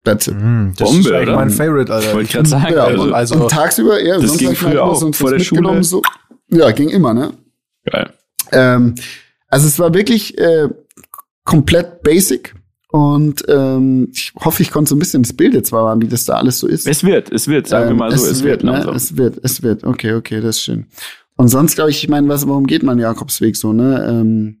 That's 0.04 0.26
it. 0.26 0.34
Mm, 0.34 0.72
das 0.76 0.88
Bombe, 0.90 1.08
ist 1.08 1.14
eigentlich 1.14 1.28
oder? 1.28 1.36
mein 1.36 1.50
Favorite, 1.50 1.92
Alter. 1.92 2.12
Wollte 2.14 2.24
ich 2.26 2.32
grad 2.32 2.46
sagen, 2.48 2.74
Ja, 2.74 2.84
also- 2.84 3.02
und, 3.02 3.12
also- 3.12 3.34
und 3.42 3.50
tagsüber, 3.50 4.02
ja, 4.02 4.14
Das 4.18 4.26
sonst 4.26 4.38
ging 4.38 4.48
hab 4.48 4.54
ich 4.54 4.62
mir 4.62 4.68
früher 4.70 4.84
auch 4.84 5.14
vor 5.14 5.30
der 5.30 5.38
Schule. 5.38 5.60
mitgenommen, 5.60 5.82
So. 5.84 6.02
Ja, 6.48 6.70
ging 6.72 6.88
immer, 6.88 7.14
ne? 7.14 7.32
Geil. 7.90 8.10
Ähm, 8.50 8.94
also 9.48 9.66
es 9.66 9.78
war 9.78 9.94
wirklich 9.94 10.36
äh, 10.38 10.68
komplett 11.44 12.02
basic 12.02 12.54
und 12.88 13.42
ähm, 13.48 14.08
ich 14.12 14.32
hoffe, 14.38 14.62
ich 14.62 14.70
konnte 14.70 14.90
so 14.90 14.96
ein 14.96 14.98
bisschen 14.98 15.22
das 15.22 15.32
Bild 15.32 15.54
jetzt 15.54 15.72
wahren, 15.72 16.02
wie 16.02 16.08
das 16.08 16.24
da 16.24 16.34
alles 16.34 16.58
so 16.58 16.66
ist. 16.66 16.86
Es 16.86 17.04
wird, 17.04 17.30
es 17.32 17.48
wird, 17.48 17.66
sagen 17.68 17.86
wir 17.86 17.90
Ähm, 17.92 17.96
mal 17.98 18.16
so, 18.18 18.26
es, 18.26 18.42
wird 18.42 18.64
ne? 18.64 18.72
langsam. 18.72 18.94
Es 18.94 19.16
wird, 19.16 19.38
es 19.42 19.62
wird. 19.62 19.84
Okay, 19.84 20.14
okay, 20.14 20.40
das 20.40 20.56
ist 20.56 20.62
schön. 20.62 20.86
Und 21.36 21.48
sonst 21.48 21.74
glaube 21.76 21.90
ich, 21.90 22.02
ich 22.02 22.08
meine, 22.10 22.28
was, 22.28 22.46
warum 22.46 22.66
geht 22.66 22.82
man 22.82 22.98
Jakobsweg 22.98 23.56
so, 23.56 23.72
ne? 23.72 24.04
Ähm, 24.08 24.58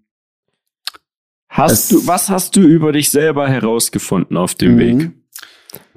Hast 1.48 1.72
es- 1.72 1.88
du, 1.88 2.06
was 2.06 2.30
hast 2.30 2.56
du 2.56 2.60
über 2.62 2.92
dich 2.92 3.10
selber 3.10 3.46
herausgefunden 3.48 4.36
auf 4.38 4.54
dem 4.54 4.74
mhm. 4.74 4.78
Weg? 4.78 5.10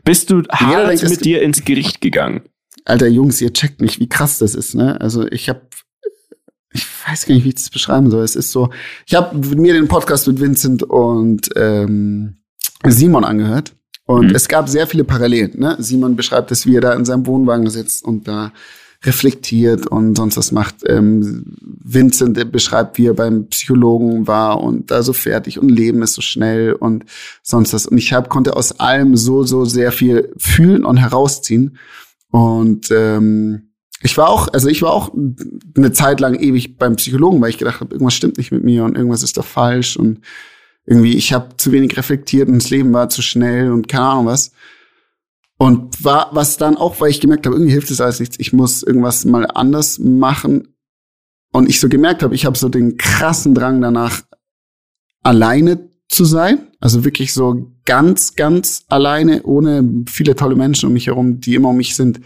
Bist 0.06 0.30
du 0.30 0.44
hart 0.50 0.94
es 0.94 1.10
mit 1.10 1.26
dir 1.26 1.42
ins 1.42 1.66
Gericht 1.66 2.00
gegangen? 2.00 2.42
Alter 2.86 3.08
Jungs, 3.08 3.42
ihr 3.42 3.52
checkt 3.52 3.82
nicht, 3.82 4.00
wie 4.00 4.08
krass 4.08 4.38
das 4.38 4.56
ist, 4.56 4.76
ne? 4.76 5.00
Also 5.02 5.28
ich 5.28 5.50
habe 5.50 5.62
ich 6.72 6.86
weiß 7.08 7.26
gar 7.26 7.36
nicht, 7.36 7.44
wie 7.46 7.50
ich 7.50 7.56
das 7.56 7.70
beschreiben 7.70 8.10
soll. 8.12 8.24
Es 8.24 8.36
ist 8.36 8.52
so, 8.52 8.70
ich 9.08 9.16
habe 9.16 9.38
mir 9.56 9.74
den 9.74 9.88
Podcast 9.88 10.28
mit 10.28 10.40
Vincent 10.40 10.84
und 10.84 11.50
ähm, 11.56 12.38
Simon 12.86 13.24
angehört 13.24 13.74
und 14.06 14.28
Mhm. 14.28 14.36
es 14.36 14.48
gab 14.48 14.68
sehr 14.70 14.86
viele 14.86 15.04
Parallelen. 15.06 15.60
Ne? 15.60 15.76
Simon 15.80 16.16
beschreibt 16.16 16.52
es, 16.52 16.66
wie 16.66 16.76
er 16.76 16.82
da 16.82 16.94
in 16.94 17.06
seinem 17.06 17.26
Wohnwagen 17.26 17.70
sitzt 17.70 18.04
und 18.04 18.28
da 18.28 18.52
reflektiert 19.06 19.88
und 19.88 20.16
sonst 20.16 20.38
was 20.38 20.52
macht. 20.52 20.78
Ähm, 20.88 21.46
Vincent 21.62 22.52
beschreibt, 22.52 22.98
wie 22.98 23.08
er 23.08 23.14
beim 23.14 23.48
Psychologen 23.48 24.28
war 24.28 24.62
und 24.62 24.92
da 24.92 25.04
so 25.04 25.14
fertig 25.14 25.60
und 25.60 25.70
Leben 25.70 26.02
ist 26.02 26.14
so 26.14 26.22
schnell 26.22 26.74
und 26.74 27.06
sonst 27.44 27.74
was. 27.74 27.86
Und 27.86 27.98
ich 27.98 28.14
hab, 28.14 28.30
konnte 28.30 28.56
aus 28.56 28.80
allem 28.80 29.16
so, 29.16 29.44
so 29.44 29.66
sehr 29.66 29.92
viel 29.92 30.34
fühlen 30.38 30.84
und 30.86 30.98
herausziehen. 30.98 31.78
Und 32.32 32.90
ähm, 32.92 33.70
ich 34.02 34.18
war 34.18 34.30
auch, 34.30 34.48
also 34.54 34.68
ich 34.68 34.82
war 34.82 34.92
auch 34.92 35.14
eine 35.76 35.92
Zeit 35.92 36.20
lang 36.20 36.36
ewig 36.36 36.78
beim 36.78 36.96
Psychologen, 36.96 37.42
weil 37.42 37.50
ich 37.50 37.58
gedacht 37.58 37.82
habe, 37.82 37.94
irgendwas 37.94 38.14
stimmt 38.14 38.38
nicht 38.38 38.52
mit 38.52 38.64
mir 38.64 38.84
und 38.84 38.96
irgendwas 38.96 39.24
ist 39.24 39.38
doch 39.38 39.46
falsch 39.46 39.98
und 39.98 40.20
irgendwie 40.86 41.16
ich 41.16 41.34
habe 41.34 41.58
zu 41.58 41.72
wenig 41.72 41.98
reflektiert 41.98 42.48
und 42.48 42.56
das 42.56 42.70
Leben 42.70 42.94
war 42.94 43.10
zu 43.10 43.22
schnell 43.22 43.72
und 43.72 43.88
keine 43.88 44.06
Ahnung 44.06 44.26
was. 44.28 44.52
Und 45.58 46.04
war 46.04 46.30
was 46.34 46.58
dann 46.58 46.76
auch, 46.76 47.00
weil 47.00 47.10
ich 47.10 47.22
gemerkt 47.22 47.46
habe, 47.46 47.56
irgendwie 47.56 47.72
hilft 47.72 47.90
es 47.90 48.02
alles 48.02 48.20
nichts. 48.20 48.38
Ich 48.40 48.52
muss 48.52 48.84
irgendwas 48.84 49.24
mal 49.24 49.46
anders 49.46 50.00
machen. 50.00 50.76
Und 51.52 51.70
ich 51.70 51.80
so 51.80 51.88
gemerkt 51.88 52.24
habe, 52.24 52.36
ich 52.36 52.46
habe 52.46 52.58
so 52.58 52.68
den 52.68 52.98
krassen 52.98 53.54
Drang 53.54 53.80
danach, 53.80 54.24
alleine 55.24 55.90
zu 56.10 56.26
sein. 56.26 56.68
Also 56.80 57.06
wirklich 57.06 57.34
so 57.34 57.72
ganz, 57.86 58.36
ganz 58.36 58.86
alleine, 58.90 59.44
ohne 59.44 60.04
viele 60.08 60.36
tolle 60.36 60.56
Menschen 60.56 60.88
um 60.88 60.94
mich 60.94 61.08
herum, 61.08 61.40
die 61.40 61.56
immer 61.56 61.70
um 61.70 61.78
mich 61.78 61.96
sind. 61.96 62.20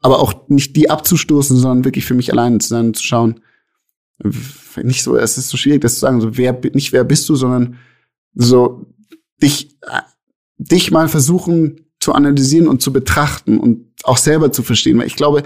Aber 0.00 0.20
auch 0.20 0.48
nicht 0.48 0.76
die 0.76 0.88
abzustoßen, 0.88 1.56
sondern 1.56 1.84
wirklich 1.84 2.04
für 2.04 2.14
mich 2.14 2.32
alleine 2.32 2.58
zu 2.58 2.68
sein 2.68 2.86
und 2.86 2.96
zu 2.96 3.02
schauen. 3.02 3.40
Nicht 4.82 5.02
so, 5.02 5.16
es 5.16 5.36
ist 5.36 5.48
so 5.48 5.56
schwierig, 5.56 5.80
das 5.80 5.94
zu 5.94 6.00
sagen, 6.00 6.20
so 6.20 6.36
wer, 6.36 6.58
nicht 6.72 6.92
wer 6.92 7.04
bist 7.04 7.28
du, 7.28 7.34
sondern 7.34 7.78
so 8.34 8.86
dich, 9.42 9.76
dich 10.58 10.90
mal 10.90 11.08
versuchen, 11.08 11.85
zu 12.06 12.12
analysieren 12.12 12.68
und 12.68 12.80
zu 12.80 12.92
betrachten 12.92 13.58
und 13.58 13.88
auch 14.04 14.16
selber 14.16 14.52
zu 14.52 14.62
verstehen. 14.62 14.96
Weil 14.96 15.08
ich 15.08 15.16
glaube, 15.16 15.42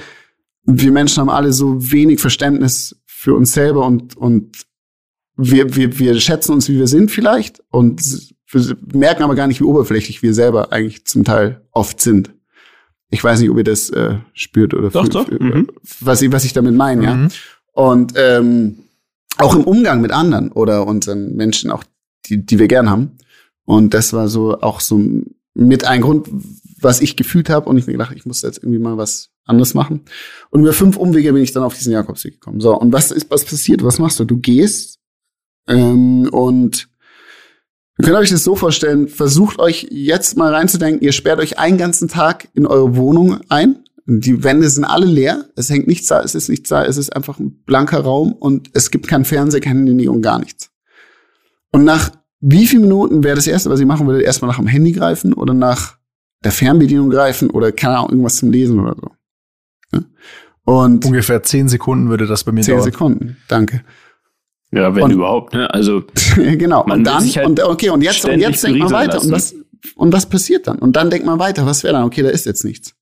wir 0.65 0.93
Menschen 0.93 1.23
haben 1.23 1.31
alle 1.31 1.55
so 1.55 1.91
wenig 1.91 2.21
Verständnis 2.21 3.01
für 3.07 3.35
uns 3.35 3.55
selber 3.55 3.87
und, 3.87 4.15
und 4.15 4.67
wir, 5.39 5.75
wir, 5.75 5.99
wir 5.99 6.21
schätzen 6.21 6.53
uns, 6.53 6.69
wie 6.69 6.77
wir 6.77 6.87
sind 6.87 7.11
vielleicht 7.11 7.63
und 7.71 8.03
merken 8.93 9.23
aber 9.23 9.37
gar 9.37 9.47
nicht, 9.47 9.61
wie 9.61 9.65
oberflächlich 9.65 10.23
wir 10.23 10.35
selber 10.35 10.71
eigentlich 10.71 11.07
zum 11.07 11.25
Teil 11.25 11.63
oft 11.71 11.99
sind. 12.03 12.35
Ich 13.09 13.25
weiß 13.25 13.41
nicht, 13.41 13.49
ob 13.49 13.57
ihr 13.57 13.65
das 13.65 13.89
äh, 13.89 14.19
spürt 14.35 14.75
oder 14.75 14.91
doch, 14.91 15.09
doch. 15.09 15.31
Mhm. 15.31 15.67
was, 16.01 16.21
ich, 16.21 16.31
was 16.31 16.45
ich 16.45 16.53
damit 16.53 16.75
meine, 16.75 17.01
mhm. 17.01 17.07
ja. 17.07 17.29
Und 17.73 18.13
ähm, 18.17 18.81
auch 19.39 19.55
im 19.55 19.65
Umgang 19.65 20.03
mit 20.03 20.13
anderen 20.13 20.53
oder 20.53 20.87
unseren 20.87 21.37
Menschen, 21.37 21.71
auch 21.71 21.85
die, 22.27 22.45
die 22.45 22.59
wir 22.59 22.69
gern 22.69 22.91
haben. 22.91 23.17
Und 23.65 23.95
das 23.95 24.13
war 24.13 24.29
so 24.29 24.61
auch 24.61 24.81
so 24.81 25.01
mit 25.55 25.85
ein 25.85 26.01
Grund, 26.01 26.29
was 26.81 27.01
ich 27.01 27.17
gefühlt 27.17 27.51
habe 27.51 27.69
und 27.69 27.77
ich 27.77 27.87
mir 27.87 27.93
gedacht, 27.93 28.15
ich 28.15 28.27
muss 28.27 28.43
jetzt 28.43 28.59
irgendwie 28.59 28.79
mal 28.79 28.97
was 28.97 29.31
anderes 29.45 29.75
machen. 29.75 30.03
Und 30.51 30.61
über 30.61 30.73
fünf 30.73 30.97
Umwege 30.97 31.33
bin 31.33 31.43
ich 31.43 31.53
dann 31.53 31.63
auf 31.63 31.77
diesen 31.77 31.93
Jakobsweg 31.93 32.35
gekommen. 32.35 32.61
So, 32.61 32.79
und 32.79 32.93
was 32.93 33.11
ist 33.11 33.31
was 33.31 33.45
passiert? 33.45 33.83
Was 33.83 33.99
machst 33.99 34.21
du? 34.21 34.25
Du 34.25 34.39
gehst 34.39 34.99
ähm, 35.69 36.29
und 36.31 36.89
ihr 37.99 38.05
könnt 38.05 38.17
euch 38.17 38.31
das 38.31 38.45
so 38.45 38.57
vorstellen, 38.57 39.09
versucht 39.09 39.59
euch 39.59 39.89
jetzt 39.91 40.37
mal 40.37 40.55
reinzudenken, 40.55 41.03
ihr 41.03 41.13
sperrt 41.13 41.41
euch 41.41 41.59
einen 41.59 41.79
ganzen 41.79 42.09
Tag 42.09 42.49
in 42.55 42.67
eure 42.67 42.97
Wohnung 42.97 43.41
ein. 43.49 43.85
Die 44.07 44.43
Wände 44.43 44.69
sind 44.71 44.85
alle 44.85 45.07
leer, 45.07 45.51
es 45.55 45.71
hängt 45.71 45.87
nichts 45.87 46.09
da, 46.09 46.23
es 46.23 46.35
ist 46.35 46.49
nichts 46.49 46.69
da, 46.69 46.85
es 46.85 46.97
ist 46.97 47.15
einfach 47.15 47.39
ein 47.39 47.63
blanker 47.65 48.01
Raum 48.01 48.33
und 48.33 48.71
es 48.73 48.91
gibt 48.91 49.07
kein 49.07 49.25
Fernseher, 49.25 49.61
kein 49.61 49.87
Handy 49.87 50.09
und 50.09 50.23
gar 50.23 50.41
nichts. 50.41 50.71
Und 51.71 51.85
nach 51.85 52.11
wie 52.41 52.67
viele 52.67 52.83
Minuten 52.83 53.23
wäre 53.23 53.37
das 53.37 53.47
Erste, 53.47 53.71
was 53.71 53.81
ich 53.81 53.87
machen 53.87 54.07
würde, 54.07 54.23
erstmal 54.23 54.51
nach 54.51 54.59
dem 54.59 54.67
Handy 54.67 54.93
greifen 54.93 55.35
oder 55.35 55.55
nach 55.55 55.97
der 56.43 56.53
Fernbedienung 56.53 57.11
greifen 57.11 57.51
oder 57.51 57.71
keine 57.71 57.99
Ahnung, 57.99 58.11
irgendwas 58.11 58.37
zum 58.37 58.51
Lesen 58.51 58.81
oder 58.81 58.97
so. 58.97 59.11
Ja? 59.93 60.05
Und 60.65 61.05
ungefähr 61.05 61.43
zehn 61.43 61.69
Sekunden 61.69 62.09
würde 62.09 62.27
das 62.27 62.45
bei 62.45 62.53
mir 62.53 62.63
zehn 62.63 62.75
dauern. 62.75 62.85
Zehn 62.85 62.93
Sekunden, 62.93 63.37
danke. 63.49 63.85
Ja, 64.73 64.95
wenn 64.95 65.03
und, 65.03 65.11
überhaupt, 65.13 65.53
ne? 65.53 65.69
Also 65.73 66.05
genau. 66.37 66.85
und 66.85 67.05
dann 67.05 67.25
halt 67.25 67.47
und 67.47 67.61
okay 67.61 67.91
und 67.91 68.03
jetzt 68.03 68.25
und 68.25 68.39
jetzt 68.39 68.63
denkt 68.63 68.79
man 68.79 68.91
weiter 68.91 69.21
und 69.21 69.31
was 69.33 69.55
und 69.97 70.13
was 70.13 70.27
passiert 70.27 70.67
dann? 70.67 70.79
Und 70.79 70.95
dann 70.97 71.11
denkt 71.11 71.27
man 71.27 71.39
weiter, 71.39 71.67
was 71.67 71.83
wäre 71.83 71.95
dann? 71.95 72.05
Okay, 72.05 72.23
da 72.23 72.29
ist 72.29 72.47
jetzt 72.47 72.65
nichts. 72.65 72.95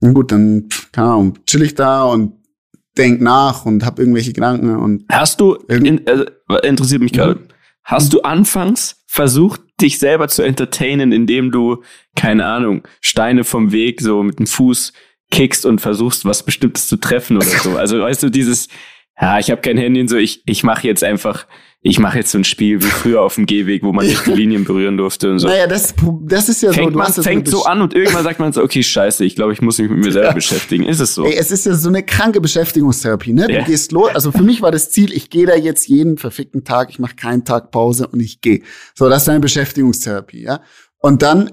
Und 0.00 0.14
gut, 0.14 0.32
dann 0.32 0.68
keine 0.92 1.08
Ahnung, 1.08 1.38
chill 1.46 1.62
ich 1.62 1.74
da 1.74 2.04
und 2.04 2.34
denk 2.98 3.20
nach 3.20 3.64
und 3.64 3.84
hab 3.84 3.98
irgendwelche 3.98 4.32
Gedanken 4.32 4.76
und 4.76 5.04
hast 5.08 5.40
du 5.40 5.54
in, 5.54 6.06
also, 6.06 6.24
interessiert 6.62 7.00
mich 7.00 7.12
gerade. 7.12 7.36
Mhm. 7.36 7.48
Hast 7.90 8.12
du 8.12 8.20
anfangs 8.22 9.02
versucht, 9.08 9.60
dich 9.80 9.98
selber 9.98 10.28
zu 10.28 10.42
entertainen, 10.42 11.10
indem 11.10 11.50
du, 11.50 11.82
keine 12.14 12.46
Ahnung, 12.46 12.86
Steine 13.00 13.42
vom 13.42 13.72
Weg 13.72 14.00
so 14.00 14.22
mit 14.22 14.38
dem 14.38 14.46
Fuß 14.46 14.92
kickst 15.32 15.66
und 15.66 15.80
versuchst, 15.80 16.24
was 16.24 16.44
Bestimmtes 16.44 16.86
zu 16.86 16.98
treffen 16.98 17.36
oder 17.36 17.46
so? 17.46 17.76
Also 17.76 17.98
weißt 17.98 18.22
du, 18.22 18.30
dieses, 18.30 18.68
ja, 19.20 19.40
ich 19.40 19.50
habe 19.50 19.60
kein 19.60 19.76
Handy 19.76 20.00
und 20.02 20.06
so, 20.06 20.18
ich, 20.18 20.40
ich 20.46 20.62
mache 20.62 20.86
jetzt 20.86 21.02
einfach 21.02 21.48
ich 21.82 21.98
mache 21.98 22.18
jetzt 22.18 22.30
so 22.30 22.36
ein 22.36 22.44
Spiel 22.44 22.82
wie 22.82 22.86
früher 22.86 23.22
auf 23.22 23.36
dem 23.36 23.46
Gehweg, 23.46 23.82
wo 23.82 23.92
man 23.92 24.04
nicht 24.04 24.26
die 24.26 24.30
Linien 24.34 24.64
berühren 24.64 24.98
durfte 24.98 25.30
und 25.30 25.38
so. 25.38 25.48
Naja, 25.48 25.66
das, 25.66 25.94
das 26.24 26.50
ist 26.50 26.62
ja 26.62 26.74
fängt 26.74 26.92
so. 26.92 26.98
Man 26.98 27.12
fängt 27.12 27.48
so 27.48 27.64
an 27.64 27.80
und 27.80 27.94
irgendwann 27.94 28.22
sagt 28.22 28.38
man 28.38 28.52
so, 28.52 28.62
okay, 28.62 28.82
scheiße, 28.82 29.24
ich 29.24 29.34
glaube, 29.34 29.54
ich 29.54 29.62
muss 29.62 29.78
mich 29.78 29.88
mit 29.88 29.98
mir 29.98 30.12
selber 30.12 30.28
ja. 30.28 30.34
beschäftigen. 30.34 30.84
Ist 30.84 31.00
es 31.00 31.14
so? 31.14 31.24
Ey, 31.24 31.34
es 31.34 31.50
ist 31.50 31.64
ja 31.64 31.74
so 31.74 31.88
eine 31.88 32.02
kranke 32.02 32.42
Beschäftigungstherapie, 32.42 33.32
ne? 33.32 33.46
Du 33.46 33.54
ja. 33.54 33.64
gehst 33.64 33.92
los. 33.92 34.10
Also 34.12 34.30
für 34.30 34.42
mich 34.42 34.60
war 34.60 34.70
das 34.70 34.90
Ziel, 34.90 35.14
ich 35.14 35.30
gehe 35.30 35.46
da 35.46 35.56
jetzt 35.56 35.88
jeden 35.88 36.18
verfickten 36.18 36.64
Tag, 36.64 36.90
ich 36.90 36.98
mache 36.98 37.16
keinen 37.16 37.46
Tag 37.46 37.70
Pause 37.70 38.08
und 38.08 38.20
ich 38.20 38.42
gehe. 38.42 38.60
So, 38.94 39.08
das 39.08 39.22
ist 39.22 39.28
deine 39.28 39.40
Beschäftigungstherapie, 39.40 40.42
ja? 40.42 40.60
Und 40.98 41.22
dann 41.22 41.50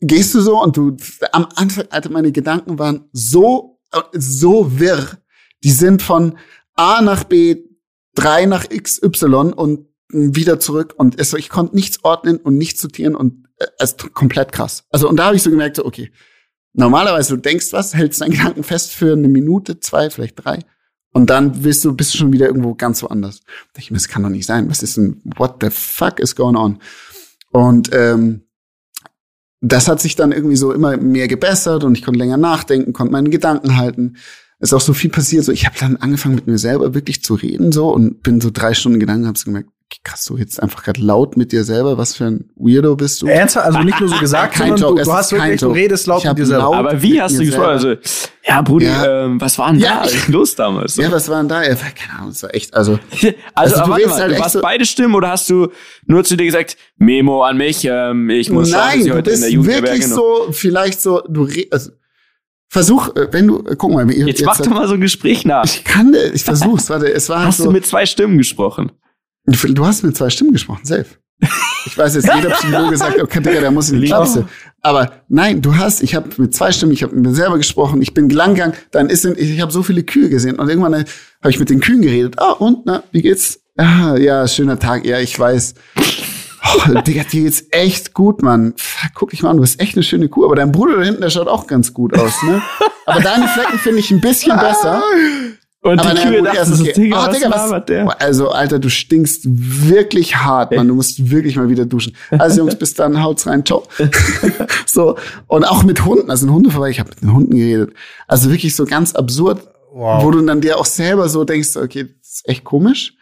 gehst 0.00 0.34
du 0.34 0.40
so 0.40 0.62
und 0.62 0.78
du, 0.78 0.96
am 1.32 1.46
Anfang, 1.56 1.84
Alter, 1.90 2.10
meine 2.10 2.32
Gedanken 2.32 2.78
waren 2.78 3.04
so, 3.12 3.80
so 4.12 4.80
wirr. 4.80 5.18
Die 5.62 5.70
sind 5.70 6.00
von 6.00 6.38
A 6.74 7.02
nach 7.02 7.24
B, 7.24 7.56
drei 8.14 8.46
nach 8.46 8.68
XY 8.68 9.52
und 9.54 9.86
wieder 10.08 10.60
zurück 10.60 10.94
und 10.96 11.18
es, 11.18 11.32
ich 11.32 11.48
konnte 11.48 11.74
nichts 11.74 12.04
ordnen 12.04 12.36
und 12.36 12.56
nichts 12.56 12.82
sortieren 12.82 13.14
und 13.14 13.48
äh, 13.58 13.66
es 13.78 13.92
ist 13.92 14.12
komplett 14.12 14.52
krass. 14.52 14.84
Also 14.90 15.08
und 15.08 15.16
da 15.16 15.26
habe 15.26 15.36
ich 15.36 15.42
so 15.42 15.50
gemerkt, 15.50 15.76
so, 15.76 15.84
okay, 15.84 16.12
normalerweise 16.74 17.34
du 17.34 17.40
denkst 17.40 17.72
was, 17.72 17.94
hältst 17.94 18.20
deinen 18.20 18.30
Gedanken 18.36 18.62
fest 18.62 18.92
für 18.92 19.12
eine 19.12 19.28
Minute, 19.28 19.80
zwei, 19.80 20.10
vielleicht 20.10 20.44
drei 20.44 20.58
und 21.12 21.30
dann 21.30 21.62
bist 21.62 21.84
du 21.84 21.94
bist 21.94 22.12
du 22.12 22.18
schon 22.18 22.32
wieder 22.32 22.46
irgendwo 22.46 22.74
ganz 22.74 23.02
woanders. 23.02 23.40
Ich 23.76 23.90
mir, 23.90 23.96
das 23.96 24.08
kann 24.08 24.22
doch 24.22 24.30
nicht 24.30 24.46
sein. 24.46 24.68
Was 24.70 24.82
ist 24.82 24.96
denn? 24.96 25.20
What 25.36 25.56
the 25.62 25.70
fuck 25.70 26.20
is 26.20 26.36
going 26.36 26.56
on? 26.56 26.78
Und 27.50 27.90
ähm, 27.92 28.42
das 29.60 29.88
hat 29.88 30.00
sich 30.00 30.16
dann 30.16 30.32
irgendwie 30.32 30.56
so 30.56 30.72
immer 30.72 30.96
mehr 30.96 31.28
gebessert 31.28 31.84
und 31.84 31.96
ich 31.96 32.04
konnte 32.04 32.18
länger 32.18 32.36
nachdenken, 32.36 32.92
konnte 32.92 33.12
meine 33.12 33.30
Gedanken 33.30 33.76
halten 33.76 34.16
ist 34.62 34.72
auch 34.72 34.80
so 34.80 34.94
viel 34.94 35.10
passiert. 35.10 35.44
So, 35.44 35.52
ich 35.52 35.66
habe 35.66 35.76
dann 35.78 35.96
angefangen 35.96 36.36
mit 36.36 36.46
mir 36.46 36.56
selber 36.56 36.94
wirklich 36.94 37.22
zu 37.22 37.34
reden 37.34 37.72
so 37.72 37.90
und 37.90 38.22
bin 38.22 38.40
so 38.40 38.50
drei 38.52 38.74
Stunden 38.74 39.00
gegangen, 39.00 39.26
habe 39.26 39.36
so 39.36 39.46
gemerkt, 39.46 39.68
krass, 40.04 40.24
du 40.24 40.36
jetzt 40.36 40.62
einfach 40.62 40.84
gerade 40.84 41.00
laut 41.00 41.36
mit 41.36 41.52
dir 41.52 41.64
selber. 41.64 41.98
Was 41.98 42.16
für 42.16 42.26
ein 42.26 42.50
Weirdo 42.56 42.96
bist 42.96 43.22
du? 43.22 43.26
Ernsthaft? 43.26 43.66
Also 43.66 43.80
nicht 43.80 44.00
nur 44.00 44.08
so 44.08 44.16
gesagt, 44.20 44.56
sondern 44.56 44.78
Joke, 44.78 45.00
du, 45.00 45.04
du 45.04 45.12
hast 45.12 45.32
wirklich, 45.32 45.60
du 45.60 45.70
redest 45.70 46.06
laut 46.06 46.24
mit 46.24 46.38
dir 46.38 46.46
selber. 46.46 46.76
Aber 46.76 47.02
wie 47.02 47.20
hast 47.20 47.38
du 47.38 47.44
gesprochen? 47.44 47.68
Also, 47.68 47.94
ja, 48.46 48.62
Brudi, 48.62 48.86
ja. 48.86 49.24
Ähm, 49.24 49.40
was 49.40 49.58
war 49.58 49.72
denn 49.72 49.80
ja. 49.80 50.04
da 50.04 50.32
los 50.32 50.54
damals? 50.54 50.96
Ja, 50.96 51.10
was 51.10 51.28
war 51.28 51.38
denn 51.38 51.48
da? 51.48 51.62
Ja, 51.62 51.74
keine 51.74 52.18
Ahnung, 52.18 52.30
das 52.30 52.42
war 52.42 52.54
echt, 52.54 52.72
also. 52.74 52.98
also, 53.12 53.34
also 53.54 53.74
du, 53.84 53.90
warte 53.90 54.08
mal, 54.08 54.20
halt 54.20 54.32
du 54.32 54.38
warst 54.38 54.52
so 54.52 54.60
beide 54.60 54.84
Stimmen 54.84 55.14
oder 55.14 55.30
hast 55.30 55.50
du 55.50 55.68
nur 56.06 56.24
zu 56.24 56.36
dir 56.36 56.46
gesagt, 56.46 56.76
Memo 56.96 57.42
an 57.42 57.56
mich, 57.56 57.84
ähm, 57.84 58.30
ich 58.30 58.50
muss 58.50 58.70
Nein, 58.70 59.04
sagen, 59.04 59.16
du 59.16 59.22
bist 59.22 59.42
wirklich 59.42 60.06
so, 60.06 60.48
vielleicht 60.50 61.00
so, 61.00 61.22
du 61.28 61.42
redest, 61.42 61.72
also, 61.72 61.90
Versuch, 62.72 63.14
äh, 63.16 63.28
wenn 63.32 63.48
du, 63.48 63.58
äh, 63.66 63.76
guck 63.76 63.92
mal, 63.92 64.10
jetzt, 64.10 64.26
jetzt 64.26 64.44
mach 64.46 64.56
doch 64.56 64.70
mal 64.70 64.88
so 64.88 64.94
ein 64.94 65.02
Gespräch 65.02 65.44
nach. 65.44 65.66
Ich 65.66 65.84
kann, 65.84 66.16
ich 66.32 66.42
versuch's, 66.42 66.88
warte, 66.88 67.12
es 67.12 67.28
war 67.28 67.44
Hast 67.44 67.58
so, 67.58 67.64
du 67.64 67.70
mit 67.70 67.84
zwei 67.84 68.06
Stimmen 68.06 68.38
gesprochen? 68.38 68.92
Du 69.44 69.84
hast 69.84 70.02
mit 70.02 70.16
zwei 70.16 70.30
Stimmen 70.30 70.54
gesprochen, 70.54 70.80
safe. 70.82 71.04
Ich 71.84 71.98
weiß 71.98 72.14
jetzt, 72.14 72.30
jeder 72.34 72.48
Psychologe 72.48 72.96
sagt, 72.96 73.20
okay, 73.20 73.40
Digga, 73.40 73.60
der 73.60 73.70
muss 73.72 73.90
in 73.90 74.00
die 74.00 74.06
Klasse. 74.06 74.48
Aber 74.80 75.12
nein, 75.28 75.60
du 75.60 75.76
hast, 75.76 76.02
ich 76.02 76.14
habe 76.14 76.30
mit 76.38 76.54
zwei 76.54 76.72
Stimmen, 76.72 76.92
ich 76.92 77.02
habe 77.02 77.14
mit 77.14 77.26
mir 77.26 77.34
selber 77.34 77.58
gesprochen, 77.58 78.00
ich 78.00 78.14
bin 78.14 78.30
lang 78.30 78.54
gegangen, 78.54 78.72
dann 78.90 79.10
ist, 79.10 79.26
ich, 79.26 79.50
ich 79.50 79.60
habe 79.60 79.70
so 79.70 79.82
viele 79.82 80.02
Kühe 80.02 80.30
gesehen 80.30 80.58
und 80.58 80.66
irgendwann 80.70 80.94
äh, 80.94 81.04
habe 81.42 81.50
ich 81.50 81.58
mit 81.58 81.68
den 81.68 81.80
Kühen 81.80 82.00
geredet. 82.00 82.38
Ah, 82.38 82.52
und, 82.52 82.86
na, 82.86 83.02
wie 83.12 83.20
geht's? 83.20 83.60
Ah, 83.76 84.16
ja, 84.16 84.48
schöner 84.48 84.78
Tag, 84.78 85.04
ja, 85.04 85.18
ich 85.18 85.38
weiß. 85.38 85.74
Oh, 86.64 87.00
Digga, 87.00 87.24
dir 87.24 87.42
geht's 87.42 87.64
echt 87.70 88.14
gut, 88.14 88.42
Mann. 88.42 88.74
Guck 89.14 89.30
dich 89.30 89.42
mal 89.42 89.50
an, 89.50 89.56
du 89.56 89.62
bist 89.62 89.80
echt 89.80 89.96
eine 89.96 90.02
schöne 90.02 90.28
Kuh. 90.28 90.44
Aber 90.44 90.54
dein 90.54 90.72
Bruder 90.72 90.96
da 90.96 91.02
hinten, 91.02 91.20
der 91.20 91.30
schaut 91.30 91.48
auch 91.48 91.66
ganz 91.66 91.92
gut 91.92 92.16
aus, 92.18 92.42
ne? 92.42 92.62
Aber 93.06 93.20
deine 93.20 93.48
Flecken 93.48 93.78
finde 93.78 93.98
ich 93.98 94.10
ein 94.10 94.20
bisschen 94.20 94.56
besser. 94.58 95.02
Und 95.82 95.98
aber 95.98 96.14
die 96.14 96.22
Kühe 96.22 96.42
dachten 96.42 96.74
so, 96.74 96.84
Digga, 96.84 97.26
oh, 97.28 97.32
Digga, 97.32 97.50
was, 97.50 97.84
der? 97.86 98.22
Also, 98.22 98.50
Alter, 98.50 98.78
du 98.78 98.88
stinkst 98.88 99.42
wirklich 99.44 100.36
hart, 100.36 100.72
Mann. 100.72 100.86
Du 100.86 100.94
musst 100.94 101.30
wirklich 101.30 101.56
mal 101.56 101.68
wieder 101.68 101.84
duschen. 101.84 102.14
Also, 102.30 102.60
Jungs, 102.60 102.76
bis 102.76 102.94
dann, 102.94 103.20
haut's 103.20 103.48
rein, 103.48 103.66
ciao. 103.66 103.82
so. 104.86 105.16
Und 105.48 105.64
auch 105.64 105.82
mit 105.82 106.04
Hunden. 106.04 106.30
Also, 106.30 106.46
ein 106.46 106.52
Hundeverband, 106.52 106.92
ich 106.92 107.00
habe 107.00 107.10
mit 107.10 107.22
den 107.22 107.32
Hunden 107.32 107.56
geredet. 107.56 107.94
Also, 108.28 108.50
wirklich 108.50 108.76
so 108.76 108.84
ganz 108.84 109.16
absurd, 109.16 109.60
wow. 109.92 110.22
wo 110.22 110.30
du 110.30 110.40
dann 110.42 110.60
dir 110.60 110.78
auch 110.78 110.86
selber 110.86 111.28
so 111.28 111.42
denkst, 111.42 111.76
okay, 111.76 112.06
das 112.20 112.34
ist 112.34 112.48
echt 112.48 112.62
komisch. 112.62 113.14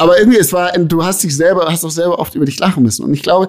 Aber 0.00 0.18
irgendwie, 0.18 0.38
es 0.38 0.54
war, 0.54 0.72
du 0.72 1.04
hast 1.04 1.22
dich 1.22 1.36
selber, 1.36 1.66
hast 1.70 1.84
auch 1.84 1.90
selber 1.90 2.18
oft 2.18 2.34
über 2.34 2.46
dich 2.46 2.58
lachen 2.58 2.82
müssen. 2.82 3.04
Und 3.04 3.12
ich 3.12 3.22
glaube, 3.22 3.48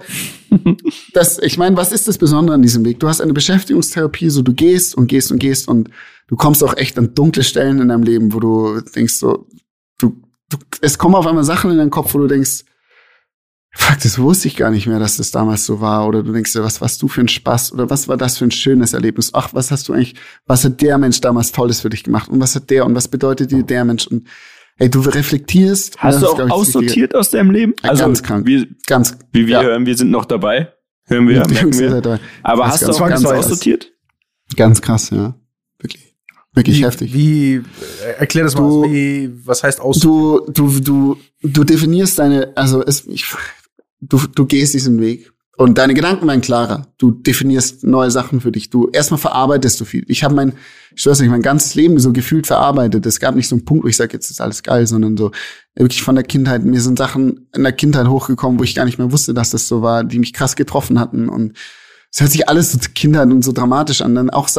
dass, 1.13 1.39
ich 1.39 1.57
meine, 1.57 1.77
was 1.77 1.93
ist 1.93 2.09
das 2.09 2.17
Besondere 2.17 2.55
an 2.55 2.61
diesem 2.61 2.83
Weg? 2.83 2.99
Du 2.99 3.07
hast 3.07 3.21
eine 3.21 3.31
Beschäftigungstherapie, 3.31 4.29
so 4.29 4.41
du 4.41 4.53
gehst 4.53 4.93
und 4.93 5.07
gehst 5.07 5.31
und 5.31 5.39
gehst 5.39 5.69
und 5.69 5.89
du 6.27 6.35
kommst 6.35 6.61
auch 6.61 6.75
echt 6.75 6.97
an 6.97 7.15
dunkle 7.15 7.43
Stellen 7.43 7.79
in 7.79 7.87
deinem 7.87 8.03
Leben, 8.03 8.33
wo 8.33 8.41
du 8.41 8.81
denkst 8.81 9.13
so, 9.13 9.47
du, 9.97 10.21
du 10.49 10.57
es 10.81 10.97
kommen 10.97 11.15
auf 11.15 11.25
einmal 11.25 11.45
Sachen 11.45 11.71
in 11.71 11.77
deinen 11.77 11.89
Kopf, 11.89 12.13
wo 12.13 12.17
du 12.17 12.27
denkst, 12.27 12.65
fuck, 13.73 13.99
das 14.03 14.19
wusste 14.19 14.49
ich 14.49 14.57
gar 14.57 14.71
nicht 14.71 14.87
mehr, 14.87 14.99
dass 14.99 15.15
das 15.15 15.31
damals 15.31 15.65
so 15.65 15.79
war. 15.79 16.05
Oder 16.05 16.21
du 16.21 16.33
denkst 16.33 16.51
dir, 16.51 16.65
was 16.65 16.81
warst 16.81 17.01
du 17.01 17.07
für 17.07 17.21
ein 17.21 17.29
Spaß? 17.29 17.71
Oder 17.71 17.89
was 17.89 18.09
war 18.09 18.17
das 18.17 18.37
für 18.37 18.43
ein 18.43 18.51
schönes 18.51 18.91
Erlebnis? 18.91 19.29
Ach, 19.33 19.53
was 19.53 19.71
hast 19.71 19.87
du 19.87 19.93
eigentlich, 19.93 20.15
was 20.47 20.65
hat 20.65 20.81
der 20.81 20.97
Mensch 20.97 21.21
damals 21.21 21.53
Tolles 21.53 21.79
für 21.79 21.89
dich 21.89 22.03
gemacht? 22.03 22.27
Und 22.27 22.41
was 22.41 22.55
hat 22.55 22.69
der 22.69 22.85
und 22.85 22.93
was 22.93 23.07
bedeutet 23.07 23.51
dir 23.51 23.63
der 23.63 23.85
Mensch? 23.85 24.05
Und 24.05 24.27
Ey, 24.77 24.89
du 24.89 25.01
reflektierst. 25.01 25.97
Hast 25.99 26.21
du 26.21 26.27
auch 26.27 26.49
aussortiert 26.49 27.15
aus 27.15 27.29
deinem 27.29 27.51
Leben? 27.51 27.73
Also, 27.81 28.03
ganz 28.03 28.23
krank. 28.23 28.45
Wir, 28.47 28.67
ganz, 28.87 29.17
wie 29.31 29.47
wir 29.47 29.53
ja. 29.53 29.63
hören, 29.63 29.85
wir 29.85 29.95
sind 29.95 30.11
noch 30.11 30.25
dabei. 30.25 30.73
Hören 31.05 31.27
wir, 31.27 31.47
merken 31.47 31.77
wir. 31.77 32.01
Dabei. 32.01 32.19
Aber 32.43 32.63
ganz, 32.63 32.73
hast 32.73 32.81
ganz, 32.81 32.97
du 32.97 33.03
auch 33.03 33.09
ganz 33.09 33.25
aussortiert? 33.25 33.91
Ganz 34.55 34.81
krass, 34.81 35.09
ja. 35.11 35.35
Wirklich. 35.79 36.15
Wirklich 36.53 36.79
wie, 36.79 36.83
heftig. 36.83 37.13
Wie, 37.13 37.55
äh, 37.55 38.19
erklär 38.19 38.43
das 38.43 38.55
du, 38.55 38.61
mal, 38.61 38.91
wie, 38.91 39.31
was 39.45 39.63
heißt 39.63 39.79
aussortiert? 39.79 40.57
Du, 40.57 40.67
du, 40.67 40.79
du, 40.79 41.17
du 41.43 41.63
definierst 41.63 42.19
deine, 42.19 42.55
also 42.57 42.83
es, 42.83 43.05
ich, 43.07 43.25
du, 44.01 44.19
du 44.27 44.45
gehst 44.45 44.73
diesen 44.73 44.99
Weg 44.99 45.31
und 45.57 45.77
deine 45.77 45.93
Gedanken 45.93 46.27
werden 46.27 46.41
klarer. 46.41 46.87
Du 46.97 47.11
definierst 47.11 47.83
neue 47.83 48.09
Sachen 48.09 48.41
für 48.41 48.51
dich. 48.51 48.69
Du 48.69 48.89
erstmal 48.89 49.19
verarbeitest 49.19 49.79
du 49.81 49.85
viel. 49.85 50.05
Ich 50.07 50.23
habe 50.23 50.33
mein, 50.33 50.53
ich 50.95 51.05
weiß 51.05 51.19
nicht, 51.19 51.29
mein 51.29 51.41
ganzes 51.41 51.75
Leben 51.75 51.99
so 51.99 52.13
gefühlt 52.13 52.47
verarbeitet. 52.47 53.05
Es 53.05 53.19
gab 53.19 53.35
nicht 53.35 53.47
so 53.47 53.55
einen 53.55 53.65
Punkt, 53.65 53.83
wo 53.83 53.87
ich 53.87 53.97
sage, 53.97 54.13
jetzt 54.13 54.31
ist 54.31 54.39
alles 54.39 54.63
geil, 54.63 54.87
sondern 54.87 55.17
so 55.17 55.31
wirklich 55.75 56.01
von 56.01 56.15
der 56.15 56.23
Kindheit. 56.23 56.63
Mir 56.63 56.79
sind 56.79 56.97
Sachen 56.97 57.49
in 57.53 57.63
der 57.63 57.73
Kindheit 57.73 58.07
hochgekommen, 58.07 58.59
wo 58.59 58.63
ich 58.63 58.75
gar 58.75 58.85
nicht 58.85 58.97
mehr 58.97 59.11
wusste, 59.11 59.33
dass 59.33 59.49
das 59.49 59.67
so 59.67 59.81
war, 59.81 60.03
die 60.03 60.19
mich 60.19 60.33
krass 60.33 60.55
getroffen 60.55 60.99
hatten. 60.99 61.27
Und 61.27 61.57
es 62.11 62.21
hört 62.21 62.31
sich 62.31 62.47
alles 62.47 62.71
so 62.71 62.79
Kindheit 62.95 63.29
und 63.29 63.43
so 63.43 63.51
dramatisch 63.51 64.01
an. 64.01 64.15
Dann 64.15 64.29
auch 64.29 64.49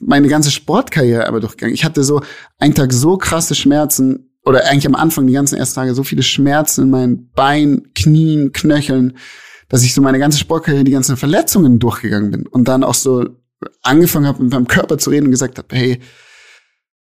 meine 0.00 0.28
ganze 0.28 0.50
Sportkarriere 0.50 1.28
aber 1.28 1.40
durchgegangen. 1.40 1.74
Ich 1.74 1.84
hatte 1.84 2.02
so 2.02 2.22
einen 2.58 2.74
Tag 2.74 2.92
so 2.92 3.16
krasse 3.16 3.54
Schmerzen 3.54 4.30
oder 4.44 4.64
eigentlich 4.66 4.86
am 4.86 4.94
Anfang 4.94 5.26
die 5.26 5.32
ganzen 5.32 5.56
ersten 5.56 5.76
Tage 5.76 5.94
so 5.94 6.02
viele 6.02 6.22
Schmerzen 6.22 6.82
in 6.82 6.90
meinen 6.90 7.30
Beinen, 7.32 7.92
Knien, 7.94 8.52
Knöcheln 8.52 9.16
dass 9.70 9.84
ich 9.84 9.94
so 9.94 10.02
meine 10.02 10.18
ganze 10.18 10.38
Sportkarriere 10.38 10.84
die 10.84 10.90
ganzen 10.90 11.16
Verletzungen 11.16 11.78
durchgegangen 11.78 12.30
bin 12.30 12.46
und 12.46 12.68
dann 12.68 12.84
auch 12.84 12.94
so 12.94 13.24
angefangen 13.82 14.26
habe, 14.26 14.42
mit 14.42 14.52
meinem 14.52 14.66
Körper 14.66 14.98
zu 14.98 15.10
reden 15.10 15.26
und 15.26 15.30
gesagt 15.30 15.56
habe, 15.58 15.68
hey, 15.74 16.00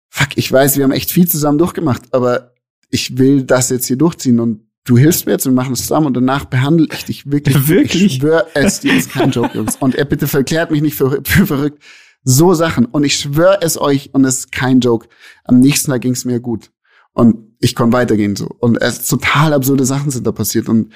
fuck, 0.09 0.29
ich 0.35 0.49
weiß, 0.49 0.77
wir 0.77 0.83
haben 0.83 0.91
echt 0.91 1.11
viel 1.11 1.27
zusammen 1.27 1.57
durchgemacht, 1.57 2.03
aber 2.13 2.53
ich 2.89 3.17
will 3.17 3.43
das 3.43 3.69
jetzt 3.69 3.87
hier 3.87 3.97
durchziehen 3.97 4.39
und 4.39 4.67
du 4.83 4.97
hilfst 4.97 5.25
mir 5.25 5.33
jetzt 5.33 5.47
und 5.47 5.53
wir 5.53 5.61
machen 5.61 5.73
es 5.73 5.81
zusammen 5.81 6.07
und 6.07 6.13
danach 6.13 6.45
behandle 6.45 6.87
ich 6.93 7.05
dich 7.05 7.31
wirklich. 7.31 7.67
wirklich? 7.67 8.03
Ich 8.03 8.15
schwöre 8.17 8.45
es 8.53 8.79
dir, 8.79 8.93
ist 8.93 9.11
kein 9.11 9.31
Joke, 9.31 9.57
Jungs. 9.57 9.77
Und 9.77 9.95
er 9.95 10.05
bitte 10.05 10.27
verklärt 10.27 10.69
mich 10.69 10.81
nicht 10.81 10.95
für, 10.95 11.21
für 11.23 11.47
verrückt. 11.47 11.81
So 12.23 12.53
Sachen. 12.53 12.85
Und 12.85 13.03
ich 13.03 13.15
schwöre 13.15 13.59
es 13.61 13.79
euch 13.79 14.13
und 14.13 14.23
es 14.25 14.39
ist 14.39 14.51
kein 14.51 14.81
Joke. 14.81 15.07
Am 15.45 15.59
nächsten 15.59 15.89
Tag 15.89 16.01
ging 16.01 16.13
es 16.13 16.25
mir 16.25 16.39
gut. 16.39 16.71
Und 17.13 17.55
ich 17.59 17.73
konnte 17.73 17.97
weitergehen 17.97 18.35
so. 18.35 18.45
Und 18.59 18.79
es 18.79 19.07
total 19.07 19.53
absurde 19.53 19.85
Sachen 19.85 20.11
sind 20.11 20.27
da 20.27 20.31
passiert. 20.31 20.69
Und 20.69 20.93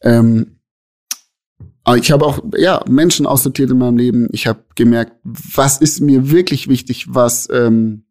ähm, 0.00 0.58
ich 1.96 2.10
habe 2.10 2.24
auch 2.24 2.42
ja 2.56 2.82
Menschen 2.88 3.26
aussortiert 3.26 3.70
in 3.70 3.78
meinem 3.78 3.98
Leben. 3.98 4.28
Ich 4.32 4.46
habe 4.46 4.64
gemerkt, 4.74 5.12
was 5.22 5.78
ist 5.78 6.00
mir 6.00 6.30
wirklich 6.30 6.68
wichtig, 6.68 7.06
was 7.08 7.48
ähm, 7.52 8.04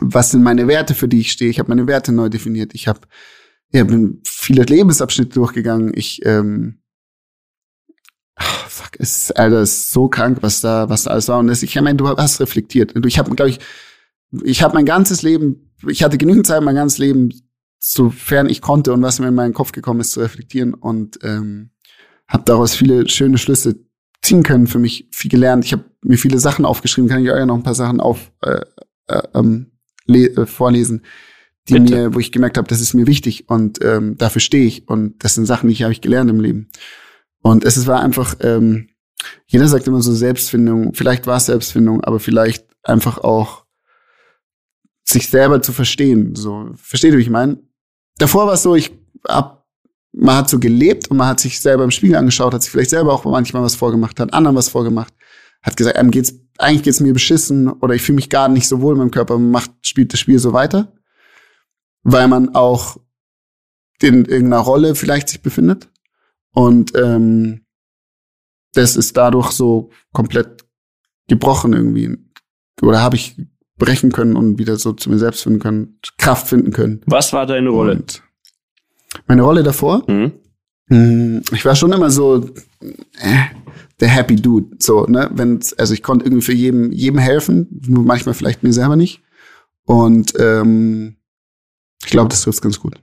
was 0.00 0.30
sind 0.30 0.44
meine 0.44 0.68
Werte, 0.68 0.94
für 0.94 1.08
die 1.08 1.20
ich 1.20 1.32
stehe. 1.32 1.50
Ich 1.50 1.58
habe 1.58 1.68
meine 1.68 1.88
Werte 1.88 2.12
neu 2.12 2.28
definiert. 2.28 2.74
Ich 2.74 2.86
habe 2.86 3.00
ja, 3.72 3.84
bin 3.84 4.22
viele 4.24 4.62
Lebensabschnitte 4.62 5.34
durchgegangen. 5.34 5.92
Ich 5.94 6.24
ähm, 6.24 6.80
ach, 8.36 8.68
fuck, 8.68 8.90
es 8.98 9.32
Alter, 9.32 9.62
ist 9.62 9.90
so 9.90 10.08
krank, 10.08 10.38
was 10.42 10.60
da 10.60 10.88
was 10.88 11.02
da 11.04 11.10
alles 11.10 11.28
war. 11.28 11.38
Und 11.38 11.48
das, 11.48 11.62
ich 11.62 11.74
meine, 11.80 11.96
du 11.96 12.08
hast 12.08 12.40
reflektiert. 12.40 12.94
Ich 13.04 13.18
habe, 13.18 13.34
glaube 13.34 13.50
ich, 13.50 13.58
ich 14.44 14.62
habe 14.62 14.74
mein 14.74 14.86
ganzes 14.86 15.22
Leben, 15.22 15.72
ich 15.86 16.02
hatte 16.02 16.18
genügend 16.18 16.46
Zeit, 16.46 16.62
mein 16.62 16.74
ganzes 16.76 16.98
Leben, 16.98 17.32
sofern 17.78 18.48
ich 18.48 18.60
konnte 18.60 18.92
und 18.92 19.02
was 19.02 19.18
mir 19.18 19.28
in 19.28 19.34
meinen 19.34 19.54
Kopf 19.54 19.72
gekommen 19.72 20.00
ist, 20.00 20.12
zu 20.12 20.20
reflektieren 20.20 20.74
und 20.74 21.18
ähm, 21.22 21.70
habe 22.28 22.44
daraus 22.44 22.74
viele 22.74 23.08
schöne 23.08 23.38
Schlüsse 23.38 23.76
ziehen 24.22 24.42
können, 24.42 24.66
für 24.66 24.78
mich 24.78 25.08
viel 25.10 25.30
gelernt. 25.30 25.64
Ich 25.64 25.72
habe 25.72 25.84
mir 26.02 26.18
viele 26.18 26.38
Sachen 26.38 26.64
aufgeschrieben, 26.64 27.08
kann 27.08 27.24
ich 27.24 27.30
euch 27.30 27.46
noch 27.46 27.54
ein 27.54 27.62
paar 27.62 27.74
Sachen 27.74 28.00
auf 28.00 28.32
äh, 28.42 28.60
äh, 29.06 29.22
ähm, 29.34 29.72
äh, 30.06 30.46
vorlesen, 30.46 31.02
die 31.68 31.74
Bitte. 31.74 31.94
mir, 31.94 32.14
wo 32.14 32.18
ich 32.18 32.32
gemerkt 32.32 32.58
habe, 32.58 32.68
das 32.68 32.80
ist 32.80 32.94
mir 32.94 33.06
wichtig 33.06 33.48
und 33.48 33.82
ähm, 33.82 34.16
dafür 34.16 34.40
stehe 34.40 34.66
ich 34.66 34.88
und 34.88 35.22
das 35.24 35.34
sind 35.34 35.46
Sachen, 35.46 35.68
die 35.68 35.82
habe 35.82 35.92
ich 35.92 36.00
gelernt 36.00 36.30
im 36.30 36.40
Leben. 36.40 36.68
Und 37.40 37.64
es 37.64 37.86
war 37.86 38.00
einfach, 38.00 38.36
ähm, 38.40 38.88
jeder 39.46 39.68
sagt 39.68 39.86
immer 39.86 40.02
so 40.02 40.12
Selbstfindung, 40.12 40.94
vielleicht 40.94 41.26
war 41.26 41.36
es 41.36 41.46
Selbstfindung, 41.46 42.02
aber 42.04 42.20
vielleicht 42.20 42.66
einfach 42.82 43.18
auch 43.18 43.64
sich 45.04 45.28
selber 45.28 45.62
zu 45.62 45.72
verstehen. 45.72 46.34
So, 46.34 46.70
versteht 46.76 47.12
ihr, 47.12 47.18
wie 47.18 47.22
ich 47.22 47.30
meine? 47.30 47.58
Davor 48.18 48.46
war 48.46 48.54
es 48.54 48.62
so, 48.62 48.74
ich 48.74 48.92
hab 49.26 49.57
man 50.12 50.36
hat 50.36 50.48
so 50.48 50.58
gelebt 50.58 51.10
und 51.10 51.16
man 51.16 51.28
hat 51.28 51.40
sich 51.40 51.60
selber 51.60 51.84
im 51.84 51.90
Spiegel 51.90 52.16
angeschaut, 52.16 52.54
hat 52.54 52.62
sich 52.62 52.70
vielleicht 52.70 52.90
selber 52.90 53.12
auch 53.12 53.24
manchmal 53.24 53.62
was 53.62 53.74
vorgemacht, 53.74 54.18
hat 54.20 54.32
anderen 54.32 54.56
was 54.56 54.68
vorgemacht, 54.68 55.14
hat 55.62 55.76
gesagt, 55.76 55.96
einem 55.96 56.10
geht's, 56.10 56.34
eigentlich 56.58 56.82
geht's 56.82 57.00
mir 57.00 57.12
beschissen 57.12 57.68
oder 57.68 57.94
ich 57.94 58.02
fühle 58.02 58.16
mich 58.16 58.30
gar 58.30 58.48
nicht 58.48 58.68
so 58.68 58.80
wohl 58.80 58.94
in 58.94 58.98
meinem 58.98 59.10
Körper, 59.10 59.38
macht, 59.38 59.70
spielt 59.82 60.12
das 60.12 60.20
Spiel 60.20 60.38
so 60.38 60.52
weiter, 60.52 60.92
weil 62.02 62.28
man 62.28 62.54
auch 62.54 62.96
in 64.00 64.24
irgendeiner 64.24 64.62
Rolle 64.62 64.94
vielleicht 64.94 65.28
sich 65.28 65.42
befindet 65.42 65.90
und 66.52 66.94
ähm, 66.96 67.64
das 68.74 68.96
ist 68.96 69.16
dadurch 69.16 69.50
so 69.50 69.90
komplett 70.12 70.64
gebrochen 71.28 71.72
irgendwie 71.72 72.16
oder 72.80 73.00
habe 73.00 73.16
ich 73.16 73.36
brechen 73.76 74.12
können 74.12 74.36
und 74.36 74.58
wieder 74.58 74.76
so 74.76 74.92
zu 74.92 75.10
mir 75.10 75.18
selbst 75.18 75.42
finden 75.42 75.60
können, 75.60 76.00
Kraft 76.16 76.48
finden 76.48 76.72
können. 76.72 77.00
Was 77.06 77.32
war 77.32 77.46
deine 77.46 77.70
Rolle? 77.70 77.92
Und 77.92 78.22
meine 79.26 79.42
Rolle 79.42 79.62
davor? 79.62 80.04
Mhm. 80.06 80.32
Hm, 80.90 81.42
ich 81.52 81.64
war 81.64 81.76
schon 81.76 81.92
immer 81.92 82.10
so 82.10 82.46
äh, 82.80 83.44
der 84.00 84.08
Happy 84.08 84.36
Dude, 84.36 84.76
so 84.78 85.04
ne, 85.04 85.28
wenn 85.32 85.60
also 85.76 85.92
ich 85.92 86.02
konnte 86.02 86.24
irgendwie 86.24 86.44
für 86.44 86.54
jedem 86.54 86.92
jedem 86.92 87.18
helfen, 87.18 87.82
nur 87.86 88.04
manchmal 88.04 88.34
vielleicht 88.34 88.62
mir 88.62 88.72
selber 88.72 88.96
nicht. 88.96 89.20
Und 89.84 90.32
ähm, 90.38 91.16
ich 92.04 92.10
glaube, 92.10 92.28
das 92.28 92.42
trifft 92.42 92.62
ganz 92.62 92.80
gut. 92.80 93.00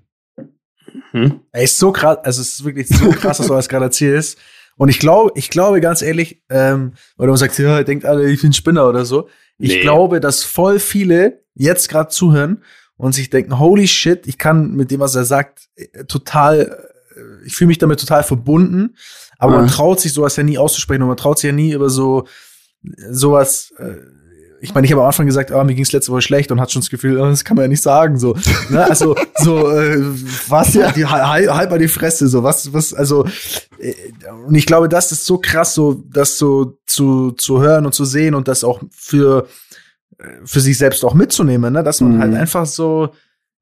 Mhm. 1.13 1.41
Ey, 1.51 1.65
ist 1.65 1.77
so 1.77 1.91
krass, 1.91 2.17
also 2.23 2.41
es 2.41 2.53
ist 2.53 2.65
wirklich 2.65 2.87
so 2.87 3.09
krass, 3.11 3.39
was 3.39 3.47
du 3.47 3.53
das 3.53 3.69
gerade 3.69 3.85
erzählst. 3.85 4.37
Und 4.77 4.89
ich 4.89 4.99
glaube, 4.99 5.31
ich 5.35 5.49
glaube 5.49 5.79
ganz 5.79 6.01
ehrlich, 6.01 6.43
ähm, 6.49 6.93
weil 7.17 7.27
du 7.27 7.35
sagst, 7.35 7.59
ja, 7.59 7.83
denkt 7.83 8.05
alle, 8.05 8.29
ich 8.29 8.41
bin 8.41 8.53
Spinner 8.53 8.87
oder 8.87 9.05
so. 9.05 9.29
Ich 9.57 9.75
nee. 9.75 9.81
glaube, 9.81 10.19
dass 10.19 10.43
voll 10.43 10.79
viele 10.79 11.43
jetzt 11.53 11.87
gerade 11.87 12.09
zuhören 12.09 12.61
und 12.97 13.13
sich 13.13 13.29
denken, 13.29 13.59
holy 13.59 13.87
shit, 13.87 14.27
ich 14.27 14.37
kann 14.37 14.75
mit 14.75 14.91
dem, 14.91 14.99
was 14.99 15.15
er 15.15 15.25
sagt, 15.25 15.67
äh, 15.75 16.05
total, 16.05 16.85
äh, 17.15 17.45
ich 17.45 17.55
fühle 17.55 17.67
mich 17.69 17.77
damit 17.77 17.99
total 17.99 18.23
verbunden, 18.23 18.95
aber 19.37 19.53
mhm. 19.53 19.59
man 19.59 19.67
traut 19.67 19.99
sich 19.99 20.13
sowas 20.13 20.35
ja 20.35 20.43
nie 20.43 20.57
auszusprechen 20.57 21.01
und 21.01 21.09
man 21.09 21.17
traut 21.17 21.39
sich 21.39 21.47
ja 21.47 21.53
nie 21.53 21.73
über 21.73 21.89
so 21.89 22.25
sowas. 23.09 23.73
Äh, 23.79 23.95
ich 24.61 24.73
meine, 24.73 24.85
ich 24.85 24.91
habe 24.91 25.01
am 25.01 25.07
Anfang 25.07 25.25
gesagt, 25.25 25.51
ah, 25.51 25.63
mir 25.63 25.75
ging 25.75 25.83
es 25.83 25.91
letzte 25.91 26.11
Woche 26.11 26.21
schlecht 26.21 26.51
und 26.51 26.59
hat 26.59 26.71
schon 26.71 26.81
das 26.81 26.89
Gefühl, 26.89 27.19
oh, 27.19 27.25
das 27.25 27.43
kann 27.43 27.55
man 27.55 27.65
ja 27.65 27.67
nicht 27.67 27.83
sagen, 27.83 28.17
so. 28.17 28.35
ne? 28.69 28.83
Also 28.83 29.15
so, 29.35 29.69
äh, 29.69 30.01
was 30.47 30.73
ja, 30.73 30.91
die, 30.91 31.05
halt, 31.05 31.49
halt 31.49 31.69
mal 31.69 31.77
die 31.77 31.87
Fresse, 31.87 32.27
so 32.27 32.41
was, 32.41 32.73
was, 32.73 32.93
also 32.93 33.25
äh, 33.77 33.93
und 34.47 34.55
ich 34.55 34.65
glaube, 34.65 34.89
das 34.89 35.11
ist 35.11 35.25
so 35.25 35.37
krass, 35.37 35.75
so 35.75 35.93
das 35.93 36.37
so 36.37 36.77
zu 36.85 37.31
zu 37.33 37.61
hören 37.61 37.85
und 37.85 37.93
zu 37.93 38.05
sehen 38.05 38.33
und 38.33 38.47
das 38.47 38.63
auch 38.63 38.81
für 38.91 39.47
für 40.43 40.59
sich 40.59 40.77
selbst 40.77 41.03
auch 41.03 41.13
mitzunehmen, 41.13 41.73
ne? 41.73 41.83
dass 41.83 42.01
man 42.01 42.19
halt 42.19 42.29
mhm. 42.29 42.33
halt 42.33 42.41
einfach 42.41 42.65
so 42.65 43.09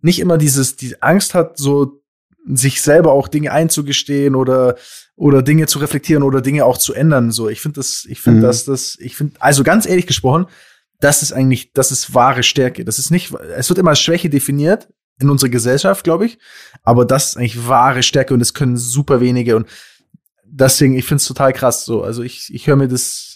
nicht 0.02 0.20
immer 0.20 0.38
dieses, 0.38 0.76
die 0.76 1.02
Angst 1.02 1.34
hat, 1.34 1.58
so 1.58 2.02
sich 2.46 2.82
selber 2.82 3.14
auch 3.14 3.28
Dinge 3.28 3.52
einzugestehen 3.52 4.36
oder 4.36 4.76
oder 5.16 5.42
Dinge 5.44 5.68
zu 5.68 5.80
reflektieren 5.80 6.24
oder 6.24 6.42
Dinge 6.42 6.66
auch 6.66 6.78
zu 6.78 6.94
ändern. 6.94 7.32
So, 7.32 7.48
ich 7.48 7.62
finde 7.62 7.76
das, 7.76 8.06
ich 8.10 8.20
finde, 8.20 8.40
mhm. 8.40 8.44
dass 8.44 8.66
das, 8.66 8.98
ich 9.00 9.16
finde, 9.16 9.36
also 9.40 9.64
ganz 9.64 9.86
ehrlich 9.86 10.08
gesprochen, 10.08 10.48
das 11.00 11.22
ist 11.22 11.32
eigentlich, 11.32 11.72
das 11.74 11.92
ist 11.92 12.14
wahre 12.14 12.44
Stärke. 12.44 12.84
Das 12.84 12.98
ist 12.98 13.12
nicht, 13.12 13.34
es 13.56 13.70
wird 13.70 13.80
immer 13.80 13.92
als 13.92 14.02
Schwäche 14.02 14.30
definiert 14.30 14.90
in 15.20 15.30
unserer 15.30 15.50
Gesellschaft, 15.50 16.04
glaube 16.04 16.26
ich, 16.26 16.40
aber 16.82 17.06
das 17.06 17.30
ist 17.30 17.38
eigentlich 17.38 17.68
wahre 17.68 18.02
Stärke 18.02 18.34
und 18.34 18.40
das 18.40 18.54
können 18.54 18.78
super 18.78 19.22
wenige 19.22 19.56
und 19.56 19.68
deswegen, 20.44 20.96
ich 20.96 21.06
finde 21.06 21.22
es 21.22 21.28
total 21.28 21.54
krass. 21.54 21.86
So, 21.86 22.04
also 22.04 22.24
ich, 22.24 22.54
ich 22.54 22.68
höre 22.68 22.76
mir 22.76 22.88
das 22.88 23.33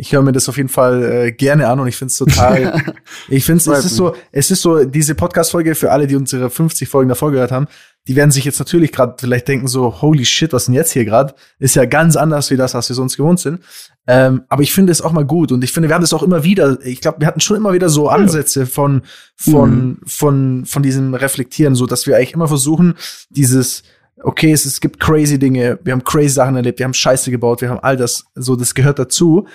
ich 0.00 0.12
höre 0.12 0.22
mir 0.22 0.32
das 0.32 0.48
auf 0.48 0.56
jeden 0.56 0.70
Fall 0.70 1.04
äh, 1.04 1.32
gerne 1.32 1.68
an 1.68 1.78
und 1.78 1.86
ich 1.86 1.96
finde 1.96 2.10
es 2.10 2.16
total. 2.16 2.82
ich 3.28 3.44
finde 3.44 3.58
es 3.58 3.84
ist 3.84 3.96
so, 3.96 4.14
es 4.32 4.50
ist 4.50 4.62
so 4.62 4.84
diese 4.84 5.14
Podcast-Folge 5.14 5.74
für 5.74 5.92
alle, 5.92 6.06
die 6.06 6.16
unsere 6.16 6.48
50 6.48 6.88
Folgen 6.88 7.10
davor 7.10 7.30
gehört 7.30 7.52
haben. 7.52 7.66
die 8.08 8.16
werden 8.16 8.30
sich 8.30 8.46
jetzt 8.46 8.58
natürlich 8.58 8.92
gerade 8.92 9.16
vielleicht 9.20 9.46
denken 9.46 9.68
so, 9.68 10.00
holy 10.00 10.24
shit, 10.24 10.54
was 10.54 10.64
denn 10.64 10.74
jetzt 10.74 10.92
hier 10.92 11.04
gerade? 11.04 11.34
Ist 11.58 11.76
ja 11.76 11.84
ganz 11.84 12.16
anders 12.16 12.50
wie 12.50 12.56
das, 12.56 12.72
was 12.72 12.88
wir 12.88 12.96
sonst 12.96 13.18
gewohnt 13.18 13.40
sind. 13.40 13.60
Ähm, 14.06 14.42
aber 14.48 14.62
ich 14.62 14.72
finde 14.72 14.90
es 14.90 15.02
auch 15.02 15.12
mal 15.12 15.26
gut 15.26 15.52
und 15.52 15.62
ich 15.62 15.70
finde, 15.70 15.88
wir 15.90 15.94
haben 15.94 16.02
das 16.02 16.14
auch 16.14 16.22
immer 16.22 16.42
wieder, 16.42 16.78
ich 16.84 17.02
glaube, 17.02 17.20
wir 17.20 17.26
hatten 17.26 17.40
schon 17.40 17.58
immer 17.58 17.74
wieder 17.74 17.90
so 17.90 18.08
Ansätze 18.08 18.64
von, 18.64 19.02
von, 19.36 19.70
mhm. 19.70 19.98
von, 20.06 20.64
von 20.64 20.82
diesem 20.82 21.14
Reflektieren, 21.14 21.74
so 21.74 21.84
dass 21.84 22.06
wir 22.06 22.16
eigentlich 22.16 22.32
immer 22.32 22.48
versuchen, 22.48 22.94
dieses, 23.28 23.82
okay, 24.22 24.50
es, 24.50 24.64
es 24.64 24.80
gibt 24.80 24.98
crazy 24.98 25.38
Dinge, 25.38 25.78
wir 25.84 25.92
haben 25.92 26.04
crazy 26.04 26.30
Sachen 26.30 26.56
erlebt, 26.56 26.78
wir 26.78 26.84
haben 26.84 26.94
Scheiße 26.94 27.30
gebaut, 27.30 27.60
wir 27.60 27.68
haben 27.68 27.80
all 27.80 27.98
das, 27.98 28.24
so, 28.34 28.56
das 28.56 28.74
gehört 28.74 28.98
dazu. 28.98 29.46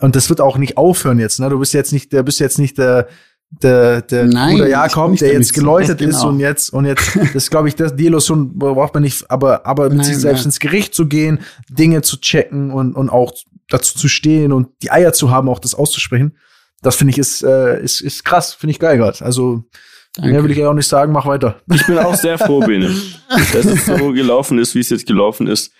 Und 0.00 0.16
das 0.16 0.28
wird 0.28 0.40
auch 0.40 0.56
nicht 0.56 0.76
aufhören 0.76 1.18
jetzt, 1.18 1.40
ne? 1.40 1.48
Du 1.48 1.58
bist 1.58 1.74
jetzt 1.74 1.92
nicht, 1.92 2.12
der 2.12 2.22
bist 2.22 2.40
jetzt 2.40 2.58
nicht 2.58 2.78
der, 2.78 3.08
der, 3.50 4.02
der 4.02 4.26
Nein, 4.26 4.56
Bruder 4.56 4.68
Jakob, 4.68 5.16
der 5.16 5.32
jetzt 5.32 5.52
geläutet 5.52 5.98
genau. 6.00 6.10
ist 6.10 6.24
und 6.24 6.40
jetzt, 6.40 6.70
und 6.70 6.84
jetzt, 6.86 7.18
das 7.34 7.50
glaube 7.50 7.68
ich, 7.68 7.76
das, 7.76 7.94
die 7.94 8.06
Illusion 8.06 8.58
braucht 8.58 8.94
man 8.94 9.02
nicht, 9.02 9.30
aber, 9.30 9.66
aber 9.66 9.88
mit 9.88 9.98
Nein, 9.98 10.06
sich 10.06 10.16
selbst 10.18 10.40
ja. 10.40 10.46
ins 10.46 10.60
Gericht 10.60 10.94
zu 10.94 11.06
gehen, 11.06 11.40
Dinge 11.68 12.02
zu 12.02 12.18
checken 12.20 12.70
und, 12.70 12.94
und 12.94 13.10
auch 13.10 13.32
dazu 13.68 13.96
zu 13.98 14.08
stehen 14.08 14.52
und 14.52 14.68
die 14.82 14.90
Eier 14.90 15.12
zu 15.12 15.30
haben, 15.30 15.48
auch 15.48 15.58
das 15.58 15.74
auszusprechen, 15.74 16.36
das 16.82 16.96
finde 16.96 17.12
ich 17.12 17.18
ist, 17.18 17.42
äh, 17.42 17.82
ist, 17.82 18.00
ist 18.00 18.24
krass, 18.24 18.54
finde 18.54 18.72
ich 18.72 18.78
geil 18.78 18.96
gerade. 18.96 19.24
Also, 19.24 19.64
Danke. 20.16 20.32
Mehr 20.32 20.42
will 20.42 20.50
ich 20.50 20.58
ja 20.58 20.68
auch 20.68 20.74
nicht 20.74 20.88
sagen, 20.88 21.12
mach 21.12 21.26
weiter. 21.26 21.60
Ich 21.72 21.86
bin 21.86 21.96
auch 21.98 22.16
sehr 22.16 22.36
froh, 22.36 22.58
Bene, 22.60 22.90
dass 23.28 23.64
es 23.64 23.86
so 23.86 24.12
gelaufen 24.12 24.58
ist, 24.58 24.74
wie 24.74 24.80
es 24.80 24.90
jetzt 24.90 25.06
gelaufen 25.06 25.46
ist. 25.46 25.72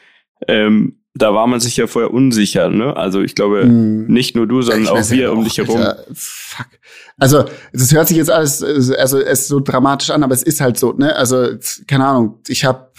Ähm, 0.46 0.99
da 1.14 1.34
war 1.34 1.46
man 1.46 1.60
sich 1.60 1.76
ja 1.76 1.86
vorher 1.86 2.12
unsicher, 2.12 2.68
ne? 2.68 2.96
Also 2.96 3.20
ich 3.20 3.34
glaube, 3.34 3.62
hm. 3.62 4.06
nicht 4.06 4.36
nur 4.36 4.46
du, 4.46 4.62
sondern 4.62 4.88
auch 4.88 5.10
wir 5.10 5.32
um 5.32 5.44
dich 5.44 5.58
herum. 5.58 5.82
Fuck. 6.14 6.66
Also, 7.18 7.44
das 7.72 7.92
hört 7.92 8.08
sich 8.08 8.16
jetzt 8.16 8.30
alles, 8.30 8.62
also 8.62 9.18
es 9.18 9.40
ist 9.40 9.48
so 9.48 9.60
dramatisch 9.60 10.10
an, 10.10 10.22
aber 10.22 10.34
es 10.34 10.42
ist 10.42 10.60
halt 10.60 10.78
so, 10.78 10.92
ne? 10.92 11.14
Also, 11.16 11.48
keine 11.86 12.06
Ahnung, 12.06 12.40
ich 12.48 12.64
habe 12.64 12.90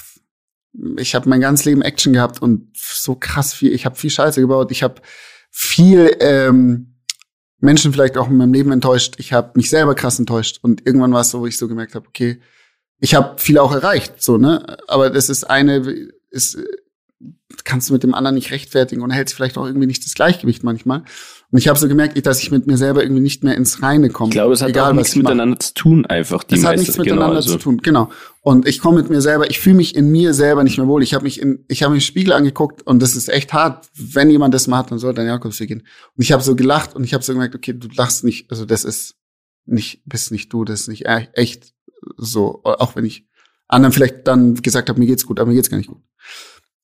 ich 0.98 1.16
habe 1.16 1.28
mein 1.28 1.42
ganzes 1.42 1.66
Leben 1.66 1.82
Action 1.82 2.14
gehabt 2.14 2.42
und 2.42 2.70
so 2.76 3.16
krass 3.16 3.54
viel, 3.54 3.74
ich 3.74 3.86
habe 3.86 3.96
viel 3.96 4.10
Scheiße 4.10 4.40
gebaut, 4.40 4.72
ich 4.72 4.84
habe 4.84 5.02
viel 5.50 6.16
ähm, 6.20 6.96
Menschen 7.60 7.92
vielleicht 7.92 8.18
auch 8.18 8.30
in 8.30 8.38
meinem 8.38 8.54
Leben 8.54 8.72
enttäuscht, 8.72 9.16
ich 9.18 9.34
habe 9.34 9.52
mich 9.56 9.70
selber 9.70 9.96
krass 9.96 10.18
enttäuscht 10.20 10.60
und 10.62 10.86
irgendwann 10.86 11.14
war 11.14 11.22
es 11.22 11.32
so, 11.32 11.42
wo 11.42 11.46
ich 11.46 11.58
so 11.58 11.68
gemerkt 11.68 11.96
habe, 11.96 12.08
okay, 12.08 12.40
ich 13.00 13.16
habe 13.16 13.40
viel 13.40 13.58
auch 13.58 13.74
erreicht, 13.74 14.22
so, 14.22 14.38
ne? 14.38 14.78
Aber 14.88 15.10
das 15.10 15.30
ist 15.30 15.44
eine, 15.44 16.10
ist 16.30 16.58
kannst 17.64 17.90
du 17.90 17.94
mit 17.94 18.04
dem 18.04 18.14
anderen 18.14 18.36
nicht 18.36 18.52
rechtfertigen 18.52 19.02
und 19.02 19.12
hältst 19.12 19.34
vielleicht 19.34 19.58
auch 19.58 19.66
irgendwie 19.66 19.88
nicht 19.88 20.06
das 20.06 20.14
Gleichgewicht 20.14 20.64
manchmal. 20.64 21.04
Und 21.52 21.60
ich 21.60 21.68
habe 21.68 21.78
so 21.78 21.88
gemerkt, 21.88 22.26
dass 22.26 22.42
ich 22.42 22.50
mit 22.50 22.66
mir 22.66 22.78
selber 22.78 23.04
irgendwie 23.04 23.22
nicht 23.22 23.44
mehr 23.44 23.56
ins 23.56 23.84
Reine 23.84 24.10
komme. 24.10 24.30
Ich 24.30 24.34
glaube, 24.34 24.54
es 24.54 24.62
hat 24.62 24.70
Egal, 24.70 24.92
auch 24.92 24.96
nichts 24.96 25.16
miteinander 25.16 25.60
zu 25.60 25.74
tun, 25.74 26.06
einfach. 26.06 26.44
Die 26.44 26.56
es 26.56 26.64
hat 26.64 26.78
nichts 26.78 26.98
miteinander 26.98 27.26
genau, 27.26 27.36
also. 27.36 27.52
zu 27.54 27.58
tun, 27.58 27.78
genau. 27.78 28.10
Und 28.42 28.68
ich 28.68 28.80
komme 28.80 29.02
mit 29.02 29.10
mir 29.10 29.22
selber, 29.22 29.50
ich 29.50 29.60
fühle 29.60 29.76
mich 29.76 29.96
in 29.96 30.10
mir 30.10 30.34
selber 30.34 30.64
nicht 30.64 30.78
mehr 30.78 30.88
wohl. 30.88 31.04
Ich 31.04 31.14
habe 31.14 31.24
mich 31.24 31.42
in, 31.42 31.66
ich 31.68 31.84
habe 31.84 31.94
mich 31.94 32.04
im 32.04 32.08
Spiegel 32.08 32.34
angeguckt 32.34 32.82
und 32.88 33.02
das 33.02 33.16
ist 33.16 33.28
echt 33.28 33.54
hart. 33.54 33.90
Wenn 33.94 34.30
jemand 34.30 34.54
das 34.54 34.68
mal 34.68 34.78
hat, 34.78 34.92
dann 34.92 35.00
sollte 35.00 35.18
dann 35.18 35.28
Jakobsweg 35.28 35.68
gehen. 35.68 35.88
Und 36.16 36.24
ich 36.24 36.32
habe 36.32 36.42
so 36.42 36.56
gelacht 36.56 36.96
und 36.96 37.04
ich 37.04 37.14
habe 37.14 37.24
so 37.24 37.34
gemerkt, 37.34 37.54
okay, 37.54 37.74
du 37.74 37.90
lachst 37.96 38.24
nicht, 38.24 38.50
also 38.50 38.66
das 38.66 38.86
ist 38.86 39.16
nicht, 39.66 40.02
bist 40.06 40.32
nicht 40.32 40.52
du, 40.54 40.64
das 40.64 40.82
ist 40.82 40.88
nicht 40.88 41.06
e-, 41.06 41.28
echt 41.34 41.74
so, 42.18 42.62
auch 42.64 42.96
wenn 42.96 43.06
ich 43.06 43.28
anderen 43.68 43.94
vielleicht 43.94 44.28
dann 44.28 44.56
gesagt 44.56 44.90
habe, 44.90 45.00
mir 45.00 45.06
geht's 45.06 45.26
gut, 45.26 45.40
aber 45.40 45.50
mir 45.50 45.56
geht's 45.56 45.70
gar 45.70 45.78
nicht 45.78 45.90
gut. 45.90 46.02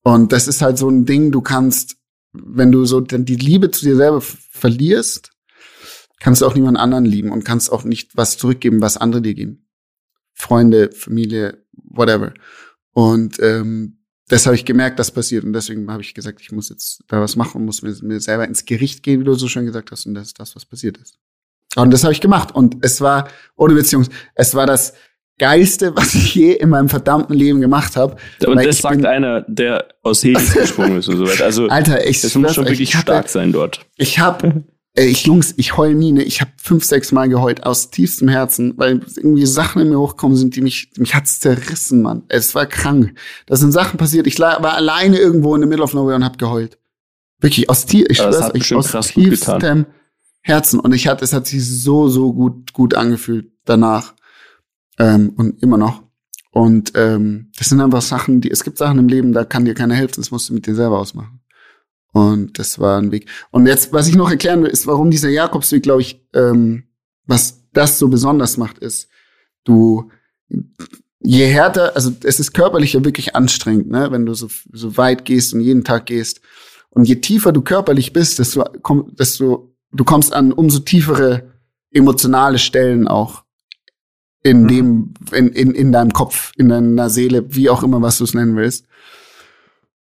Und 0.07 0.31
das 0.31 0.47
ist 0.47 0.61
halt 0.61 0.77
so 0.77 0.89
ein 0.89 1.03
Ding, 1.03 1.33
du 1.33 1.41
kannst, 1.41 1.97
wenn 2.31 2.71
du 2.71 2.85
so 2.85 3.01
die 3.01 3.35
Liebe 3.35 3.71
zu 3.71 3.83
dir 3.83 3.97
selber 3.97 4.21
verlierst, 4.21 5.31
kannst 6.21 6.39
du 6.39 6.45
auch 6.45 6.55
niemand 6.55 6.77
anderen 6.77 7.03
lieben 7.03 7.29
und 7.29 7.43
kannst 7.43 7.69
auch 7.69 7.83
nicht 7.83 8.15
was 8.15 8.37
zurückgeben, 8.37 8.79
was 8.79 8.95
andere 8.95 9.21
dir 9.21 9.33
geben. 9.33 9.67
Freunde, 10.33 10.91
Familie, 10.93 11.61
whatever. 11.73 12.33
Und 12.93 13.37
ähm, 13.41 13.99
das 14.29 14.45
habe 14.45 14.55
ich 14.55 14.63
gemerkt, 14.63 14.97
das 14.97 15.11
passiert. 15.11 15.43
Und 15.43 15.51
deswegen 15.51 15.91
habe 15.91 16.01
ich 16.01 16.13
gesagt, 16.13 16.39
ich 16.39 16.53
muss 16.53 16.69
jetzt 16.69 17.03
da 17.09 17.19
was 17.19 17.35
machen, 17.35 17.65
muss 17.65 17.81
mir, 17.81 17.93
mir 18.01 18.21
selber 18.21 18.47
ins 18.47 18.63
Gericht 18.63 19.03
gehen, 19.03 19.19
wie 19.19 19.25
du 19.25 19.33
so 19.33 19.49
schön 19.49 19.65
gesagt 19.65 19.91
hast. 19.91 20.05
Und 20.05 20.13
das 20.13 20.27
ist 20.27 20.39
das, 20.39 20.55
was 20.55 20.65
passiert 20.65 20.97
ist. 20.99 21.19
Und 21.75 21.91
das 21.91 22.05
habe 22.05 22.13
ich 22.13 22.21
gemacht. 22.21 22.55
Und 22.55 22.77
es 22.79 23.01
war, 23.01 23.27
ohne 23.57 23.73
Beziehung, 23.73 24.07
es 24.35 24.55
war 24.55 24.67
das 24.67 24.93
Geilste, 25.39 25.93
was 25.95 26.15
ich 26.15 26.33
je 26.35 26.53
in 26.53 26.69
meinem 26.69 26.89
verdammten 26.89 27.35
Leben 27.35 27.61
gemacht 27.61 27.95
habe. 27.95 28.15
Und 28.45 28.63
das 28.63 28.79
sagt 28.79 29.05
einer, 29.05 29.41
der 29.41 29.87
aus 30.01 30.23
Hades 30.23 30.53
gesprungen 30.53 30.99
ist 30.99 31.09
und 31.09 31.17
so 31.17 31.27
weiter. 31.27 31.45
Also, 31.45 31.67
Alter, 31.67 32.07
ich 32.07 32.21
das 32.21 32.35
muss 32.35 32.55
schon 32.55 32.65
wirklich 32.65 32.95
hatte, 32.95 33.03
stark 33.03 33.29
sein 33.29 33.51
dort. 33.51 33.85
Ich 33.97 34.19
habe, 34.19 34.63
ich 34.95 35.25
Jungs, 35.25 35.53
ich 35.57 35.77
heul 35.77 35.93
nie, 35.93 36.11
ne? 36.11 36.23
Ich 36.23 36.41
habe 36.41 36.51
fünf, 36.57 36.83
sechs 36.83 37.11
Mal 37.11 37.29
geheult 37.29 37.63
aus 37.65 37.91
tiefstem 37.91 38.27
Herzen, 38.27 38.73
weil 38.77 39.01
irgendwie 39.15 39.45
Sachen 39.45 39.81
in 39.81 39.89
mir 39.89 39.99
hochkommen 39.99 40.35
sind, 40.35 40.55
die 40.55 40.61
mich, 40.61 40.89
mich 40.97 41.13
hat's 41.13 41.39
zerrissen, 41.39 42.01
Mann. 42.01 42.23
Es 42.29 42.55
war 42.55 42.65
krank. 42.65 43.13
Da 43.45 43.55
sind 43.55 43.71
Sachen 43.71 43.97
passiert. 43.97 44.25
Ich 44.25 44.39
war 44.39 44.73
alleine 44.73 45.17
irgendwo 45.17 45.53
in 45.55 45.61
the 45.61 45.67
middle 45.67 45.83
of 45.83 45.93
nowhere 45.93 46.15
und 46.15 46.25
hab 46.25 46.39
geheult. 46.39 46.79
Wirklich 47.39 47.69
aus 47.69 47.85
tief, 47.85 48.07
ich 48.09 48.17
schwör's, 48.17 48.49
ich 48.55 48.73
aus 48.73 49.09
tiefstem 49.09 49.85
Herzen. 50.41 50.79
Und 50.79 50.95
ich 50.95 51.07
hatte, 51.07 51.23
es 51.23 51.33
hat 51.33 51.45
sich 51.45 51.63
so, 51.63 52.07
so 52.07 52.33
gut, 52.33 52.73
gut 52.73 52.95
angefühlt 52.95 53.51
danach 53.65 54.15
ähm, 54.97 55.33
und 55.35 55.61
immer 55.61 55.77
noch. 55.77 56.03
Und 56.51 56.93
ähm, 56.95 57.51
das 57.57 57.69
sind 57.69 57.81
einfach 57.81 58.01
Sachen, 58.01 58.41
die, 58.41 58.49
es 58.49 58.63
gibt 58.63 58.77
Sachen 58.77 58.97
im 58.97 59.07
Leben, 59.07 59.33
da 59.33 59.45
kann 59.45 59.65
dir 59.65 59.73
keiner 59.73 59.95
helfen, 59.95 60.15
das 60.17 60.31
musst 60.31 60.49
du 60.49 60.53
mit 60.53 60.65
dir 60.65 60.75
selber 60.75 60.99
ausmachen. 60.99 61.41
Und 62.13 62.57
das 62.57 62.79
war 62.79 62.97
ein 62.97 63.11
Weg. 63.11 63.29
Und 63.51 63.67
jetzt, 63.67 63.93
was 63.93 64.07
ich 64.07 64.15
noch 64.15 64.31
erklären 64.31 64.63
will, 64.63 64.69
ist, 64.69 64.87
warum 64.87 65.11
dieser 65.11 65.29
Jakobsweg, 65.29 65.83
glaube 65.83 66.01
ich, 66.01 66.25
ähm, 66.33 66.83
was 67.25 67.63
das 67.73 67.99
so 67.99 68.07
besonders 68.07 68.57
macht, 68.57 68.79
ist, 68.79 69.07
du, 69.63 70.09
je 71.19 71.45
härter, 71.45 71.95
also 71.95 72.11
es 72.23 72.39
ist 72.39 72.53
körperlich 72.53 72.93
ja 72.93 73.05
wirklich 73.05 73.35
anstrengend, 73.35 73.89
ne, 73.89 74.09
wenn 74.11 74.25
du 74.25 74.33
so, 74.33 74.47
so 74.71 74.97
weit 74.97 75.25
gehst 75.25 75.53
und 75.53 75.61
jeden 75.61 75.83
Tag 75.83 76.07
gehst. 76.07 76.41
Und 76.89 77.07
je 77.07 77.17
tiefer 77.17 77.51
du 77.51 77.61
körperlich 77.61 78.13
bist, 78.13 78.39
desto, 78.39 78.63
komm, 78.81 79.13
desto 79.15 79.75
du 79.91 80.03
kommst 80.03 80.33
an 80.33 80.51
umso 80.51 80.79
tiefere 80.79 81.51
emotionale 81.91 82.57
Stellen 82.57 83.07
auch 83.07 83.43
in 84.47 84.63
mhm. 84.63 84.67
dem, 84.67 85.13
in, 85.33 85.47
in, 85.49 85.71
in 85.71 85.91
deinem 85.91 86.13
Kopf, 86.13 86.51
in 86.57 86.69
deiner 86.69 87.09
Seele, 87.09 87.53
wie 87.53 87.69
auch 87.69 87.83
immer, 87.83 88.01
was 88.01 88.17
du 88.17 88.23
es 88.23 88.33
nennen 88.33 88.55
willst. 88.55 88.85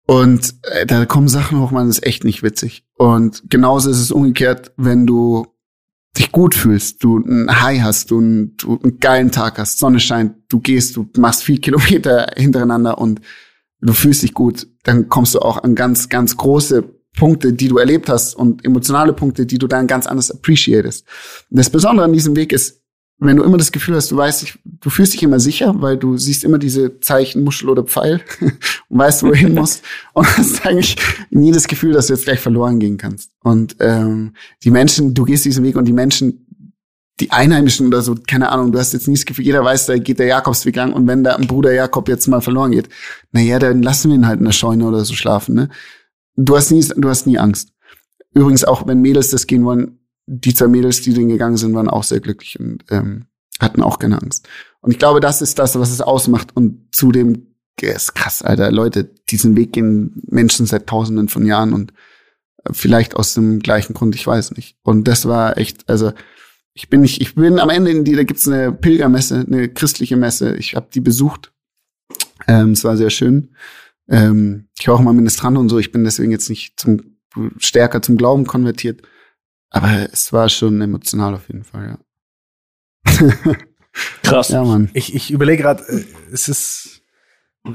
Und 0.07 0.55
äh, 0.63 0.87
da 0.87 1.07
kommen 1.07 1.29
Sachen 1.29 1.61
hoch, 1.61 1.71
man, 1.71 1.87
das 1.87 1.99
ist 1.99 2.07
echt 2.07 2.25
nicht 2.25 2.43
witzig. 2.43 2.85
Und 2.97 3.43
genauso 3.51 3.91
ist 3.91 4.01
es 4.01 4.11
umgekehrt, 4.11 4.73
wenn 4.77 5.07
du 5.07 5.47
dich 6.17 6.33
gut 6.33 6.55
fühlst, 6.55 7.05
du 7.05 7.19
ein 7.19 7.63
High 7.63 7.83
hast, 7.83 8.11
du, 8.11 8.21
ein, 8.21 8.57
du 8.57 8.79
einen 8.83 8.99
geilen 8.99 9.31
Tag 9.31 9.59
hast, 9.59 9.79
Sonne 9.79 10.01
scheint, 10.01 10.35
du 10.49 10.61
gehst, 10.61 10.97
du 10.97 11.09
machst 11.17 11.43
viel 11.43 11.59
Kilometer 11.61 12.27
hintereinander 12.37 12.99
und 12.99 13.21
du 13.81 13.93
fühlst 13.93 14.23
dich 14.23 14.35
gut, 14.35 14.67
dann 14.83 15.09
kommst 15.09 15.35
du 15.35 15.41
auch 15.41 15.63
an 15.63 15.75
ganz, 15.75 16.09
ganz 16.09 16.37
große 16.37 16.85
Punkte, 17.17 17.53
die 17.53 17.69
du 17.69 17.79
erlebt 17.79 18.09
hast 18.09 18.35
und 18.35 18.65
emotionale 18.65 19.13
Punkte, 19.13 19.47
die 19.47 19.59
du 19.59 19.67
dann 19.67 19.87
ganz 19.87 20.07
anders 20.07 20.31
appreciatest. 20.31 21.07
Und 21.51 21.59
das 21.59 21.71
Besondere 21.71 22.05
an 22.05 22.13
diesem 22.13 22.37
Weg 22.37 22.53
ist, 22.53 22.78
wenn 23.21 23.37
du 23.37 23.43
immer 23.43 23.57
das 23.57 23.73
Gefühl 23.73 23.97
hast, 23.97 24.11
du 24.13 24.17
weißt, 24.17 24.59
du 24.65 24.91
fühlst 24.91 25.15
dich 25.15 25.23
immer 25.23 25.41
sicher, 25.41 25.75
weil 25.83 25.97
du 25.97 26.17
siehst 26.17 26.45
immer 26.45 26.59
diese 26.59 27.01
Zeichen 27.01 27.43
Muschel 27.43 27.69
oder 27.69 27.83
Pfeil 27.83 28.21
und 28.89 28.99
weißt, 28.99 29.25
wo 29.25 29.29
du 29.29 29.35
hin 29.35 29.55
musst 29.55 29.83
und 30.13 30.25
hast 30.39 30.65
eigentlich 30.65 30.97
nie 31.31 31.51
das 31.51 31.67
Gefühl, 31.67 31.93
dass 31.93 32.07
du 32.07 32.15
jetzt 32.15 32.25
gleich 32.25 32.39
verloren 32.39 32.79
gehen 32.79 32.97
kannst. 32.97 33.33
Und 33.43 33.77
ähm, 33.81 34.35
die 34.63 34.71
Menschen, 34.71 35.15
du 35.15 35.25
gehst 35.25 35.45
diesen 35.45 35.65
Weg 35.65 35.77
und 35.77 35.87
die 35.87 35.93
Menschen, 35.93 36.47
die 37.19 37.33
Einheimischen 37.33 37.89
oder 37.89 38.03
so, 38.03 38.15
keine 38.15 38.51
Ahnung, 38.51 38.71
du 38.71 38.79
hast 38.79 38.93
jetzt 38.93 39.09
nie 39.09 39.15
das 39.15 39.25
Gefühl, 39.25 39.45
jeder 39.45 39.65
weiß, 39.65 39.87
da 39.87 39.99
geht 39.99 40.21
der 40.21 40.27
Jakobsweg 40.27 40.77
lang 40.77 40.93
und 40.93 41.09
wenn 41.09 41.25
da 41.25 41.35
ein 41.35 41.49
Bruder 41.49 41.73
Jakob 41.73 42.09
jetzt 42.09 42.29
mal 42.29 42.41
verloren 42.41 42.71
geht, 42.71 42.89
naja, 43.33 43.59
dann 43.59 43.83
lassen 43.83 44.11
wir 44.11 44.17
ihn 44.17 44.29
halt 44.29 44.39
in 44.39 44.45
der 44.45 44.53
Scheune 44.53 44.87
oder 44.87 45.05
so 45.05 45.15
schlafen, 45.15 45.57
ne? 45.57 45.69
Du 46.37 46.57
hast 46.57 46.71
nie, 46.71 46.87
du 46.97 47.09
hast 47.09 47.27
nie 47.27 47.37
Angst. 47.37 47.73
Übrigens 48.33 48.63
auch, 48.63 48.87
wenn 48.87 49.01
Mädels 49.01 49.31
das 49.31 49.49
gehen 49.49 49.65
wollen, 49.65 49.98
die 50.29 50.55
zwei 50.55 50.69
Mädels, 50.69 51.01
die 51.01 51.15
den 51.15 51.29
gegangen 51.29 51.57
sind, 51.57 51.75
waren 51.75 51.89
auch 51.89 52.05
sehr 52.05 52.21
glücklich 52.21 52.61
und 52.61 52.85
ähm, 52.91 53.27
hatten 53.59 53.83
auch 53.83 53.99
keine 53.99 54.21
Angst. 54.21 54.47
Und 54.81 54.91
ich 54.93 54.99
glaube, 54.99 55.21
das 55.21 55.43
ist 55.43 55.59
das, 55.59 55.79
was 55.79 55.91
es 55.91 56.03
ausmacht. 56.03 56.55
Und 56.55 56.95
zudem, 56.95 57.47
ist 57.81 58.15
krass, 58.15 58.43
Alter, 58.43 58.71
Leute, 58.71 59.05
diesen 59.05 59.57
Weg 59.57 59.73
gehen 59.73 60.21
Menschen 60.27 60.67
seit 60.67 60.87
Tausenden 60.87 61.29
von 61.29 61.47
Jahren 61.47 61.73
und 61.73 61.93
äh, 62.65 62.73
vielleicht 62.73 63.17
aus 63.17 63.35
dem 63.35 63.61
gleichen 63.61 63.95
Grund, 63.95 64.15
ich 64.15 64.27
weiß 64.27 64.53
nicht. 64.53 64.77
Und 64.83 65.09
das 65.09 65.27
war 65.27 65.57
echt, 65.57 65.89
also 65.89 66.13
ich 66.75 66.91
bin 66.91 67.01
nicht, 67.01 67.21
ich 67.21 67.35
bin 67.35 67.59
am 67.59 67.71
Ende 67.71 67.91
in 67.91 68.05
die, 68.05 68.15
da 68.15 68.25
gibt's 68.25 68.47
eine 68.47 68.73
Pilgermesse, 68.73 69.45
eine 69.47 69.69
christliche 69.69 70.17
Messe. 70.17 70.57
Ich 70.57 70.75
habe 70.75 70.89
die 70.93 71.01
besucht. 71.01 71.53
Ähm, 72.47 72.73
es 72.73 72.85
war 72.85 72.97
sehr 72.97 73.11
schön. 73.11 73.55
Ähm, 74.09 74.69
ich 74.79 74.89
war 74.89 74.95
auch 74.95 75.01
mal 75.01 75.15
Ministrant 75.15 75.57
und 75.57 75.69
so. 75.69 75.79
Ich 75.79 75.91
bin 75.91 76.05
deswegen 76.05 76.33
jetzt 76.33 76.51
nicht 76.51 76.79
zum 76.79 77.17
stärker 77.59 78.03
zum 78.03 78.17
Glauben 78.17 78.47
konvertiert. 78.47 79.03
Aber 79.71 80.09
es 80.13 80.33
war 80.33 80.49
schon 80.49 80.81
emotional 80.81 81.35
auf 81.35 81.49
jeden 81.49 81.65
Fall, 81.65 81.99
ja. 83.07 83.19
Krass. 84.23 84.49
ja, 84.49 84.65
Mann. 84.65 84.91
Ich, 84.95 85.15
ich 85.15 85.31
überlege 85.31 85.63
gerade, 85.63 85.83
äh, 85.89 86.05
es 86.33 86.49
ist, 86.49 87.03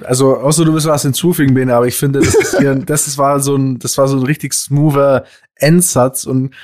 also, 0.03 0.37
außer 0.37 0.65
du 0.65 0.73
willst 0.73 0.87
was 0.87 1.01
hinzufügen, 1.03 1.53
Bene, 1.53 1.75
aber 1.75 1.87
ich 1.87 1.95
finde, 1.95 2.19
das 2.19 2.33
ist 2.33 2.57
hier, 2.57 2.75
das 2.75 3.07
ist, 3.07 3.17
war 3.17 3.39
so 3.39 3.55
ein, 3.55 3.79
das 3.79 3.97
war 3.97 4.07
so 4.07 4.17
ein 4.17 4.23
richtig 4.23 4.53
smoother 4.53 5.25
Endsatz 5.55 6.25
und 6.25 6.55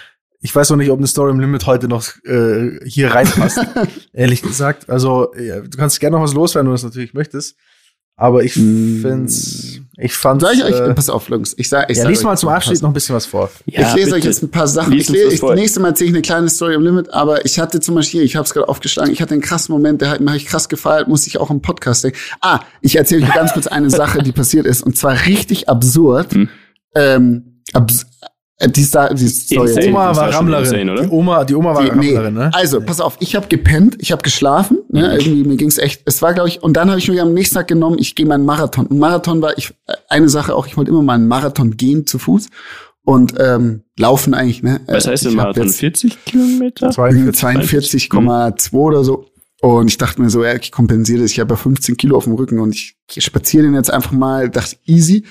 Ich 0.41 0.55
weiß 0.55 0.69
noch 0.69 0.77
nicht, 0.77 0.89
ob 0.89 0.97
eine 0.97 1.07
Story 1.07 1.31
im 1.31 1.39
Limit 1.41 1.65
heute 1.65 1.89
noch 1.89 2.07
äh, 2.23 2.79
hier 2.85 3.13
reinpasst. 3.13 3.59
ehrlich 4.13 4.41
gesagt. 4.41 4.89
Also, 4.89 5.33
ja, 5.35 5.59
du 5.59 5.77
kannst 5.77 5.99
gerne 5.99 6.15
noch 6.15 6.23
was 6.23 6.33
loswerden, 6.33 6.67
wenn 6.67 6.75
du 6.75 6.81
das 6.81 6.83
natürlich 6.83 7.13
möchtest. 7.13 7.57
Aber 8.21 8.43
ich 8.43 8.55
Mm. 8.57 8.99
find's, 9.01 9.79
ich 9.97 10.13
fand's. 10.13 10.43
Sag 10.43 10.53
ich 10.53 10.63
euch, 10.63 10.75
äh, 10.77 10.93
pass 10.93 11.09
auf, 11.09 11.29
Jungs. 11.29 11.53
Ich 11.57 11.69
sag, 11.69 11.89
ich 11.89 11.95
ja, 11.97 12.03
sag 12.03 12.09
lies 12.09 12.19
euch, 12.19 12.25
mal 12.25 12.37
zum 12.37 12.49
Abschied 12.49 12.73
pass- 12.73 12.81
noch 12.81 12.89
ein 12.89 12.93
bisschen 12.93 13.15
was 13.15 13.25
vor. 13.25 13.49
Ja, 13.65 13.81
ich 13.89 13.95
lese 13.95 14.09
euch 14.09 14.15
bitte. 14.15 14.27
jetzt 14.27 14.43
ein 14.43 14.49
paar 14.51 14.67
Sachen. 14.67 14.91
Lies 14.91 15.03
Ich 15.03 15.09
lese, 15.09 15.25
das 15.25 15.33
ich, 15.51 15.55
nächste 15.55 15.79
Mal 15.79 15.89
erzähle 15.89 16.09
ich 16.09 16.15
eine 16.15 16.21
kleine 16.21 16.49
Story 16.49 16.73
im 16.75 16.83
Limit, 16.83 17.13
aber 17.13 17.45
ich 17.45 17.59
hatte 17.59 17.79
zum 17.79 17.95
Beispiel, 17.95 18.21
ich 18.21 18.35
habe 18.35 18.45
es 18.45 18.53
gerade 18.53 18.67
aufgeschlagen, 18.67 19.11
ich 19.13 19.21
hatte 19.21 19.33
einen 19.33 19.41
krassen 19.41 19.71
Moment, 19.73 20.01
der 20.01 20.09
hat 20.09 20.19
mir 20.19 20.31
hab 20.31 20.37
ich 20.37 20.45
krass 20.47 20.67
gefeiert, 20.67 21.07
musste 21.07 21.29
ich 21.29 21.37
auch 21.39 21.49
im 21.49 21.61
Podcast 21.61 22.03
denken. 22.03 22.17
Ah, 22.41 22.59
ich 22.81 22.97
erzähle 22.97 23.25
euch 23.25 23.33
ganz 23.33 23.53
kurz 23.53 23.67
eine 23.67 23.89
Sache, 23.89 24.21
die 24.21 24.33
passiert 24.33 24.65
ist, 24.65 24.83
und 24.83 24.97
zwar 24.97 25.13
richtig 25.25 25.69
absurd. 25.69 26.33
Hm. 26.33 26.49
Ähm, 26.95 27.61
abs 27.73 28.05
die, 28.67 28.83
Sta- 28.83 29.13
die 29.13 29.27
Story. 29.27 29.67
Insane. 29.69 29.87
Oma 29.89 30.15
war 30.15 30.33
Rammlerin. 30.33 30.63
insane, 30.65 30.91
oder? 30.91 31.03
Die 31.03 31.09
Oma, 31.09 31.43
die 31.45 31.55
Oma 31.55 31.73
war 31.75 31.81
Die, 31.83 31.91
nee. 31.97 32.15
Rammlerin, 32.15 32.33
ne? 32.33 32.49
Also, 32.53 32.81
pass 32.81 32.99
auf, 32.99 33.17
ich 33.19 33.35
habe 33.35 33.47
gepennt, 33.47 33.95
ich 33.99 34.11
habe 34.11 34.21
geschlafen, 34.21 34.79
ne, 34.89 35.01
Mhm. 35.07 35.11
irgendwie 35.19 35.43
mir 35.49 35.55
ging's 35.57 35.77
echt, 35.77 36.01
es 36.05 36.21
war 36.21 36.33
glaube 36.33 36.49
ich, 36.49 36.61
und 36.61 36.73
dann 36.75 36.89
habe 36.89 36.99
ich 36.99 37.07
mir 37.09 37.21
am 37.21 37.33
nächsten 37.33 37.55
Tag 37.55 37.67
genommen, 37.67 37.97
ich 37.99 38.15
gehe 38.15 38.25
mal 38.25 38.35
einen 38.35 38.45
Marathon. 38.45 38.87
Ein 38.91 38.99
Marathon 38.99 39.41
war 39.41 39.57
ich 39.57 39.69
äh, 39.87 39.93
eine 40.09 40.27
Sache 40.29 40.53
auch, 40.55 40.67
ich 40.67 40.75
wollte 40.77 40.91
immer 40.91 41.01
mal 41.03 41.13
einen 41.15 41.27
Marathon 41.27 41.77
gehen 41.77 42.05
zu 42.05 42.19
Fuß 42.19 42.47
und 43.05 43.33
ähm, 43.39 43.83
laufen 43.97 44.33
eigentlich, 44.33 44.61
ne? 44.61 44.81
Was 44.87 45.05
Äh, 45.05 45.11
heißt 45.11 45.23
ich 45.23 45.29
denn 45.29 45.39
hab 45.39 45.45
Marathon? 45.47 45.63
jetzt 45.67 45.79
40 45.79 46.25
Kilometer? 46.25 46.89
42. 46.91 48.09
42,2 48.11 48.73
oder 48.77 49.03
so. 49.03 49.25
Und 49.61 49.87
ich 49.89 49.97
dachte 49.97 50.21
mir 50.21 50.29
so, 50.29 50.43
ja, 50.43 50.53
ich 50.55 50.71
kompensiere 50.71 51.21
das. 51.21 51.31
Ich 51.31 51.39
habe 51.39 51.53
ja 51.53 51.57
15 51.57 51.97
Kilo 51.97 52.15
auf 52.15 52.23
dem 52.23 52.33
Rücken 52.33 52.59
und 52.59 52.73
ich, 52.73 52.95
ich 53.13 53.25
spaziere 53.25 53.63
den 53.63 53.73
jetzt 53.73 53.91
einfach 53.91 54.11
mal, 54.13 54.49
dachte 54.49 54.77
easy. 54.85 55.25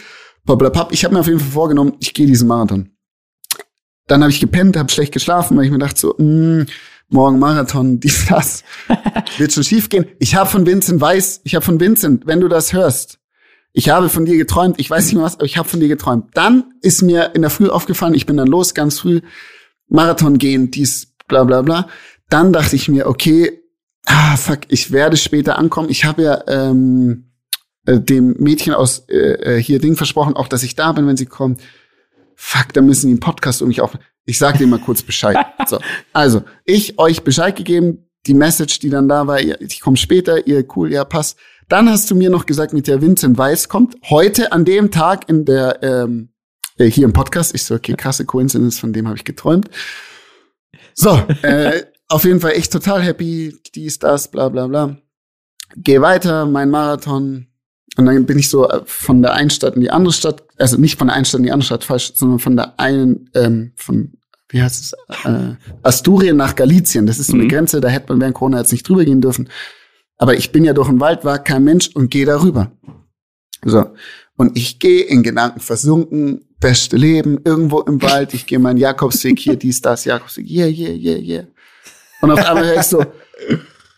Blablabla. 0.45 0.89
Ich 0.91 1.05
habe 1.05 1.15
mir 1.15 1.21
auf 1.21 1.27
jeden 1.29 1.41
Fall 1.41 1.51
vorgenommen, 1.51 1.95
ich 2.01 2.13
gehe 2.15 2.27
diesen 2.27 2.47
Marathon. 2.49 2.91
Dann 4.09 4.23
habe 4.23 4.33
ich 4.33 4.41
gepennt, 4.41 4.77
habe 4.77 4.91
schlecht 4.91 5.13
geschlafen, 5.13 5.57
weil 5.57 5.67
ich 5.67 5.71
mir 5.71 5.79
dachte 5.79 6.01
so, 6.01 6.15
mh, 6.19 6.67
morgen 7.09 7.39
Marathon, 7.39 8.01
dies, 8.01 8.27
das, 8.29 8.65
wird 9.37 9.53
schon 9.53 9.65
schief 9.65 9.89
gehen. 9.89 10.07
Ich 10.19 10.35
habe 10.35 10.51
von 10.51 10.67
Vincent 10.67 11.01
Weiß, 11.01 11.43
ich 11.45 11.55
habe 11.55 11.65
von 11.65 11.79
Vincent, 11.79 12.27
wenn 12.27 12.41
du 12.41 12.49
das 12.49 12.73
hörst, 12.73 13.21
ich 13.73 13.91
habe 13.91 14.09
von 14.09 14.25
dir 14.25 14.37
geträumt, 14.37 14.81
ich 14.81 14.91
weiß 14.91 15.07
nicht 15.07 15.15
mehr 15.15 15.25
was, 15.25 15.37
aber 15.37 15.45
ich 15.45 15.57
habe 15.57 15.69
von 15.69 15.79
dir 15.79 15.89
geträumt. 15.89 16.31
Dann 16.35 16.65
ist 16.83 17.03
mir 17.03 17.35
in 17.35 17.43
der 17.43 17.51
Früh 17.51 17.69
aufgefallen, 17.69 18.15
ich 18.15 18.27
bin 18.27 18.37
dann 18.37 18.49
los, 18.49 18.75
ganz 18.75 18.99
früh, 18.99 19.21
Marathon 19.89 20.39
gehen, 20.39 20.71
dies, 20.71 21.15
bla 21.29 21.45
bla 21.45 21.63
bla. 21.63 21.89
Dann 22.29 22.53
dachte 22.53 22.77
ich 22.77 22.89
mir, 22.89 23.07
okay, 23.07 23.63
ah, 24.07 24.37
fuck, 24.37 24.61
ich 24.69 24.91
werde 24.91 25.17
später 25.17 25.59
ankommen. 25.59 25.91
Ich 25.91 26.05
habe 26.05 26.23
ja 26.23 26.43
ähm, 26.49 27.31
äh, 27.87 28.01
dem 28.01 28.35
Mädchen 28.39 28.75
aus 28.75 29.05
äh, 29.09 29.57
äh, 29.57 29.63
hier 29.63 29.79
Ding 29.79 29.97
versprochen, 29.97 30.35
auch 30.35 30.49
dass 30.49 30.63
ich 30.63 30.75
da 30.75 30.93
bin, 30.93 31.07
wenn 31.07 31.17
sie 31.17 31.27
kommt. 31.27 31.61
Fuck, 32.41 32.73
da 32.73 32.83
müssen 32.83 33.09
die 33.09 33.15
einen 33.15 33.21
Podcast 33.21 33.63
um 33.63 33.69
mich 33.69 33.81
auf. 33.81 33.99
Ich 34.25 34.39
sag 34.39 34.59
dir 34.59 34.67
mal 34.69 34.79
kurz 34.79 35.03
Bescheid. 35.03 35.37
So, 35.67 35.81
also 36.13 36.45
ich 36.65 36.97
euch 36.97 37.25
Bescheid 37.25 37.57
gegeben, 37.57 38.09
die 38.27 38.35
Message, 38.35 38.79
die 38.79 38.91
dann 38.91 39.09
da 39.09 39.27
war, 39.27 39.41
ich 39.41 39.81
komme 39.81 39.97
später, 39.97 40.47
ihr 40.47 40.65
cool, 40.77 40.93
ja 40.93 41.05
passt. 41.05 41.37
Dann 41.69 41.91
hast 41.91 42.09
du 42.11 42.15
mir 42.15 42.31
noch 42.31 42.47
gesagt, 42.47 42.73
mit 42.73 42.87
der 42.87 43.03
Vincent 43.03 43.37
Weiss 43.39 43.69
kommt 43.69 43.97
heute 44.09 44.53
an 44.53 44.65
dem 44.65 44.93
Tag 44.93 45.29
in 45.29 45.45
der 45.45 45.83
ähm, 45.83 46.29
äh, 46.79 46.87
hier 46.87 47.07
im 47.07 47.13
Podcast. 47.13 47.57
Ich 47.57 47.65
so, 47.65 47.75
okay, 47.75 47.95
krasse 47.95 48.25
Coincidence, 48.25 48.79
von 48.79 48.93
dem 48.93 49.09
habe 49.09 49.17
ich 49.17 49.25
geträumt. 49.25 49.69
So, 50.95 51.21
äh, 51.43 51.83
auf 52.07 52.25
jeden 52.25 52.41
Fall 52.41 52.53
echt 52.53 52.73
total 52.73 53.03
happy, 53.03 53.61
dies, 53.75 53.99
das, 53.99 54.31
bla 54.31 54.49
bla 54.49 54.69
bla. 54.69 54.97
Geh 55.77 56.01
weiter, 56.01 56.47
mein 56.47 56.71
Marathon. 56.71 57.49
Und 57.97 58.07
dann 58.07 58.27
bin 58.27 58.39
ich 58.39 58.49
so 58.49 58.69
äh, 58.69 58.83
von 58.85 59.23
der 59.23 59.35
einen 59.35 59.51
Stadt 59.51 59.75
in 59.75 59.81
die 59.81 59.91
andere 59.91 60.13
Stadt, 60.13 60.48
also 60.59 60.77
nicht 60.77 60.99
von 60.99 61.09
der 61.09 61.17
einen 61.17 61.25
Stadt 61.25 61.39
in 61.39 61.45
die 61.45 61.53
andere 61.53 61.67
Stadt, 61.67 61.85
falsch, 61.85 62.13
sondern 62.15 62.39
von 62.39 62.57
der 62.57 62.79
einen, 62.79 63.31
ähm, 63.35 63.73
von, 63.77 64.13
wie 64.49 64.63
heißt 64.63 64.83
es, 64.83 64.93
äh, 65.25 65.55
Asturien 65.83 66.37
nach 66.37 66.55
Galizien. 66.55 67.07
Das 67.07 67.19
ist 67.19 67.29
so 67.29 67.35
eine 67.35 67.45
Mhm. 67.45 67.49
Grenze, 67.49 67.81
da 67.81 67.89
hätte 67.89 68.13
man 68.13 68.21
während 68.21 68.35
Corona 68.35 68.59
jetzt 68.59 68.73
nicht 68.73 68.89
drüber 68.89 69.05
gehen 69.05 69.21
dürfen. 69.21 69.49
Aber 70.17 70.35
ich 70.35 70.51
bin 70.53 70.65
ja 70.65 70.73
durch 70.73 70.89
den 70.89 71.01
Wald, 71.01 71.25
war 71.25 71.39
kein 71.39 71.65
Mensch 71.65 71.89
und 71.95 72.11
gehe 72.11 72.27
darüber. 72.27 72.73
So. 73.65 73.87
Und 74.37 74.57
ich 74.57 74.79
gehe 74.79 75.03
in 75.03 75.23
Gedanken 75.23 75.61
versunken, 75.61 76.45
beste 76.61 76.97
Leben, 76.97 77.41
irgendwo 77.45 77.81
im 77.81 78.01
Wald, 78.03 78.35
ich 78.35 78.47
gehe 78.47 78.59
meinen 78.59 78.79
Jakobsweg 78.79 79.39
hier, 79.39 79.57
dies, 79.57 79.81
das, 79.81 80.05
Jakobsweg, 80.05 80.49
yeah, 80.49 80.67
yeah, 80.67 80.91
yeah, 80.93 81.19
yeah. 81.19 81.45
Und 82.21 82.31
auf 82.33 82.45
einmal 82.45 82.67
höre 82.67 82.81
ich 82.81 82.83
so, 82.83 83.05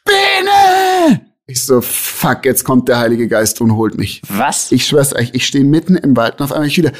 Bene! 0.04 1.29
Ich 1.50 1.64
so, 1.64 1.80
fuck, 1.80 2.44
jetzt 2.44 2.62
kommt 2.62 2.88
der 2.88 3.00
Heilige 3.00 3.26
Geist 3.26 3.60
und 3.60 3.74
holt 3.74 3.98
mich. 3.98 4.22
Was? 4.28 4.70
Ich 4.70 4.86
schwör's 4.86 5.12
euch, 5.12 5.30
ich 5.32 5.44
stehe 5.44 5.64
mitten 5.64 5.96
im 5.96 6.16
Wald 6.16 6.38
und 6.38 6.44
auf 6.44 6.52
einmal 6.52 6.68
ich 6.68 6.76
wieder, 6.76 6.92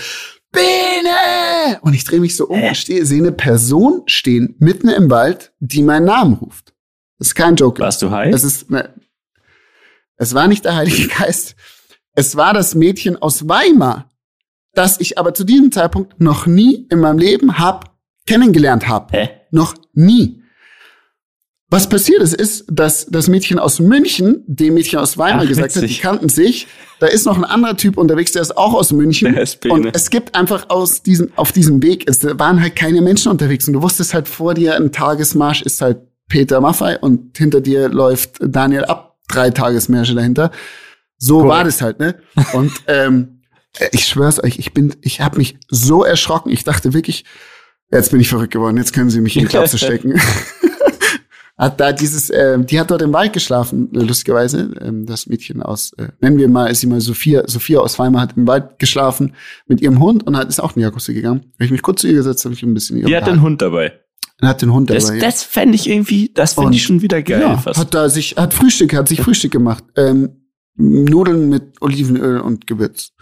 Bene! 0.51 1.79
Und 1.83 1.95
ich 1.95 2.03
drehe 2.03 2.19
mich 2.19 2.35
so 2.35 2.49
um 2.49 2.61
und 2.61 2.77
stehe, 2.77 3.07
sehe 3.07 3.21
eine 3.21 3.31
Person 3.31 4.03
stehen 4.07 4.57
mitten 4.59 4.89
im 4.89 5.09
Wald, 5.09 5.53
die 5.61 5.83
meinen 5.83 6.07
Namen 6.07 6.35
ruft. 6.35 6.75
Das 7.19 7.29
ist 7.29 7.35
kein 7.37 7.55
Joke. 7.55 7.81
Warst 7.81 8.03
du 8.03 8.11
high? 8.11 8.35
Es 8.35 8.43
ist, 8.43 8.69
ne, 8.73 8.93
es 10.17 10.35
war 10.35 10.49
nicht 10.49 10.65
der 10.65 10.75
Heilige 10.75 11.07
Geist. 11.19 11.55
Es 12.15 12.35
war 12.35 12.53
das 12.53 12.75
Mädchen 12.75 13.23
aus 13.23 13.49
Weimar, 13.49 14.11
das 14.75 14.99
ich 14.99 15.17
aber 15.17 15.33
zu 15.33 15.45
diesem 15.45 15.71
Zeitpunkt 15.71 16.21
noch 16.21 16.47
nie 16.47 16.89
in 16.91 16.99
meinem 16.99 17.19
Leben 17.19 17.61
hab 17.61 17.97
kennengelernt 18.27 18.89
habe. 18.89 19.17
Hä? 19.17 19.31
Noch 19.53 19.77
nie. 19.93 20.40
Was 21.73 21.89
passiert 21.89 22.21
ist, 22.21 22.35
ist, 22.35 22.65
dass 22.69 23.07
das 23.07 23.29
Mädchen 23.29 23.61
aus 23.61 23.79
München 23.79 24.43
dem 24.49 24.75
Mädchen 24.75 24.99
aus 24.99 25.17
Weimar 25.17 25.45
Ach, 25.45 25.49
gesagt 25.49 25.77
hat, 25.77 25.83
die 25.83 25.99
kannten 25.99 26.29
sich. 26.29 26.67
Da 26.99 27.07
ist 27.07 27.27
noch 27.27 27.39
ein 27.39 27.45
anderer 27.45 27.77
Typ 27.77 27.97
unterwegs, 27.97 28.33
der 28.33 28.43
ist 28.43 28.57
auch 28.57 28.75
aus 28.75 28.93
München. 28.93 29.35
Der 29.35 29.47
Bene. 29.61 29.75
und 29.75 29.95
es 29.95 30.11
gibt 30.11 30.35
einfach 30.35 30.69
aus 30.69 31.03
diesem, 31.03 31.31
auf 31.37 31.53
diesem 31.53 31.81
Weg, 31.81 32.11
es 32.11 32.25
waren 32.25 32.61
halt 32.61 32.75
keine 32.75 33.01
Menschen 33.01 33.31
unterwegs. 33.31 33.69
Und 33.69 33.75
du 33.75 33.83
wusstest 33.83 34.15
halt 34.15 34.27
vor 34.27 34.55
dir, 34.55 34.75
ein 34.75 34.91
Tagesmarsch 34.91 35.63
ist 35.63 35.81
halt 35.81 35.99
Peter 36.29 36.61
Maffei 36.61 36.99
und 36.99 37.39
hinter 37.39 37.61
dir 37.61 37.89
läuft 37.89 38.39
Daniel 38.41 38.85
ab, 38.87 39.17
drei 39.29 39.51
Tagesmärsche 39.51 40.15
dahinter. 40.15 40.51
So 41.19 41.37
Korrekt. 41.37 41.51
war 41.51 41.65
das 41.65 41.83
halt, 41.83 42.01
ne? 42.01 42.17
Und 42.53 42.73
ähm, 42.89 43.43
ich 43.93 44.07
schwör's 44.07 44.43
euch, 44.43 44.59
ich 44.59 44.75
bin, 44.75 44.97
ich 45.03 45.21
habe 45.21 45.39
mich 45.39 45.57
so 45.69 46.03
erschrocken. 46.03 46.51
Ich 46.51 46.65
dachte 46.65 46.95
wirklich, 46.95 47.25
jetzt 47.93 48.11
bin 48.11 48.21
ich 48.21 48.29
verrückt 48.29 48.53
geworden, 48.53 48.77
jetzt 48.77 48.93
können 48.93 49.11
sie 49.11 49.21
mich 49.21 49.37
in 49.37 49.43
die 49.43 49.49
Klapse 49.49 49.79
stecken. 49.79 50.21
hat 51.61 51.79
da 51.79 51.93
dieses, 51.93 52.31
ähm, 52.31 52.65
die 52.65 52.81
hat 52.81 52.91
dort 52.91 53.03
im 53.03 53.13
Wald 53.13 53.35
geschlafen, 53.35 53.91
äh, 53.95 53.99
lustigerweise. 53.99 54.73
Ähm, 54.81 55.05
das 55.05 55.27
Mädchen 55.27 55.63
aus, 55.63 55.93
äh, 55.99 56.09
nennen 56.21 56.39
wir 56.39 56.49
mal, 56.49 56.69
ist 56.71 56.81
sie 56.81 56.87
mal 56.87 57.01
Sophia, 57.03 57.47
Sophia 57.47 57.81
aus 57.81 57.99
Weimar 57.99 58.23
hat 58.23 58.37
im 58.37 58.47
Wald 58.47 58.79
geschlafen 58.79 59.35
mit 59.67 59.83
ihrem 59.83 60.01
Hund 60.01 60.27
und 60.27 60.37
hat 60.39 60.49
ist 60.49 60.59
auch 60.59 60.75
in 60.75 60.81
die 60.81 60.85
Jakobse 60.85 61.13
gegangen. 61.13 61.53
Hab 61.55 61.61
ich 61.67 61.71
mich 61.71 61.83
kurz 61.83 62.01
zu 62.01 62.07
ihr 62.07 62.15
gesetzt, 62.15 62.45
habe 62.47 62.55
ich 62.55 62.63
ein 62.63 62.73
bisschen 62.73 63.05
Die 63.05 63.15
hat 63.15 63.27
den 63.27 63.43
Hund 63.43 63.61
dabei. 63.61 63.93
und 64.41 64.49
hat 64.49 64.63
den 64.63 64.73
Hund 64.73 64.89
Das, 64.89 65.05
dabei. 65.05 65.19
ja. 65.19 65.25
das 65.27 65.43
fände 65.43 65.75
ich 65.75 65.87
irgendwie, 65.89 66.33
das 66.33 66.55
finde 66.55 66.75
ich 66.75 66.83
schon 66.83 67.03
wieder 67.03 67.21
geil. 67.23 67.43
ja, 67.43 67.59
fast. 67.59 67.79
hat 67.79 67.93
da 67.93 68.09
sich, 68.09 68.37
hat 68.39 68.55
Frühstück, 68.55 68.95
hat 68.95 69.09
sich 69.09 69.21
Frühstück 69.21 69.53
gemacht. 69.53 69.85
Ähm, 69.97 70.47
Nudeln 70.77 71.51
mit 71.51 71.83
Olivenöl 71.83 72.41
und 72.41 72.67
Gewürz. 72.67 73.13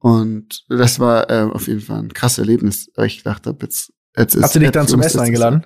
Und 0.00 0.64
das 0.68 0.98
war 0.98 1.30
äh, 1.30 1.42
auf 1.52 1.68
jeden 1.68 1.80
Fall 1.80 2.00
ein 2.00 2.12
krasses 2.12 2.38
Erlebnis, 2.38 2.90
weil 2.96 3.06
ich 3.06 3.18
gedacht 3.18 3.46
habe, 3.46 3.58
jetzt, 3.64 3.92
jetzt 4.16 4.34
ist 4.34 4.42
Hat 4.42 4.50
sie 4.52 4.58
dich 4.58 4.70
dann 4.72 4.88
zum 4.88 5.00
ist 5.00 5.06
Essen 5.06 5.20
eingeladen? 5.20 5.64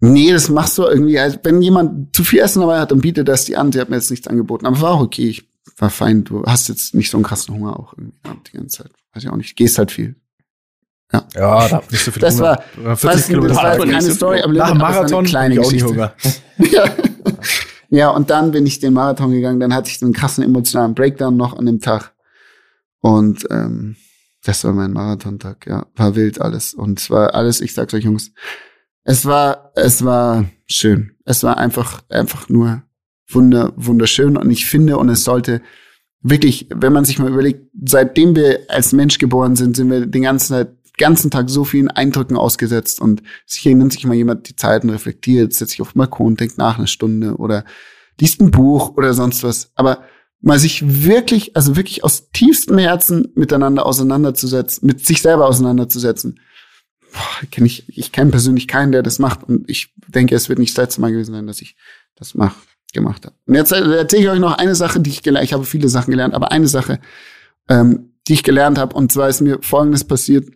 Nee, 0.00 0.32
das 0.32 0.48
machst 0.50 0.76
du 0.78 0.82
irgendwie, 0.84 1.18
also 1.18 1.38
wenn 1.42 1.62
jemand 1.62 2.14
zu 2.14 2.22
viel 2.22 2.40
Essen 2.40 2.60
dabei 2.60 2.78
hat, 2.80 2.90
dann 2.90 3.00
bietet 3.00 3.28
das 3.28 3.46
die 3.46 3.56
an. 3.56 3.72
Sie 3.72 3.80
hat 3.80 3.88
mir 3.88 3.96
jetzt 3.96 4.10
nichts 4.10 4.28
angeboten. 4.28 4.66
Aber 4.66 4.80
war 4.80 4.90
auch 4.92 5.00
okay. 5.00 5.28
Ich 5.28 5.48
war 5.78 5.88
fein. 5.90 6.22
Du 6.24 6.44
hast 6.44 6.68
jetzt 6.68 6.94
nicht 6.94 7.10
so 7.10 7.16
einen 7.16 7.24
krassen 7.24 7.54
Hunger 7.54 7.78
auch 7.78 7.94
irgendwie 7.94 8.18
gehabt 8.22 8.48
die 8.52 8.56
ganze 8.58 8.82
Zeit. 8.82 8.92
Weiß 9.14 9.24
ich 9.24 9.30
auch 9.30 9.36
nicht. 9.36 9.56
Gehst 9.56 9.78
halt 9.78 9.90
viel. 9.90 10.16
Ja, 11.12 11.24
da 11.34 11.70
hab 11.70 11.84
ich 11.86 11.92
nicht 11.92 12.04
so 12.04 12.10
viel 12.10 12.20
Das 12.20 12.34
Hunger. 12.36 12.58
war- 12.76 12.92
Äh, 12.92 12.96
40 12.96 13.04
Weißt 13.04 13.24
du, 13.24 13.28
Kilometer. 13.32 13.54
das 13.54 13.62
war 13.78 13.86
keine 13.86 14.02
so 14.02 14.12
Story, 14.12 14.36
viel. 14.36 14.44
aber 14.44 14.52
Nach 14.54 14.68
dem 14.70 14.78
das 14.78 14.82
war 14.82 14.88
eine 14.90 14.98
Marathon 14.98 15.24
kleine 15.24 15.54
ich 15.54 15.60
auch. 15.84 15.88
Hunger. 15.88 16.14
ja. 16.58 16.84
ja, 17.88 18.10
und 18.10 18.28
dann 18.30 18.50
bin 18.52 18.66
ich 18.66 18.80
den 18.80 18.92
Marathon 18.92 19.30
gegangen. 19.30 19.60
Dann 19.60 19.72
hatte 19.74 19.88
ich 19.90 20.02
einen 20.02 20.12
krassen 20.12 20.44
emotionalen 20.44 20.94
Breakdown 20.94 21.36
noch 21.36 21.56
an 21.56 21.64
dem 21.66 21.80
Tag. 21.80 22.12
Und 23.00 23.46
ähm, 23.50 23.96
das 24.44 24.62
war 24.64 24.72
mein 24.72 24.92
Marathontag. 24.92 25.66
Ja, 25.66 25.86
war 25.96 26.14
wild 26.16 26.40
alles. 26.40 26.74
Und 26.74 27.00
es 27.00 27.08
war 27.10 27.34
alles, 27.34 27.60
ich 27.60 27.72
sag's 27.72 27.94
euch, 27.94 28.04
Jungs, 28.04 28.32
es 29.06 29.24
war, 29.24 29.70
es 29.76 30.04
war 30.04 30.46
schön. 30.66 31.12
Es 31.24 31.44
war 31.44 31.58
einfach, 31.58 32.02
einfach 32.08 32.48
nur 32.48 32.82
wunder, 33.28 33.72
wunderschön. 33.76 34.36
Und 34.36 34.50
ich 34.50 34.66
finde, 34.66 34.98
und 34.98 35.08
es 35.08 35.22
sollte 35.22 35.62
wirklich, 36.22 36.66
wenn 36.74 36.92
man 36.92 37.04
sich 37.04 37.20
mal 37.20 37.30
überlegt, 37.30 37.70
seitdem 37.84 38.34
wir 38.34 38.62
als 38.68 38.92
Mensch 38.92 39.18
geboren 39.18 39.54
sind, 39.54 39.76
sind 39.76 39.90
wir 39.90 40.06
den 40.06 40.22
ganzen, 40.22 40.66
ganzen 40.98 41.30
Tag 41.30 41.48
so 41.50 41.62
vielen 41.62 41.88
Eindrücken 41.88 42.36
ausgesetzt. 42.36 43.00
Und 43.00 43.22
sicher 43.46 43.72
nimmt 43.72 43.92
sich 43.92 44.04
mal 44.06 44.14
jemand 44.14 44.48
die 44.48 44.56
Zeit 44.56 44.82
und 44.82 44.90
reflektiert, 44.90 45.54
setzt 45.54 45.70
sich 45.70 45.82
auf 45.82 45.92
den 45.92 46.00
Balkon, 46.00 46.34
denkt 46.34 46.58
nach 46.58 46.76
eine 46.76 46.88
Stunde 46.88 47.36
oder 47.36 47.64
liest 48.20 48.40
ein 48.40 48.50
Buch 48.50 48.96
oder 48.96 49.14
sonst 49.14 49.44
was. 49.44 49.70
Aber 49.76 50.02
mal 50.40 50.58
sich 50.58 51.04
wirklich, 51.04 51.54
also 51.54 51.76
wirklich 51.76 52.02
aus 52.02 52.32
tiefstem 52.32 52.78
Herzen 52.78 53.28
miteinander 53.36 53.86
auseinanderzusetzen, 53.86 54.84
mit 54.84 55.06
sich 55.06 55.22
selber 55.22 55.46
auseinanderzusetzen. 55.46 56.40
Boah, 57.16 57.46
kenn 57.50 57.64
ich 57.64 57.84
ich 57.88 58.12
kenne 58.12 58.30
persönlich 58.30 58.68
keinen, 58.68 58.92
der 58.92 59.02
das 59.02 59.18
macht. 59.18 59.42
Und 59.44 59.68
ich 59.70 59.94
denke, 60.06 60.34
es 60.34 60.50
wird 60.50 60.58
nicht 60.58 60.76
das 60.76 60.84
letzte 60.84 61.00
Mal 61.00 61.12
gewesen 61.12 61.32
sein, 61.32 61.46
dass 61.46 61.62
ich 61.62 61.76
das 62.14 62.34
mach, 62.34 62.54
gemacht 62.92 63.24
habe. 63.24 63.34
Und 63.46 63.54
jetzt 63.54 63.72
äh, 63.72 63.96
erzähle 63.96 64.22
ich 64.22 64.28
euch 64.28 64.38
noch 64.38 64.58
eine 64.58 64.74
Sache, 64.74 65.00
die 65.00 65.10
ich 65.10 65.22
gelernt 65.22 65.46
Ich 65.46 65.54
habe 65.54 65.64
viele 65.64 65.88
Sachen 65.88 66.10
gelernt, 66.10 66.34
aber 66.34 66.52
eine 66.52 66.68
Sache, 66.68 67.00
ähm, 67.68 68.12
die 68.28 68.34
ich 68.34 68.42
gelernt 68.42 68.76
habe. 68.76 68.94
Und 68.94 69.12
zwar 69.12 69.30
ist 69.30 69.40
mir 69.40 69.58
Folgendes 69.62 70.04
passiert. 70.04 70.50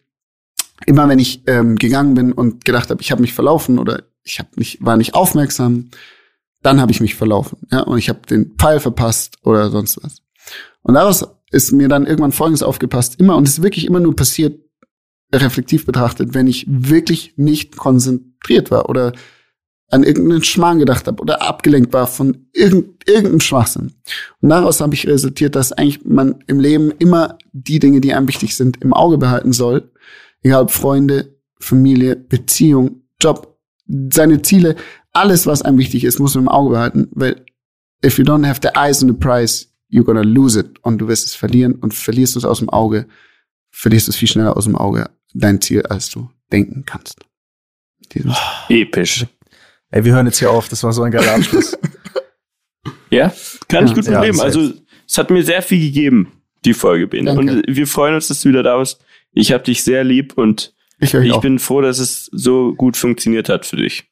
immer 0.84 1.08
wenn 1.08 1.18
ich 1.18 1.42
ähm, 1.46 1.76
gegangen 1.76 2.14
bin 2.14 2.32
und 2.32 2.64
gedacht 2.64 2.90
habe, 2.90 3.00
ich 3.00 3.10
habe 3.10 3.22
mich 3.22 3.32
verlaufen 3.32 3.78
oder 3.78 4.02
ich 4.22 4.38
hab 4.38 4.56
nicht, 4.58 4.84
war 4.84 4.98
nicht 4.98 5.14
aufmerksam, 5.14 5.90
dann 6.62 6.80
habe 6.80 6.92
ich 6.92 7.00
mich 7.00 7.14
verlaufen. 7.14 7.58
Ja, 7.70 7.80
und 7.80 7.98
ich 7.98 8.10
habe 8.10 8.20
den 8.28 8.54
Pfeil 8.58 8.80
verpasst 8.80 9.38
oder 9.44 9.70
sonst 9.70 10.02
was. 10.02 10.22
Und 10.82 10.94
daraus 10.94 11.26
ist 11.50 11.72
mir 11.72 11.88
dann 11.88 12.06
irgendwann 12.06 12.32
Folgendes 12.32 12.62
aufgepasst, 12.62 13.18
immer, 13.18 13.36
und 13.36 13.48
es 13.48 13.58
ist 13.58 13.62
wirklich 13.62 13.86
immer 13.86 14.00
nur 14.00 14.14
passiert, 14.14 14.60
reflektiv 15.32 15.86
betrachtet, 15.86 16.34
wenn 16.34 16.46
ich 16.46 16.66
wirklich 16.68 17.34
nicht 17.36 17.76
konzentriert 17.76 18.70
war 18.70 18.88
oder 18.88 19.12
an 19.90 20.04
irgendeinen 20.04 20.44
Schmarrn 20.44 20.78
gedacht 20.78 21.06
habe 21.06 21.20
oder 21.20 21.42
abgelenkt 21.42 21.92
war 21.92 22.06
von 22.06 22.46
irgend, 22.52 23.08
irgendeinem 23.08 23.40
Schwachsinn. 23.40 23.92
Und 24.40 24.48
daraus 24.48 24.80
habe 24.80 24.94
ich 24.94 25.06
resultiert, 25.06 25.56
dass 25.56 25.72
eigentlich 25.72 26.04
man 26.04 26.44
im 26.46 26.60
Leben 26.60 26.92
immer 26.98 27.38
die 27.52 27.80
Dinge, 27.80 28.00
die 28.00 28.14
einem 28.14 28.28
wichtig 28.28 28.54
sind, 28.54 28.82
im 28.82 28.92
Auge 28.92 29.18
behalten 29.18 29.52
soll. 29.52 29.90
Egal 30.42 30.62
ob 30.62 30.70
Freunde, 30.70 31.36
Familie, 31.58 32.16
Beziehung, 32.16 33.02
Job, 33.20 33.58
seine 34.12 34.42
Ziele, 34.42 34.76
alles, 35.12 35.46
was 35.46 35.62
einem 35.62 35.78
wichtig 35.78 36.04
ist, 36.04 36.20
muss 36.20 36.36
man 36.36 36.44
im 36.44 36.48
Auge 36.48 36.70
behalten, 36.70 37.08
weil 37.10 37.44
if 38.04 38.16
you 38.16 38.24
don't 38.24 38.46
have 38.46 38.60
the 38.62 38.70
eyes 38.76 39.02
on 39.02 39.08
the 39.08 39.14
prize, 39.14 39.66
you're 39.90 40.04
gonna 40.04 40.22
lose 40.22 40.58
it. 40.58 40.78
Und 40.82 40.98
du 40.98 41.08
wirst 41.08 41.26
es 41.26 41.34
verlieren 41.34 41.74
und 41.74 41.94
verlierst 41.94 42.36
es 42.36 42.44
aus 42.44 42.60
dem 42.60 42.70
Auge, 42.70 43.06
verlierst 43.70 44.08
es 44.08 44.16
viel 44.16 44.28
schneller 44.28 44.56
aus 44.56 44.64
dem 44.64 44.76
Auge, 44.76 45.10
dein 45.34 45.60
Ziel, 45.60 45.82
als 45.82 46.10
du 46.10 46.30
denken 46.52 46.84
kannst. 46.84 47.20
Episch. 48.68 49.26
Ey, 49.90 50.04
wir 50.04 50.12
hören 50.14 50.26
jetzt 50.26 50.38
hier 50.38 50.50
auf. 50.50 50.68
Das 50.68 50.82
war 50.82 50.92
so 50.92 51.02
ein 51.02 51.10
geiler 51.12 51.34
Abschluss. 51.34 51.76
ja, 53.10 53.32
kann 53.68 53.86
ich 53.86 53.94
gut 53.94 54.04
Ja, 54.06 54.20
mitleben. 54.20 54.40
also, 54.40 54.72
es 55.06 55.18
hat 55.18 55.30
mir 55.30 55.42
sehr 55.44 55.62
viel 55.62 55.80
gegeben, 55.80 56.32
die 56.64 56.74
Folge. 56.74 57.08
Danke. 57.08 57.32
Und 57.40 57.62
wir 57.66 57.86
freuen 57.86 58.14
uns, 58.14 58.28
dass 58.28 58.40
du 58.42 58.48
wieder 58.48 58.62
da 58.62 58.78
bist. 58.78 59.04
Ich 59.32 59.52
habe 59.52 59.62
dich 59.64 59.82
sehr 59.84 60.04
lieb 60.04 60.34
und 60.36 60.74
Ich, 60.98 61.14
ich 61.14 61.36
bin 61.38 61.58
froh, 61.58 61.80
dass 61.80 61.98
es 61.98 62.26
so 62.32 62.74
gut 62.74 62.96
funktioniert 62.96 63.48
hat 63.48 63.66
für 63.66 63.76
dich. 63.76 64.04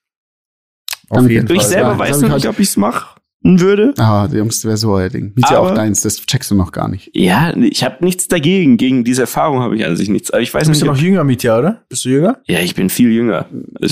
Auf 1.11 1.29
jeden 1.29 1.51
Ich 1.51 1.63
Fall. 1.63 1.71
selber 1.71 1.91
Ja, 1.93 1.99
weiß 1.99 2.21
noch 2.21 2.35
nicht, 2.35 2.47
ob 2.49 2.59
ich 2.59 2.69
es 2.69 2.77
machen 2.77 3.18
würde. 3.43 3.95
Ah, 3.99 4.29
Jungs, 4.33 4.57
das 4.57 4.65
wäre 4.65 4.77
so 4.77 4.91
euer 4.93 5.09
Ding. 5.09 5.33
Ist 5.37 5.51
ja 5.51 5.59
auch 5.59 5.73
deins, 5.75 6.03
das 6.03 6.17
checkst 6.27 6.51
du 6.51 6.55
noch 6.55 6.73
gar 6.73 6.89
nicht. 6.89 7.11
Ja, 7.15 7.55
ich 7.57 7.85
habe 7.85 8.05
nichts 8.05 8.29
dagegen. 8.29 8.77
Gegen 8.77 9.05
diese 9.05 9.23
Erfahrung 9.23 9.61
habe 9.61 9.77
ich 9.77 9.85
an 9.87 9.97
sich 9.97 10.09
nichts. 10.09 10.31
Aber 10.31 10.41
ich 10.43 10.53
weiß 10.53 10.65
Du 10.65 10.71
bist 10.71 10.83
nicht, 10.83 10.87
ja 10.89 10.93
noch 10.95 11.01
jünger, 11.01 11.25
Mietja, 11.25 11.59
oder? 11.59 11.83
Bist 11.89 12.05
du 12.05 12.09
jünger? 12.11 12.39
ja, 12.47 12.59
ich 12.61 12.75
bin 12.75 12.91
viel 12.91 13.11
jünger. 13.13 13.47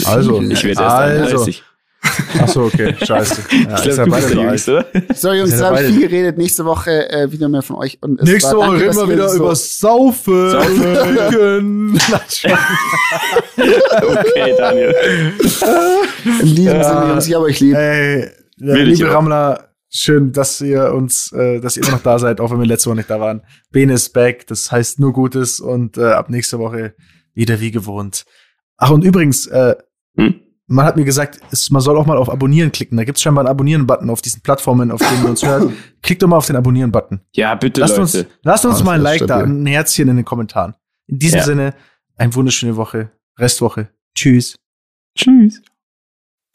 Also, 0.04 0.40
ich 0.42 0.64
werde 0.64 0.82
erst 0.82 0.96
also. 0.96 1.20
31. 1.42 1.62
Ach 2.40 2.46
so, 2.48 2.62
okay. 2.64 2.94
Scheiße. 3.04 3.42
Ja, 3.68 3.78
Ich 3.80 3.86
ist 3.86 3.94
glaube, 3.96 3.96
ja 3.96 4.04
du 4.04 4.10
bist 4.12 4.28
der 4.28 4.34
so 4.36 4.40
Jüngste, 4.42 4.76
alt. 4.76 4.86
oder? 4.94 5.14
So, 5.14 5.32
Jungs, 5.32 5.50
jetzt 5.50 5.62
habe 5.62 5.82
ich 5.82 5.86
viel 5.88 6.00
geredet. 6.08 6.38
Nächste 6.38 6.64
Woche 6.64 7.10
äh, 7.10 7.32
wieder 7.32 7.48
mehr 7.48 7.62
von 7.62 7.76
euch. 7.76 7.98
Und 8.00 8.20
es 8.20 8.28
Nächste 8.28 8.50
war- 8.56 8.68
Woche 8.68 8.78
danke, 8.78 8.84
reden 8.90 8.96
wir 8.96 9.08
wieder 9.14 9.28
so- 9.28 9.36
über 9.38 9.56
Saufen. 9.56 10.50
Saufen. 10.50 12.00
Okay, 13.56 14.54
Daniel. 14.56 14.94
In 16.42 16.54
diesem 16.54 16.64
Ja. 16.76 16.84
Sinne, 16.84 17.08
Jungs, 17.10 17.26
ich 17.26 17.34
habe 17.34 17.44
euch 17.46 17.60
lieb. 17.60 17.74
Ey, 17.74 18.30
ja, 18.58 18.74
Will 18.74 18.84
liebe. 18.84 19.10
Rammler, 19.12 19.70
schön, 19.88 20.32
dass 20.32 20.60
ihr 20.60 20.92
uns, 20.92 21.32
äh, 21.32 21.60
dass 21.60 21.76
ihr 21.76 21.82
immer 21.84 21.92
noch 21.92 22.02
da 22.02 22.18
seid, 22.18 22.40
auch 22.40 22.50
wenn 22.50 22.58
wir 22.60 22.66
letzte 22.66 22.88
Woche 22.90 22.96
nicht 22.96 23.10
da 23.10 23.20
waren. 23.20 23.42
Bene 23.70 23.92
ist 23.94 24.12
back, 24.12 24.46
das 24.46 24.70
heißt 24.72 24.98
nur 25.00 25.12
Gutes 25.12 25.60
und 25.60 25.96
äh, 25.98 26.12
ab 26.12 26.30
nächste 26.30 26.58
Woche 26.58 26.94
wieder 27.34 27.60
wie 27.60 27.70
gewohnt. 27.70 28.24
Ach, 28.76 28.90
und 28.90 29.04
übrigens, 29.04 29.46
äh, 29.46 29.76
Hm? 30.18 30.40
man 30.66 30.84
hat 30.86 30.96
mir 30.96 31.04
gesagt, 31.04 31.38
es, 31.52 31.70
man 31.70 31.80
soll 31.82 31.96
auch 31.96 32.06
mal 32.06 32.16
auf 32.16 32.30
Abonnieren 32.30 32.72
klicken. 32.72 32.96
Da 32.96 33.04
gibt's 33.04 33.20
scheinbar 33.22 33.42
einen 33.42 33.50
Abonnieren-Button 33.50 34.08
auf 34.10 34.22
diesen 34.22 34.40
Plattformen, 34.42 34.90
auf 34.90 35.00
denen 35.00 35.24
ihr 35.24 35.30
uns 35.30 35.44
hört. 35.46 35.70
Klickt 36.02 36.22
doch 36.22 36.28
mal 36.28 36.36
auf 36.38 36.46
den 36.46 36.56
Abonnieren-Button. 36.56 37.20
Ja, 37.34 37.54
bitte, 37.54 37.80
Lasst 37.82 37.98
Leute. 37.98 38.02
uns, 38.02 38.26
lasst 38.42 38.64
uns 38.66 38.80
Oh, 38.80 38.84
mal 38.84 38.92
ein 38.92 39.02
Like 39.02 39.20
da, 39.26 39.38
stabil. 39.40 39.52
ein 39.54 39.66
Herzchen 39.66 40.08
in 40.08 40.16
den 40.16 40.24
Kommentaren. 40.24 40.74
In 41.06 41.18
diesem 41.18 41.38
Ja. 41.38 41.44
Sinne, 41.44 41.74
eine 42.16 42.34
wunderschöne 42.34 42.76
Woche, 42.76 43.10
Restwoche. 43.38 43.90
Tschüss. 44.14 44.56
Tschüss. 45.16 45.60